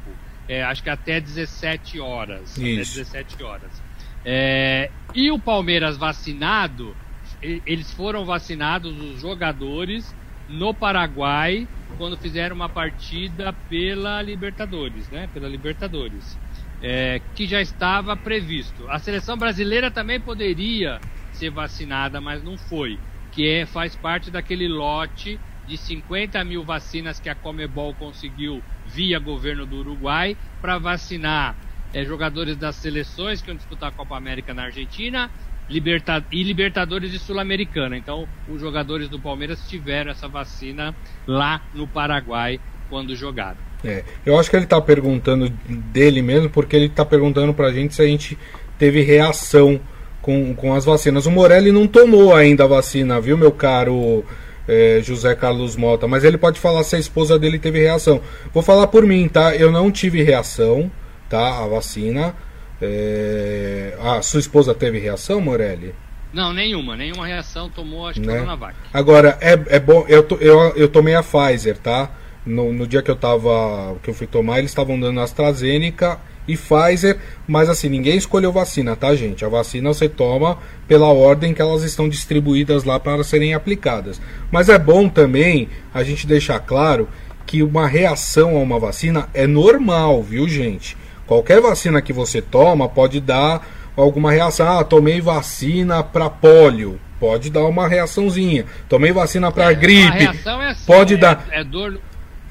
É, 0.48 0.62
acho 0.64 0.82
que 0.82 0.90
até 0.90 1.20
17 1.20 2.00
horas. 2.00 2.56
Isso. 2.56 2.92
Até 2.92 3.02
17 3.04 3.42
horas. 3.42 3.82
É, 4.24 4.90
e 5.14 5.30
o 5.30 5.38
Palmeiras 5.38 5.96
vacinado, 5.96 6.94
eles 7.40 7.92
foram 7.92 8.24
vacinados, 8.24 8.98
os 8.98 9.20
jogadores, 9.20 10.14
no 10.48 10.74
Paraguai, 10.74 11.68
quando 11.96 12.16
fizeram 12.16 12.56
uma 12.56 12.68
partida 12.68 13.52
pela 13.68 14.20
Libertadores, 14.20 15.08
né? 15.10 15.28
Pela 15.32 15.48
Libertadores 15.48 16.36
é, 16.80 17.20
que 17.34 17.46
já 17.46 17.60
estava 17.60 18.16
previsto. 18.16 18.88
A 18.88 18.98
seleção 18.98 19.36
brasileira 19.36 19.90
também 19.90 20.20
poderia 20.20 21.02
ser 21.30 21.50
vacinada, 21.50 22.20
mas 22.20 22.42
não 22.42 22.56
foi, 22.56 22.98
que 23.30 23.46
é, 23.46 23.66
faz 23.66 23.94
parte 23.94 24.30
daquele 24.30 24.68
lote 24.68 25.40
de 25.64 25.76
50 25.76 26.42
mil 26.44 26.64
vacinas 26.64 27.20
que 27.20 27.28
a 27.28 27.34
Comebol 27.34 27.94
conseguiu 27.94 28.64
via 28.84 29.18
governo 29.18 29.66
do 29.66 29.76
Uruguai 29.78 30.36
para 30.60 30.78
vacinar 30.78 31.56
é, 31.92 32.04
jogadores 32.04 32.56
das 32.56 32.76
seleções 32.76 33.40
que 33.40 33.48
vão 33.48 33.56
disputar 33.56 33.90
a 33.90 33.92
Copa 33.92 34.16
América 34.16 34.54
na 34.54 34.64
Argentina 34.64 35.30
Liberta 35.70 36.26
e 36.32 36.42
Libertadores 36.42 37.12
e 37.12 37.18
Sul-Americana. 37.18 37.96
Então, 37.96 38.28
os 38.44 38.60
jogadores 38.60 39.08
do 39.08 39.20
Palmeiras 39.20 39.64
tiveram 39.68 40.10
essa 40.10 40.28
vacina 40.28 40.96
lá 41.24 41.62
no 41.72 41.86
Paraguai 41.86 42.60
quando 42.88 43.14
jogaram. 43.14 43.69
É, 43.84 44.04
eu 44.26 44.38
acho 44.38 44.50
que 44.50 44.56
ele 44.56 44.64
está 44.64 44.80
perguntando 44.80 45.48
dele 45.68 46.20
mesmo, 46.22 46.50
porque 46.50 46.76
ele 46.76 46.86
está 46.86 47.04
perguntando 47.04 47.54
para 47.54 47.68
a 47.68 47.72
gente 47.72 47.94
se 47.94 48.02
a 48.02 48.06
gente 48.06 48.36
teve 48.78 49.02
reação 49.02 49.80
com, 50.20 50.54
com 50.54 50.74
as 50.74 50.84
vacinas. 50.84 51.24
O 51.26 51.30
Morelli 51.30 51.72
não 51.72 51.86
tomou 51.86 52.34
ainda 52.34 52.64
a 52.64 52.66
vacina, 52.66 53.20
viu, 53.20 53.38
meu 53.38 53.50
caro 53.52 54.22
é, 54.68 55.00
José 55.02 55.34
Carlos 55.34 55.76
Mota? 55.76 56.06
Mas 56.06 56.24
ele 56.24 56.36
pode 56.36 56.60
falar 56.60 56.84
se 56.84 56.94
a 56.94 56.98
esposa 56.98 57.38
dele 57.38 57.58
teve 57.58 57.80
reação. 57.80 58.20
Vou 58.52 58.62
falar 58.62 58.86
por 58.88 59.06
mim, 59.06 59.26
tá? 59.28 59.56
Eu 59.56 59.72
não 59.72 59.90
tive 59.90 60.22
reação, 60.22 60.90
tá? 61.28 61.62
A 61.64 61.66
vacina. 61.66 62.34
É... 62.82 63.94
A 64.00 64.22
sua 64.22 64.40
esposa 64.40 64.74
teve 64.74 64.98
reação, 64.98 65.40
Morelli? 65.40 65.94
Não, 66.32 66.52
nenhuma, 66.52 66.96
nenhuma 66.96 67.26
reação 67.26 67.68
tomou 67.68 68.06
a 68.06 68.12
Né? 68.12 68.34
Coronavac. 68.34 68.74
Agora, 68.92 69.36
é, 69.40 69.58
é 69.68 69.80
bom, 69.80 70.04
eu, 70.08 70.22
to- 70.22 70.38
eu, 70.40 70.58
eu 70.76 70.88
tomei 70.88 71.14
a 71.14 71.22
Pfizer, 71.22 71.76
tá? 71.78 72.10
No, 72.44 72.72
no 72.72 72.86
dia 72.86 73.02
que 73.02 73.10
eu 73.10 73.16
tava. 73.16 73.96
que 74.02 74.10
eu 74.10 74.14
fui 74.14 74.26
tomar, 74.26 74.58
eles 74.58 74.70
estavam 74.70 74.98
dando 74.98 75.20
AstraZeneca 75.20 76.18
e 76.48 76.56
Pfizer, 76.56 77.18
mas 77.46 77.68
assim, 77.68 77.88
ninguém 77.88 78.16
escolheu 78.16 78.50
vacina, 78.50 78.96
tá, 78.96 79.14
gente? 79.14 79.44
A 79.44 79.48
vacina 79.48 79.92
você 79.92 80.08
toma 80.08 80.58
pela 80.88 81.08
ordem 81.08 81.54
que 81.54 81.62
elas 81.62 81.82
estão 81.82 82.08
distribuídas 82.08 82.82
lá 82.84 82.98
para 82.98 83.22
serem 83.22 83.54
aplicadas. 83.54 84.20
Mas 84.50 84.68
é 84.68 84.78
bom 84.78 85.08
também 85.08 85.68
a 85.92 86.02
gente 86.02 86.26
deixar 86.26 86.58
claro 86.60 87.08
que 87.46 87.62
uma 87.62 87.86
reação 87.86 88.56
a 88.56 88.60
uma 88.60 88.78
vacina 88.78 89.28
é 89.34 89.46
normal, 89.46 90.22
viu, 90.22 90.48
gente? 90.48 90.96
Qualquer 91.26 91.60
vacina 91.60 92.02
que 92.02 92.12
você 92.12 92.42
toma 92.42 92.88
pode 92.88 93.20
dar 93.20 93.64
alguma 93.96 94.32
reação. 94.32 94.66
Ah, 94.78 94.84
tomei 94.84 95.20
vacina 95.20 96.02
para 96.02 96.30
pólio. 96.30 96.98
Pode 97.20 97.50
dar 97.50 97.64
uma 97.66 97.86
reaçãozinha. 97.86 98.64
Tomei 98.88 99.12
vacina 99.12 99.52
para 99.52 99.68
A 99.68 99.72
gripe. 99.72 100.18
reação 100.18 100.62
é 100.62 100.70
assim, 100.70 100.86
Pode 100.86 101.14
é, 101.14 101.16
dar. 101.18 101.46
É 101.50 101.62
dor. 101.62 102.00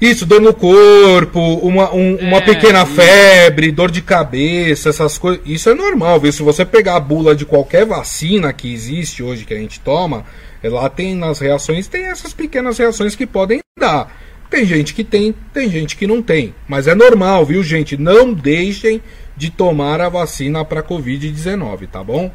Isso, 0.00 0.24
dor 0.24 0.40
no 0.40 0.54
corpo, 0.54 1.38
uma, 1.56 1.92
um- 1.94 2.16
uma 2.16 2.38
É, 2.38 2.40
pequena 2.40 2.82
isso. 2.84 2.92
febre, 2.94 3.70
dor 3.70 3.90
de 3.90 4.00
cabeça, 4.00 4.88
essas 4.88 5.18
coisas. 5.18 5.42
Isso 5.44 5.68
é 5.68 5.74
normal, 5.74 6.18
viu? 6.20 6.32
Se 6.32 6.42
você 6.42 6.64
pegar 6.64 6.96
a 6.96 7.00
bula 7.00 7.34
de 7.36 7.44
qualquer 7.44 7.84
vacina 7.84 8.52
que 8.52 8.72
existe 8.72 9.22
hoje 9.22 9.44
que 9.44 9.52
a 9.52 9.58
gente 9.58 9.78
toma, 9.80 10.24
lá 10.64 10.88
tem 10.88 11.14
nas 11.14 11.38
reações, 11.38 11.86
tem 11.86 12.04
essas 12.06 12.32
pequenas 12.32 12.78
reações 12.78 13.14
que 13.14 13.26
podem 13.26 13.60
dar. 13.78 14.10
Tem 14.48 14.64
gente 14.64 14.94
que 14.94 15.04
tem, 15.04 15.34
tem 15.52 15.70
gente 15.70 15.96
que 15.96 16.06
não 16.06 16.22
tem. 16.22 16.54
Mas 16.66 16.88
é 16.88 16.94
normal, 16.94 17.44
viu, 17.44 17.62
gente? 17.62 17.96
Não 17.96 18.32
deixem 18.32 19.00
de 19.36 19.50
tomar 19.50 20.00
a 20.00 20.08
vacina 20.08 20.64
para 20.64 20.82
Covid-19, 20.82 21.86
tá 21.88 22.02
bom? 22.02 22.32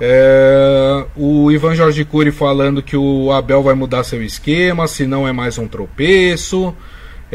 É, 0.00 1.04
o 1.16 1.50
Ivan 1.52 1.74
Jorge 1.74 2.04
Cury 2.04 2.32
falando 2.32 2.82
que 2.82 2.96
o 2.96 3.30
Abel 3.30 3.62
vai 3.62 3.74
mudar 3.74 4.04
seu 4.04 4.22
esquema, 4.22 4.88
se 4.88 5.06
não 5.06 5.26
é 5.26 5.32
mais 5.32 5.58
um 5.58 5.68
tropeço. 5.68 6.74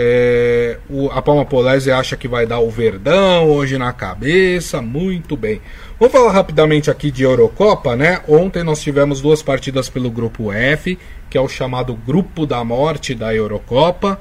É, 0.01 0.77
o, 0.89 1.09
a 1.09 1.21
Palma 1.21 1.43
Polese 1.45 1.91
acha 1.91 2.15
que 2.15 2.27
vai 2.27 2.45
dar 2.45 2.59
o 2.59 2.69
Verdão 2.69 3.49
hoje 3.49 3.77
na 3.77 3.91
cabeça. 3.91 4.81
Muito 4.81 5.35
bem. 5.35 5.61
Vamos 5.99 6.13
falar 6.13 6.31
rapidamente 6.31 6.89
aqui 6.89 7.11
de 7.11 7.23
Eurocopa, 7.23 7.95
né? 7.95 8.21
Ontem 8.27 8.63
nós 8.63 8.81
tivemos 8.81 9.19
duas 9.19 9.41
partidas 9.41 9.89
pelo 9.89 10.09
grupo 10.09 10.51
F, 10.51 10.97
que 11.29 11.37
é 11.37 11.41
o 11.41 11.49
chamado 11.49 11.93
Grupo 11.93 12.45
da 12.45 12.63
Morte 12.63 13.13
da 13.13 13.33
Eurocopa. 13.35 14.19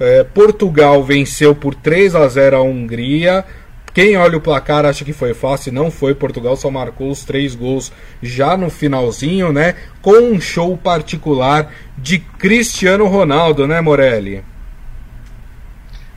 É, 0.00 0.24
Portugal 0.24 1.02
venceu 1.02 1.54
por 1.54 1.74
3 1.74 2.14
a 2.14 2.28
0 2.28 2.56
a 2.56 2.62
Hungria. 2.62 3.44
Quem 3.98 4.16
olha 4.16 4.38
o 4.38 4.40
placar 4.40 4.86
acha 4.86 5.04
que 5.04 5.12
foi 5.12 5.34
fácil, 5.34 5.72
não 5.72 5.90
foi. 5.90 6.14
Portugal 6.14 6.54
só 6.54 6.70
marcou 6.70 7.10
os 7.10 7.24
três 7.24 7.56
gols 7.56 7.92
já 8.22 8.56
no 8.56 8.70
finalzinho, 8.70 9.52
né? 9.52 9.74
Com 10.00 10.34
um 10.34 10.40
show 10.40 10.78
particular 10.78 11.74
de 11.96 12.20
Cristiano 12.20 13.08
Ronaldo, 13.08 13.66
né, 13.66 13.80
Morelli? 13.80 14.44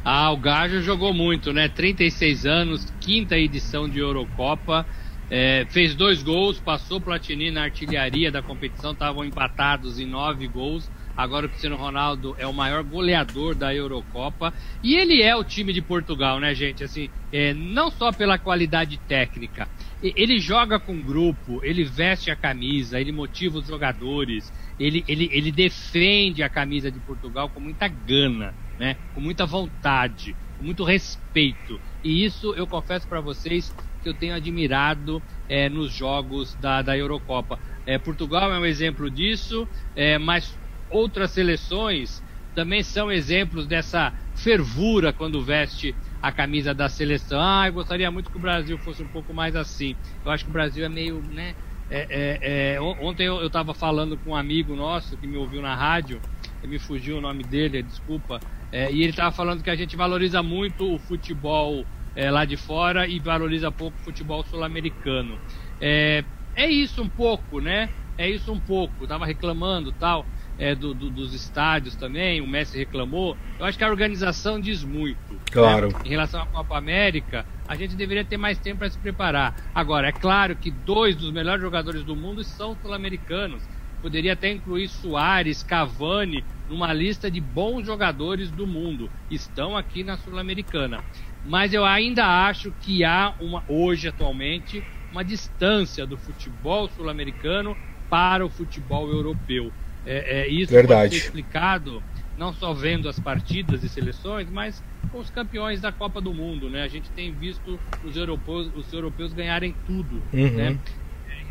Ah, 0.05 0.31
o 0.31 0.37
Gajo 0.37 0.83
jogou 0.83 1.11
muito, 1.11 1.51
né? 1.51 1.69
36 1.69 2.45
anos, 2.45 2.93
quinta 2.99 3.35
edição 3.35 3.89
de 3.89 3.97
Eurocopa. 3.97 4.85
É, 5.27 5.65
fez 5.71 5.95
dois 5.95 6.21
gols, 6.21 6.59
passou 6.59 7.01
Platini 7.01 7.49
na 7.49 7.63
artilharia 7.63 8.31
da 8.31 8.43
competição, 8.43 8.91
estavam 8.91 9.25
empatados 9.25 9.99
em 9.99 10.05
nove 10.05 10.47
gols. 10.47 10.87
Agora 11.15 11.45
o 11.45 11.49
Cristiano 11.49 11.75
Ronaldo 11.75 12.35
é 12.37 12.47
o 12.47 12.53
maior 12.53 12.83
goleador 12.83 13.55
da 13.55 13.73
Eurocopa. 13.73 14.53
E 14.81 14.95
ele 14.95 15.21
é 15.21 15.35
o 15.35 15.43
time 15.43 15.73
de 15.73 15.81
Portugal, 15.81 16.39
né, 16.39 16.53
gente? 16.55 16.83
Assim, 16.83 17.09
é, 17.31 17.53
não 17.53 17.89
só 17.89 18.11
pela 18.11 18.37
qualidade 18.37 18.97
técnica. 19.07 19.67
Ele 20.01 20.39
joga 20.39 20.79
com 20.79 21.01
grupo, 21.01 21.63
ele 21.63 21.83
veste 21.83 22.29
a 22.31 22.35
camisa, 22.35 22.99
ele 22.99 23.11
motiva 23.11 23.59
os 23.59 23.67
jogadores, 23.67 24.51
ele, 24.77 25.03
ele, 25.07 25.29
ele 25.31 25.51
defende 25.51 26.43
a 26.43 26.49
camisa 26.49 26.91
de 26.91 26.99
Portugal 26.99 27.49
com 27.49 27.59
muita 27.59 27.87
gana, 27.87 28.55
né? 28.77 28.97
com 29.13 29.21
muita 29.21 29.45
vontade, 29.45 30.35
com 30.57 30.63
muito 30.63 30.83
respeito. 30.83 31.79
E 32.03 32.25
isso 32.25 32.53
eu 32.55 32.67
confesso 32.67 33.07
para 33.07 33.21
vocês 33.21 33.73
que 34.01 34.09
eu 34.09 34.13
tenho 34.13 34.33
admirado 34.33 35.23
é, 35.47 35.69
nos 35.69 35.93
jogos 35.93 36.55
da, 36.55 36.81
da 36.81 36.97
Eurocopa. 36.97 37.59
É, 37.85 37.97
Portugal 37.99 38.51
é 38.51 38.59
um 38.59 38.65
exemplo 38.65 39.09
disso, 39.09 39.67
é, 39.95 40.17
mas 40.17 40.59
outras 40.91 41.31
seleções 41.31 42.21
também 42.53 42.83
são 42.83 43.11
exemplos 43.11 43.67
dessa 43.67 44.13
fervura 44.33 45.13
quando 45.13 45.43
veste 45.43 45.97
a 46.21 46.31
camisa 46.31 46.73
da 46.73 46.89
seleção. 46.89 47.39
Ah, 47.41 47.67
eu 47.67 47.73
gostaria 47.73 48.11
muito 48.11 48.29
que 48.29 48.37
o 48.37 48.41
Brasil 48.41 48.77
fosse 48.77 49.01
um 49.01 49.07
pouco 49.09 49.33
mais 49.33 49.55
assim. 49.55 49.95
Eu 50.23 50.31
acho 50.31 50.43
que 50.43 50.49
o 50.49 50.53
Brasil 50.53 50.83
é 50.85 50.89
meio, 50.89 51.21
né? 51.21 51.55
é, 51.89 52.07
é, 52.09 52.73
é, 52.75 52.81
on- 52.81 52.95
ontem 52.99 53.25
eu 53.27 53.45
estava 53.47 53.73
falando 53.73 54.17
com 54.17 54.31
um 54.31 54.35
amigo 54.35 54.75
nosso 54.75 55.17
que 55.17 55.27
me 55.27 55.35
ouviu 55.37 55.61
na 55.61 55.75
rádio, 55.75 56.23
me 56.63 56.79
fugiu 56.79 57.17
o 57.17 57.21
nome 57.21 57.43
dele, 57.43 57.83
desculpa, 57.83 58.41
é, 58.71 58.91
e 58.91 59.01
ele 59.01 59.09
estava 59.09 59.31
falando 59.31 59.61
que 59.63 59.69
a 59.69 59.75
gente 59.75 59.95
valoriza 59.97 60.41
muito 60.41 60.93
o 60.93 60.99
futebol 60.99 61.87
é, 62.15 62.31
lá 62.31 62.45
de 62.45 62.55
fora 62.57 63.07
e 63.07 63.19
valoriza 63.19 63.71
pouco 63.71 63.99
o 63.99 64.03
futebol 64.03 64.43
sul-americano. 64.43 65.41
É, 65.79 66.25
é 66.55 66.67
isso 66.67 67.01
um 67.01 67.09
pouco, 67.09 67.59
né? 67.59 67.89
É 68.17 68.29
isso 68.29 68.53
um 68.53 68.59
pouco. 68.61 69.07
Tava 69.07 69.25
reclamando 69.25 69.91
tal 69.91 70.29
é, 70.61 70.75
do- 70.75 70.93
do- 70.93 71.09
dos 71.09 71.33
estádios 71.33 71.95
também. 71.95 72.39
O 72.39 72.45
Messi 72.47 72.77
reclamou. 72.77 73.35
Eu 73.57 73.65
acho 73.65 73.75
que 73.79 73.83
a 73.83 73.89
organização 73.89 74.59
diz 74.59 74.83
muito. 74.83 75.41
Claro. 75.51 75.87
né? 75.87 75.93
Em 76.05 76.09
relação 76.09 76.39
à 76.39 76.45
Copa 76.45 76.77
América, 76.77 77.47
a 77.67 77.75
gente 77.75 77.95
deveria 77.95 78.23
ter 78.23 78.37
mais 78.37 78.59
tempo 78.59 78.77
para 78.77 78.89
se 78.91 78.99
preparar. 78.99 79.55
Agora, 79.73 80.09
é 80.09 80.11
claro 80.11 80.55
que 80.55 80.69
dois 80.69 81.15
dos 81.15 81.33
melhores 81.33 81.63
jogadores 81.63 82.03
do 82.03 82.15
mundo 82.15 82.43
são 82.43 82.75
sul-americanos. 82.75 83.67
Poderia 83.99 84.33
até 84.33 84.51
incluir 84.51 84.87
Soares, 84.87 85.63
Cavani 85.63 86.45
numa 86.67 86.93
lista 86.93 87.29
de 87.31 87.41
bons 87.41 87.83
jogadores 87.85 88.51
do 88.51 88.67
mundo. 88.67 89.11
Estão 89.31 89.75
aqui 89.75 90.03
na 90.03 90.15
Sul-Americana. 90.15 91.03
Mas 91.43 91.73
eu 91.73 91.83
ainda 91.83 92.23
acho 92.47 92.71
que 92.71 93.03
há 93.03 93.33
uma, 93.39 93.63
hoje, 93.67 94.07
atualmente, 94.07 94.85
uma 95.11 95.23
distância 95.23 96.05
do 96.05 96.17
futebol 96.19 96.87
sul-americano 96.87 97.75
para 98.07 98.45
o 98.45 98.49
futebol 98.49 99.09
europeu. 99.09 99.73
É, 100.05 100.41
é, 100.41 100.47
isso 100.47 100.71
Verdade. 100.71 101.09
pode 101.09 101.15
ser 101.19 101.25
explicado 101.25 102.03
não 102.37 102.53
só 102.53 102.73
vendo 102.73 103.07
as 103.07 103.19
partidas 103.19 103.83
e 103.83 103.89
seleções, 103.89 104.49
mas 104.49 104.83
com 105.11 105.19
os 105.19 105.29
campeões 105.29 105.79
da 105.81 105.91
Copa 105.91 106.19
do 106.19 106.33
Mundo, 106.33 106.69
né? 106.69 106.83
A 106.83 106.87
gente 106.87 107.09
tem 107.11 107.31
visto 107.31 107.79
os 108.03 108.15
europeus, 108.15 108.71
os 108.75 108.91
europeus 108.91 109.33
ganharem 109.33 109.75
tudo, 109.85 110.21
Uhum. 110.33 110.49
né? 110.51 110.77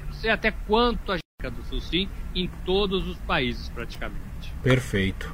Não 0.07 0.13
sei 0.15 0.31
até 0.31 0.51
quanto 0.51 1.13
a 1.13 1.19
do 1.49 1.63
Sul, 1.65 1.81
sim, 1.81 2.09
em 2.35 2.51
todos 2.67 3.07
os 3.09 3.17
países 3.19 3.69
praticamente. 3.71 4.21
Perfeito. 4.63 5.33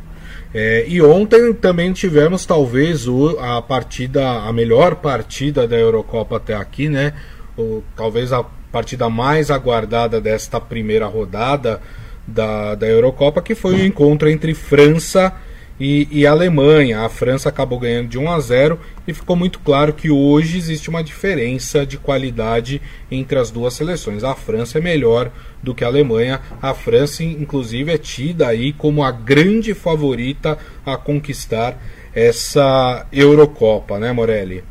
É, 0.55 0.87
e 0.89 1.03
ontem 1.03 1.53
também 1.55 1.93
tivemos 1.93 2.47
talvez 2.47 3.09
o, 3.09 3.37
a 3.41 3.61
partida, 3.61 4.43
a 4.43 4.53
melhor 4.53 4.97
partida 4.97 5.67
da 5.67 5.77
Eurocopa 5.77 6.37
até 6.37 6.55
aqui, 6.55 6.89
né? 6.89 7.13
O, 7.57 7.83
talvez 7.97 8.33
a 8.33 8.45
partida 8.71 9.09
mais 9.09 9.51
aguardada 9.51 10.21
desta 10.21 10.61
primeira 10.61 11.07
rodada 11.07 11.81
da, 12.27 12.75
da 12.75 12.87
Eurocopa, 12.87 13.43
que 13.43 13.55
foi 13.55 13.75
o 13.75 13.85
encontro 13.85 14.29
entre 14.29 14.55
França 14.55 15.33
e, 15.79 16.09
e 16.11 16.27
Alemanha. 16.27 17.01
A 17.01 17.09
França 17.09 17.49
acabou 17.49 17.79
ganhando 17.79 18.09
de 18.09 18.19
1 18.19 18.31
a 18.31 18.41
0 18.41 18.81
e 19.07 19.13
ficou 19.13 19.37
muito 19.37 19.59
claro 19.61 19.93
que 19.93 20.11
hoje 20.11 20.59
existe 20.59 20.91
uma 20.91 21.05
diferença 21.05 21.87
de 21.87 21.99
qualidade 21.99 22.81
entre 23.11 23.39
as 23.39 23.51
duas 23.51 23.75
seleções. 23.75 24.25
A 24.25 24.35
França 24.35 24.79
é 24.79 24.81
melhor 24.81 25.31
do 25.63 25.75
que 25.75 25.85
a 25.85 25.89
Alemanha. 25.89 26.41
A 26.61 26.75
França, 26.75 27.23
inclusive, 27.23 27.93
é 27.93 27.99
tida 27.99 28.49
aí 28.49 28.73
como 28.73 29.05
a 29.05 29.11
grande 29.11 29.75
favorita 29.75 30.59
a 30.85 30.97
conquistar 30.97 31.81
essa 32.15 33.07
Eurocopa, 33.13 33.99
né, 33.99 34.11
Morelli? 34.13 34.65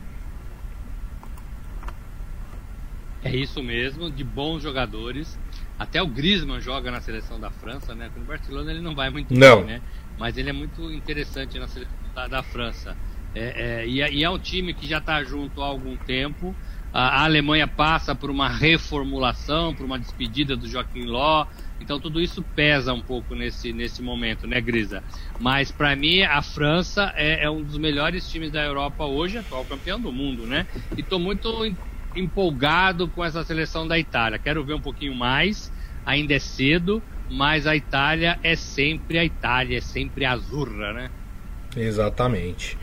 É 3.25 3.35
isso 3.35 3.63
mesmo, 3.63 4.11
de 4.11 4.23
bons 4.23 4.61
jogadores. 4.61 5.35
Até 5.79 5.99
o 5.99 6.05
Griezmann 6.05 6.61
joga 6.61 6.91
na 6.91 7.01
seleção 7.01 7.39
da 7.39 7.49
França, 7.49 7.95
né? 7.95 8.11
No 8.15 8.23
Barcelona 8.23 8.69
ele 8.69 8.81
não 8.81 8.93
vai 8.93 9.09
muito 9.09 9.33
Não. 9.33 9.57
bem, 9.57 9.65
né? 9.65 9.81
Mas 10.15 10.37
ele 10.37 10.51
é 10.51 10.53
muito 10.53 10.91
interessante 10.91 11.57
na 11.57 11.67
seleção 11.67 11.95
da, 12.13 12.27
da 12.27 12.43
França. 12.43 12.95
É, 13.33 13.81
é, 13.81 13.87
e, 13.87 13.99
é, 13.99 14.13
e 14.13 14.23
é 14.23 14.29
um 14.29 14.37
time 14.37 14.75
que 14.75 14.87
já 14.87 14.99
está 14.99 15.23
junto 15.23 15.63
há 15.63 15.65
algum 15.65 15.97
tempo. 15.97 16.55
A, 16.93 17.21
a 17.21 17.23
Alemanha 17.23 17.67
passa 17.67 18.13
por 18.13 18.29
uma 18.29 18.47
reformulação, 18.47 19.73
por 19.73 19.87
uma 19.87 19.97
despedida 19.97 20.55
do 20.55 20.67
Joaquim 20.67 21.05
Ló. 21.05 21.47
Então 21.81 21.99
tudo 21.99 22.21
isso 22.21 22.43
pesa 22.55 22.93
um 22.93 23.01
pouco 23.01 23.33
nesse, 23.33 23.73
nesse 23.73 24.03
momento, 24.03 24.45
né, 24.45 24.61
Grisa? 24.61 25.03
Mas 25.39 25.71
para 25.71 25.95
mim 25.95 26.21
a 26.21 26.43
França 26.43 27.11
é, 27.15 27.43
é 27.43 27.49
um 27.49 27.63
dos 27.63 27.79
melhores 27.79 28.29
times 28.29 28.51
da 28.51 28.63
Europa 28.63 29.03
hoje, 29.03 29.39
atual 29.39 29.65
campeão 29.65 29.99
do 29.99 30.11
mundo, 30.11 30.45
né? 30.45 30.67
E 30.95 31.01
estou 31.01 31.17
muito 31.17 31.49
empolgado 32.15 33.07
com 33.07 33.23
essa 33.23 33.43
seleção 33.43 33.87
da 33.87 33.97
Itália. 33.97 34.39
Quero 34.39 34.63
ver 34.63 34.73
um 34.73 34.81
pouquinho 34.81 35.15
mais. 35.15 35.71
Ainda 36.05 36.33
é 36.33 36.39
cedo, 36.39 37.01
mas 37.29 37.65
a 37.65 37.75
Itália 37.75 38.39
é 38.43 38.55
sempre 38.55 39.17
a 39.17 39.25
Itália, 39.25 39.77
é 39.77 39.81
sempre 39.81 40.25
a 40.25 40.33
azurra, 40.33 40.93
né? 40.93 41.09
Exatamente. 41.75 42.77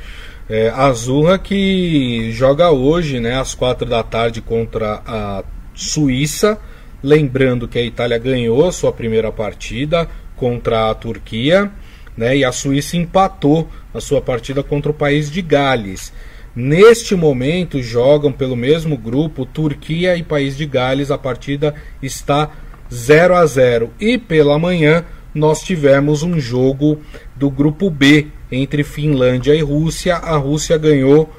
É, 0.49 0.69
Azurra 0.71 1.39
que 1.39 2.31
joga 2.33 2.71
hoje, 2.71 3.21
né, 3.21 3.39
às 3.39 3.55
quatro 3.55 3.89
da 3.89 4.03
tarde 4.03 4.41
contra 4.41 5.01
a 5.07 5.45
Suíça. 5.75 6.59
Lembrando 7.03 7.67
que 7.67 7.79
a 7.79 7.83
Itália 7.83 8.19
ganhou 8.19 8.71
sua 8.71 8.93
primeira 8.93 9.33
partida 9.33 10.09
contra 10.37 10.91
a 10.91 10.95
Turquia, 10.95 11.71
né, 12.17 12.37
e 12.37 12.45
a 12.45 12.53
Suíça 12.53 12.97
empatou 12.97 13.71
a 13.95 14.01
sua 14.01 14.21
partida 14.21 14.63
contra 14.63 14.91
o 14.91 14.95
país 14.95 15.31
de 15.31 15.41
Gales. 15.41 16.13
Neste 16.55 17.17
momento 17.17 17.83
jogam 17.83 18.31
pelo 18.31 18.55
mesmo 18.55 18.97
grupo 18.97 19.47
Turquia 19.47 20.17
e 20.17 20.23
País 20.23 20.55
de 20.57 20.67
Gales. 20.67 21.11
A 21.11 21.17
partida 21.17 21.75
está 22.03 22.51
0 22.93 23.35
a 23.35 23.47
0 23.47 23.91
e 23.99 24.19
pela 24.19 24.59
manhã 24.59 25.05
nós 25.35 25.63
tivemos 25.63 26.23
um 26.23 26.39
jogo 26.39 27.01
do 27.35 27.51
grupo 27.51 27.89
B 27.89 28.27
entre 28.51 28.85
Finlândia 28.85 29.55
e 29.55 29.63
Rússia. 29.63 30.17
A 30.17 30.37
Rússia 30.37 30.77
ganhou 30.77 31.33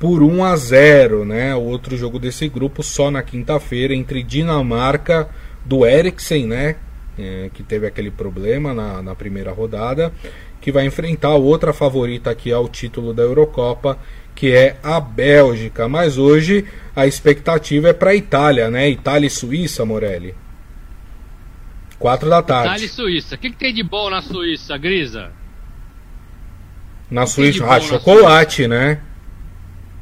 por 0.00 0.20
1 0.20 0.44
a 0.44 0.56
0, 0.56 1.24
né? 1.24 1.54
O 1.54 1.62
outro 1.62 1.96
jogo 1.96 2.18
desse 2.18 2.48
grupo 2.48 2.82
só 2.82 3.08
na 3.08 3.22
quinta-feira 3.22 3.94
entre 3.94 4.22
Dinamarca 4.24 5.28
do 5.64 5.86
Eriksen, 5.86 6.46
né? 6.46 6.76
É, 7.18 7.50
que 7.54 7.62
teve 7.62 7.86
aquele 7.86 8.10
problema 8.10 8.74
na, 8.74 9.02
na 9.02 9.14
primeira 9.14 9.50
rodada, 9.50 10.12
que 10.60 10.70
vai 10.70 10.84
enfrentar 10.84 11.34
outra 11.34 11.72
favorita 11.72 12.30
aqui 12.30 12.52
ao 12.52 12.68
título 12.68 13.14
da 13.14 13.22
Eurocopa, 13.22 13.98
que 14.34 14.52
é 14.52 14.76
a 14.82 15.00
Bélgica. 15.00 15.88
Mas 15.88 16.18
hoje 16.18 16.66
a 16.94 17.06
expectativa 17.06 17.88
é 17.88 17.92
para 17.94 18.10
a 18.10 18.14
Itália, 18.14 18.70
né? 18.70 18.90
Itália 18.90 19.26
e 19.26 19.30
Suíça, 19.30 19.84
Morelli. 19.84 20.34
Quatro 21.98 22.28
da 22.28 22.42
tarde. 22.42 22.68
Itália 22.68 22.86
e 22.86 22.88
Suíça. 22.88 23.34
O 23.34 23.38
que, 23.38 23.50
que 23.50 23.56
tem 23.56 23.72
de 23.72 23.82
bom 23.82 24.10
na 24.10 24.20
Suíça, 24.20 24.76
Grisa? 24.76 25.32
Na 27.10 27.26
Suíça, 27.26 27.64
ah, 27.66 27.80
chocolate, 27.80 28.56
Suíça? 28.56 28.68
né? 28.68 29.00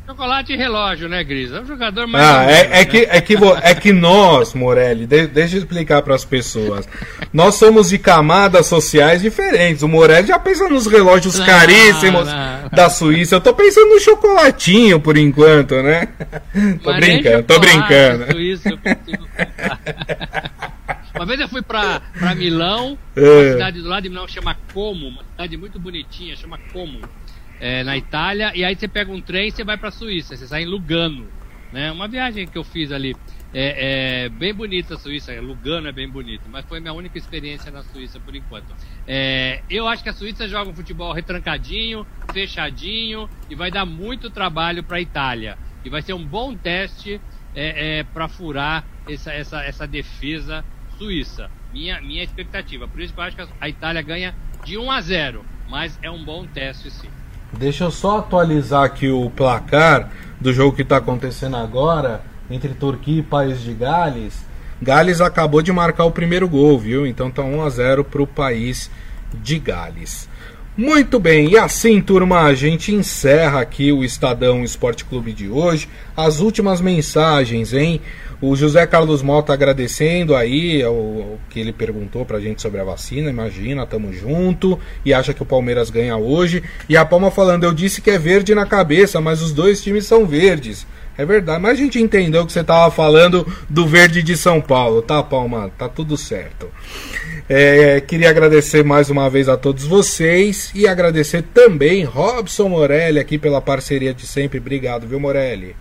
Chocolate 0.07 0.53
e 0.53 0.57
relógio, 0.57 1.09
né, 1.09 1.25
Grisa? 1.25 1.57
É 1.57 1.61
um 1.63 1.67
jogador 1.67 2.07
mais. 2.07 2.25
Ah, 2.25 2.45
é, 2.51 2.61
é, 2.61 2.69
né? 2.69 2.85
que, 2.85 2.99
é, 2.99 3.21
que, 3.23 3.35
é 3.63 3.75
que 3.75 3.93
nós, 3.93 4.53
Morelli, 4.53 5.07
de, 5.07 5.27
deixa 5.27 5.57
eu 5.57 5.61
explicar 5.61 6.03
para 6.03 6.15
as 6.15 6.27
pessoas. 6.27 6.87
Nós 7.33 7.55
somos 7.55 7.89
de 7.89 7.99
camadas 7.99 8.67
sociais 8.67 9.23
diferentes. 9.23 9.83
O 9.83 9.89
Morelli 9.89 10.29
já 10.29 10.39
pensa 10.39 10.69
nos 10.69 10.87
relógios 10.87 11.39
não, 11.39 11.47
caríssimos 11.47 12.27
não. 12.27 12.69
da 12.71 12.91
Suíça. 12.91 13.37
Eu 13.37 13.41
tô 13.41 13.55
pensando 13.55 13.95
no 13.95 13.99
chocolatinho 13.99 15.01
por 15.01 15.17
enquanto, 15.17 15.75
né? 15.83 16.07
tô 16.83 16.91
Mas 16.91 16.97
brincando, 16.97 17.43
tô 17.45 17.59
brincando. 17.59 18.33
Suíça, 18.33 18.69
eu 18.69 18.79
Uma 21.15 21.25
vez 21.25 21.39
eu 21.41 21.49
fui 21.49 21.63
pra, 21.63 22.03
pra 22.19 22.35
Milão, 22.35 22.99
é. 23.15 23.21
uma 23.21 23.53
cidade 23.53 23.81
do 23.81 23.89
lado 23.89 24.03
de 24.03 24.09
Milão 24.09 24.27
chama 24.27 24.57
Como, 24.75 25.07
uma 25.07 25.23
cidade 25.23 25.57
muito 25.57 25.79
bonitinha, 25.79 26.37
chama 26.37 26.59
Como, 26.73 26.99
é, 27.65 27.83
na 27.83 27.97
Itália, 27.97 28.53
e 28.55 28.63
aí 28.63 28.77
você 28.77 28.87
pega 28.87 29.11
um 29.11 29.23
trem 29.23 29.49
e 29.49 29.51
você 29.51 29.65
vai 29.65 29.79
pra 29.79 29.91
Suíça, 29.91 30.37
você 30.37 30.47
sai 30.47 30.65
em 30.65 30.67
Lugano, 30.67 31.27
né? 31.73 31.91
Uma 31.91 32.07
viagem 32.07 32.47
que 32.47 32.59
eu 32.59 32.63
fiz 32.63 32.93
ali. 32.93 33.17
É, 33.55 34.25
é, 34.25 34.29
bem 34.29 34.53
bonita 34.53 34.97
a 34.97 34.99
Suíça, 34.99 35.33
Lugano 35.41 35.89
é 35.89 35.93
bem 35.93 36.07
bonito, 36.07 36.43
mas 36.51 36.67
foi 36.67 36.79
minha 36.79 36.93
única 36.93 37.17
experiência 37.17 37.71
na 37.71 37.83
Suíça 37.83 38.21
por 38.21 38.37
enquanto. 38.37 38.67
É, 39.07 39.63
eu 39.71 39.89
acho 39.89 40.03
que 40.03 40.11
a 40.11 40.13
Suíça 40.13 40.47
joga 40.47 40.71
um 40.71 40.75
futebol 40.75 41.11
retrancadinho, 41.15 42.07
fechadinho 42.35 43.31
e 43.49 43.55
vai 43.55 43.71
dar 43.71 43.87
muito 43.87 44.29
trabalho 44.29 44.83
para 44.83 44.99
a 44.99 45.01
Itália. 45.01 45.57
E 45.83 45.89
vai 45.89 46.03
ser 46.03 46.13
um 46.13 46.25
bom 46.25 46.55
teste 46.55 47.19
é, 47.55 48.01
é 48.01 48.05
para 48.05 48.29
furar 48.29 48.85
essa, 49.09 49.33
essa, 49.33 49.65
essa 49.65 49.87
defesa 49.87 50.63
Suíça. 50.99 51.51
Minha, 51.73 51.99
minha 52.03 52.23
expectativa. 52.23 52.87
Por 52.87 53.01
isso 53.01 53.15
que 53.15 53.21
eu 53.21 53.25
acho 53.25 53.37
que 53.37 53.47
a 53.59 53.69
Itália 53.71 54.03
ganha 54.03 54.35
de 54.67 54.77
1 54.77 54.91
a 54.91 55.01
0. 55.01 55.47
Mas 55.67 55.99
é 56.03 56.11
um 56.11 56.23
bom 56.23 56.47
teste 56.47 56.91
sim. 56.91 57.09
Deixa 57.59 57.85
eu 57.85 57.91
só 57.91 58.19
atualizar 58.19 58.83
aqui 58.83 59.09
o 59.09 59.31
placar 59.31 60.11
do 60.41 60.53
jogo 60.53 60.75
que 60.75 60.83
está 60.83 60.97
acontecendo 60.97 61.57
agora 61.57 62.21
entre 62.51 62.75
Turquia 62.75 63.21
e 63.21 63.23
País 63.23 63.61
de 63.61 63.73
Gales. 63.73 64.45
Gales 64.83 65.21
acabou 65.21 65.63
de 65.63 65.73
marcar 65.73 66.05
o 66.05 66.11
primeiro 66.11 66.49
gol, 66.49 66.79
viu? 66.79 67.07
Então 67.07 67.31
tá 67.31 67.43
1 67.43 67.63
a 67.63 67.71
0 67.71 68.05
para 68.05 68.23
o 68.23 68.27
país 68.27 68.91
de 69.33 69.59
Gales. 69.59 70.29
Muito 70.77 71.21
bem, 71.21 71.51
e 71.51 71.57
assim, 71.57 72.03
turma, 72.03 72.41
a 72.41 72.53
gente 72.53 72.93
encerra 72.93 73.61
aqui 73.61 73.93
o 73.93 74.03
Estadão 74.03 74.65
Esporte 74.65 75.05
Clube 75.05 75.33
de 75.33 75.49
hoje. 75.49 75.89
As 76.17 76.41
últimas 76.41 76.81
mensagens, 76.81 77.73
hein? 77.73 78.01
O 78.43 78.57
José 78.57 78.85
Carlos 78.85 79.23
Mota 79.23 79.53
agradecendo 79.53 80.35
aí 80.35 80.85
o, 80.85 81.39
que 81.49 81.61
ele 81.61 81.73
perguntou 81.73 82.27
pra 82.27 82.41
gente 82.41 82.61
sobre 82.61 82.81
a 82.81 82.85
vacina. 82.85 83.31
Imagina, 83.31 83.87
tamo 83.87 84.13
junto. 84.13 84.77
E 85.05 85.15
acha 85.15 85.33
que 85.33 85.45
o 85.45 85.47
Palmeiras 85.47 85.91
ganha 85.91 86.17
hoje. 86.17 86.61
E 86.89 86.97
a 86.97 87.05
Palma 87.05 87.31
falando, 87.31 87.63
eu 87.63 87.73
disse 87.73 88.03
que 88.03 88.11
é 88.11 88.19
verde 88.19 88.53
na 88.53 88.67
cabeça, 88.67 89.21
mas 89.21 89.41
os 89.43 89.53
dois 89.53 89.81
times 89.81 90.07
são 90.07 90.27
verdes. 90.27 90.85
É 91.17 91.25
verdade, 91.25 91.63
mas 91.63 91.79
a 91.79 91.81
gente 91.81 92.01
entendeu 92.01 92.45
que 92.45 92.53
você 92.53 92.65
tava 92.65 92.91
falando 92.91 93.47
do 93.71 93.87
verde 93.87 94.25
de 94.25 94.37
São 94.37 94.61
Paulo, 94.61 95.01
tá, 95.01 95.23
Palma? 95.23 95.71
Tá 95.79 95.89
tudo 95.89 96.17
certo. 96.17 96.69
É, 97.47 98.01
queria 98.01 98.31
agradecer 98.31 98.83
mais 98.83 99.11
uma 99.11 99.29
vez 99.29 99.51
a 99.51 99.57
todos 99.57 99.85
vocês 99.85 100.73
e 100.75 100.89
agradecer 100.89 101.43
também 101.43 102.03
Robson 102.03 102.71
Morelli 102.71 103.19
aqui 103.19 103.37
pela 103.37 103.61
parceria 103.61 104.15
de 104.15 104.27
sempre. 104.27 104.59
Obrigado, 104.59 105.07
viu, 105.07 105.21
Morelli? 105.21 105.77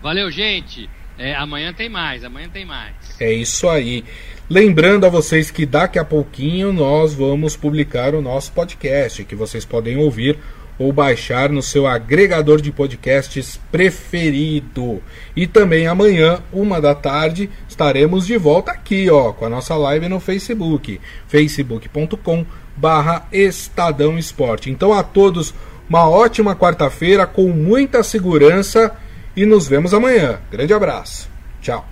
Valeu, 0.00 0.30
gente. 0.30 0.88
É, 1.18 1.34
amanhã 1.34 1.72
tem 1.72 1.88
mais, 1.88 2.24
amanhã 2.24 2.48
tem 2.48 2.64
mais. 2.64 2.94
É 3.20 3.32
isso 3.32 3.68
aí. 3.68 4.04
Lembrando 4.48 5.04
a 5.04 5.08
vocês 5.08 5.50
que 5.50 5.66
daqui 5.66 5.98
a 5.98 6.04
pouquinho 6.04 6.72
nós 6.72 7.12
vamos 7.12 7.56
publicar 7.56 8.14
o 8.14 8.22
nosso 8.22 8.52
podcast, 8.52 9.24
que 9.24 9.34
vocês 9.34 9.64
podem 9.64 9.96
ouvir 9.96 10.38
ou 10.80 10.94
baixar 10.94 11.50
no 11.50 11.60
seu 11.60 11.86
agregador 11.86 12.58
de 12.58 12.72
podcasts 12.72 13.60
preferido. 13.70 15.02
E 15.36 15.46
também 15.46 15.86
amanhã, 15.86 16.40
uma 16.50 16.80
da 16.80 16.94
tarde, 16.94 17.50
estaremos 17.68 18.26
de 18.26 18.38
volta 18.38 18.72
aqui, 18.72 19.10
ó, 19.10 19.30
com 19.30 19.44
a 19.44 19.50
nossa 19.50 19.76
live 19.76 20.08
no 20.08 20.18
Facebook, 20.18 20.98
facebook.com 21.28 22.46
barra 22.74 23.28
Estadão 23.30 24.18
Esporte. 24.18 24.70
Então 24.70 24.94
a 24.94 25.02
todos 25.02 25.52
uma 25.86 26.08
ótima 26.08 26.56
quarta-feira 26.56 27.26
com 27.26 27.48
muita 27.48 28.02
segurança 28.02 28.96
e 29.36 29.44
nos 29.44 29.68
vemos 29.68 29.92
amanhã. 29.92 30.38
Grande 30.50 30.72
abraço. 30.72 31.28
Tchau. 31.60 31.86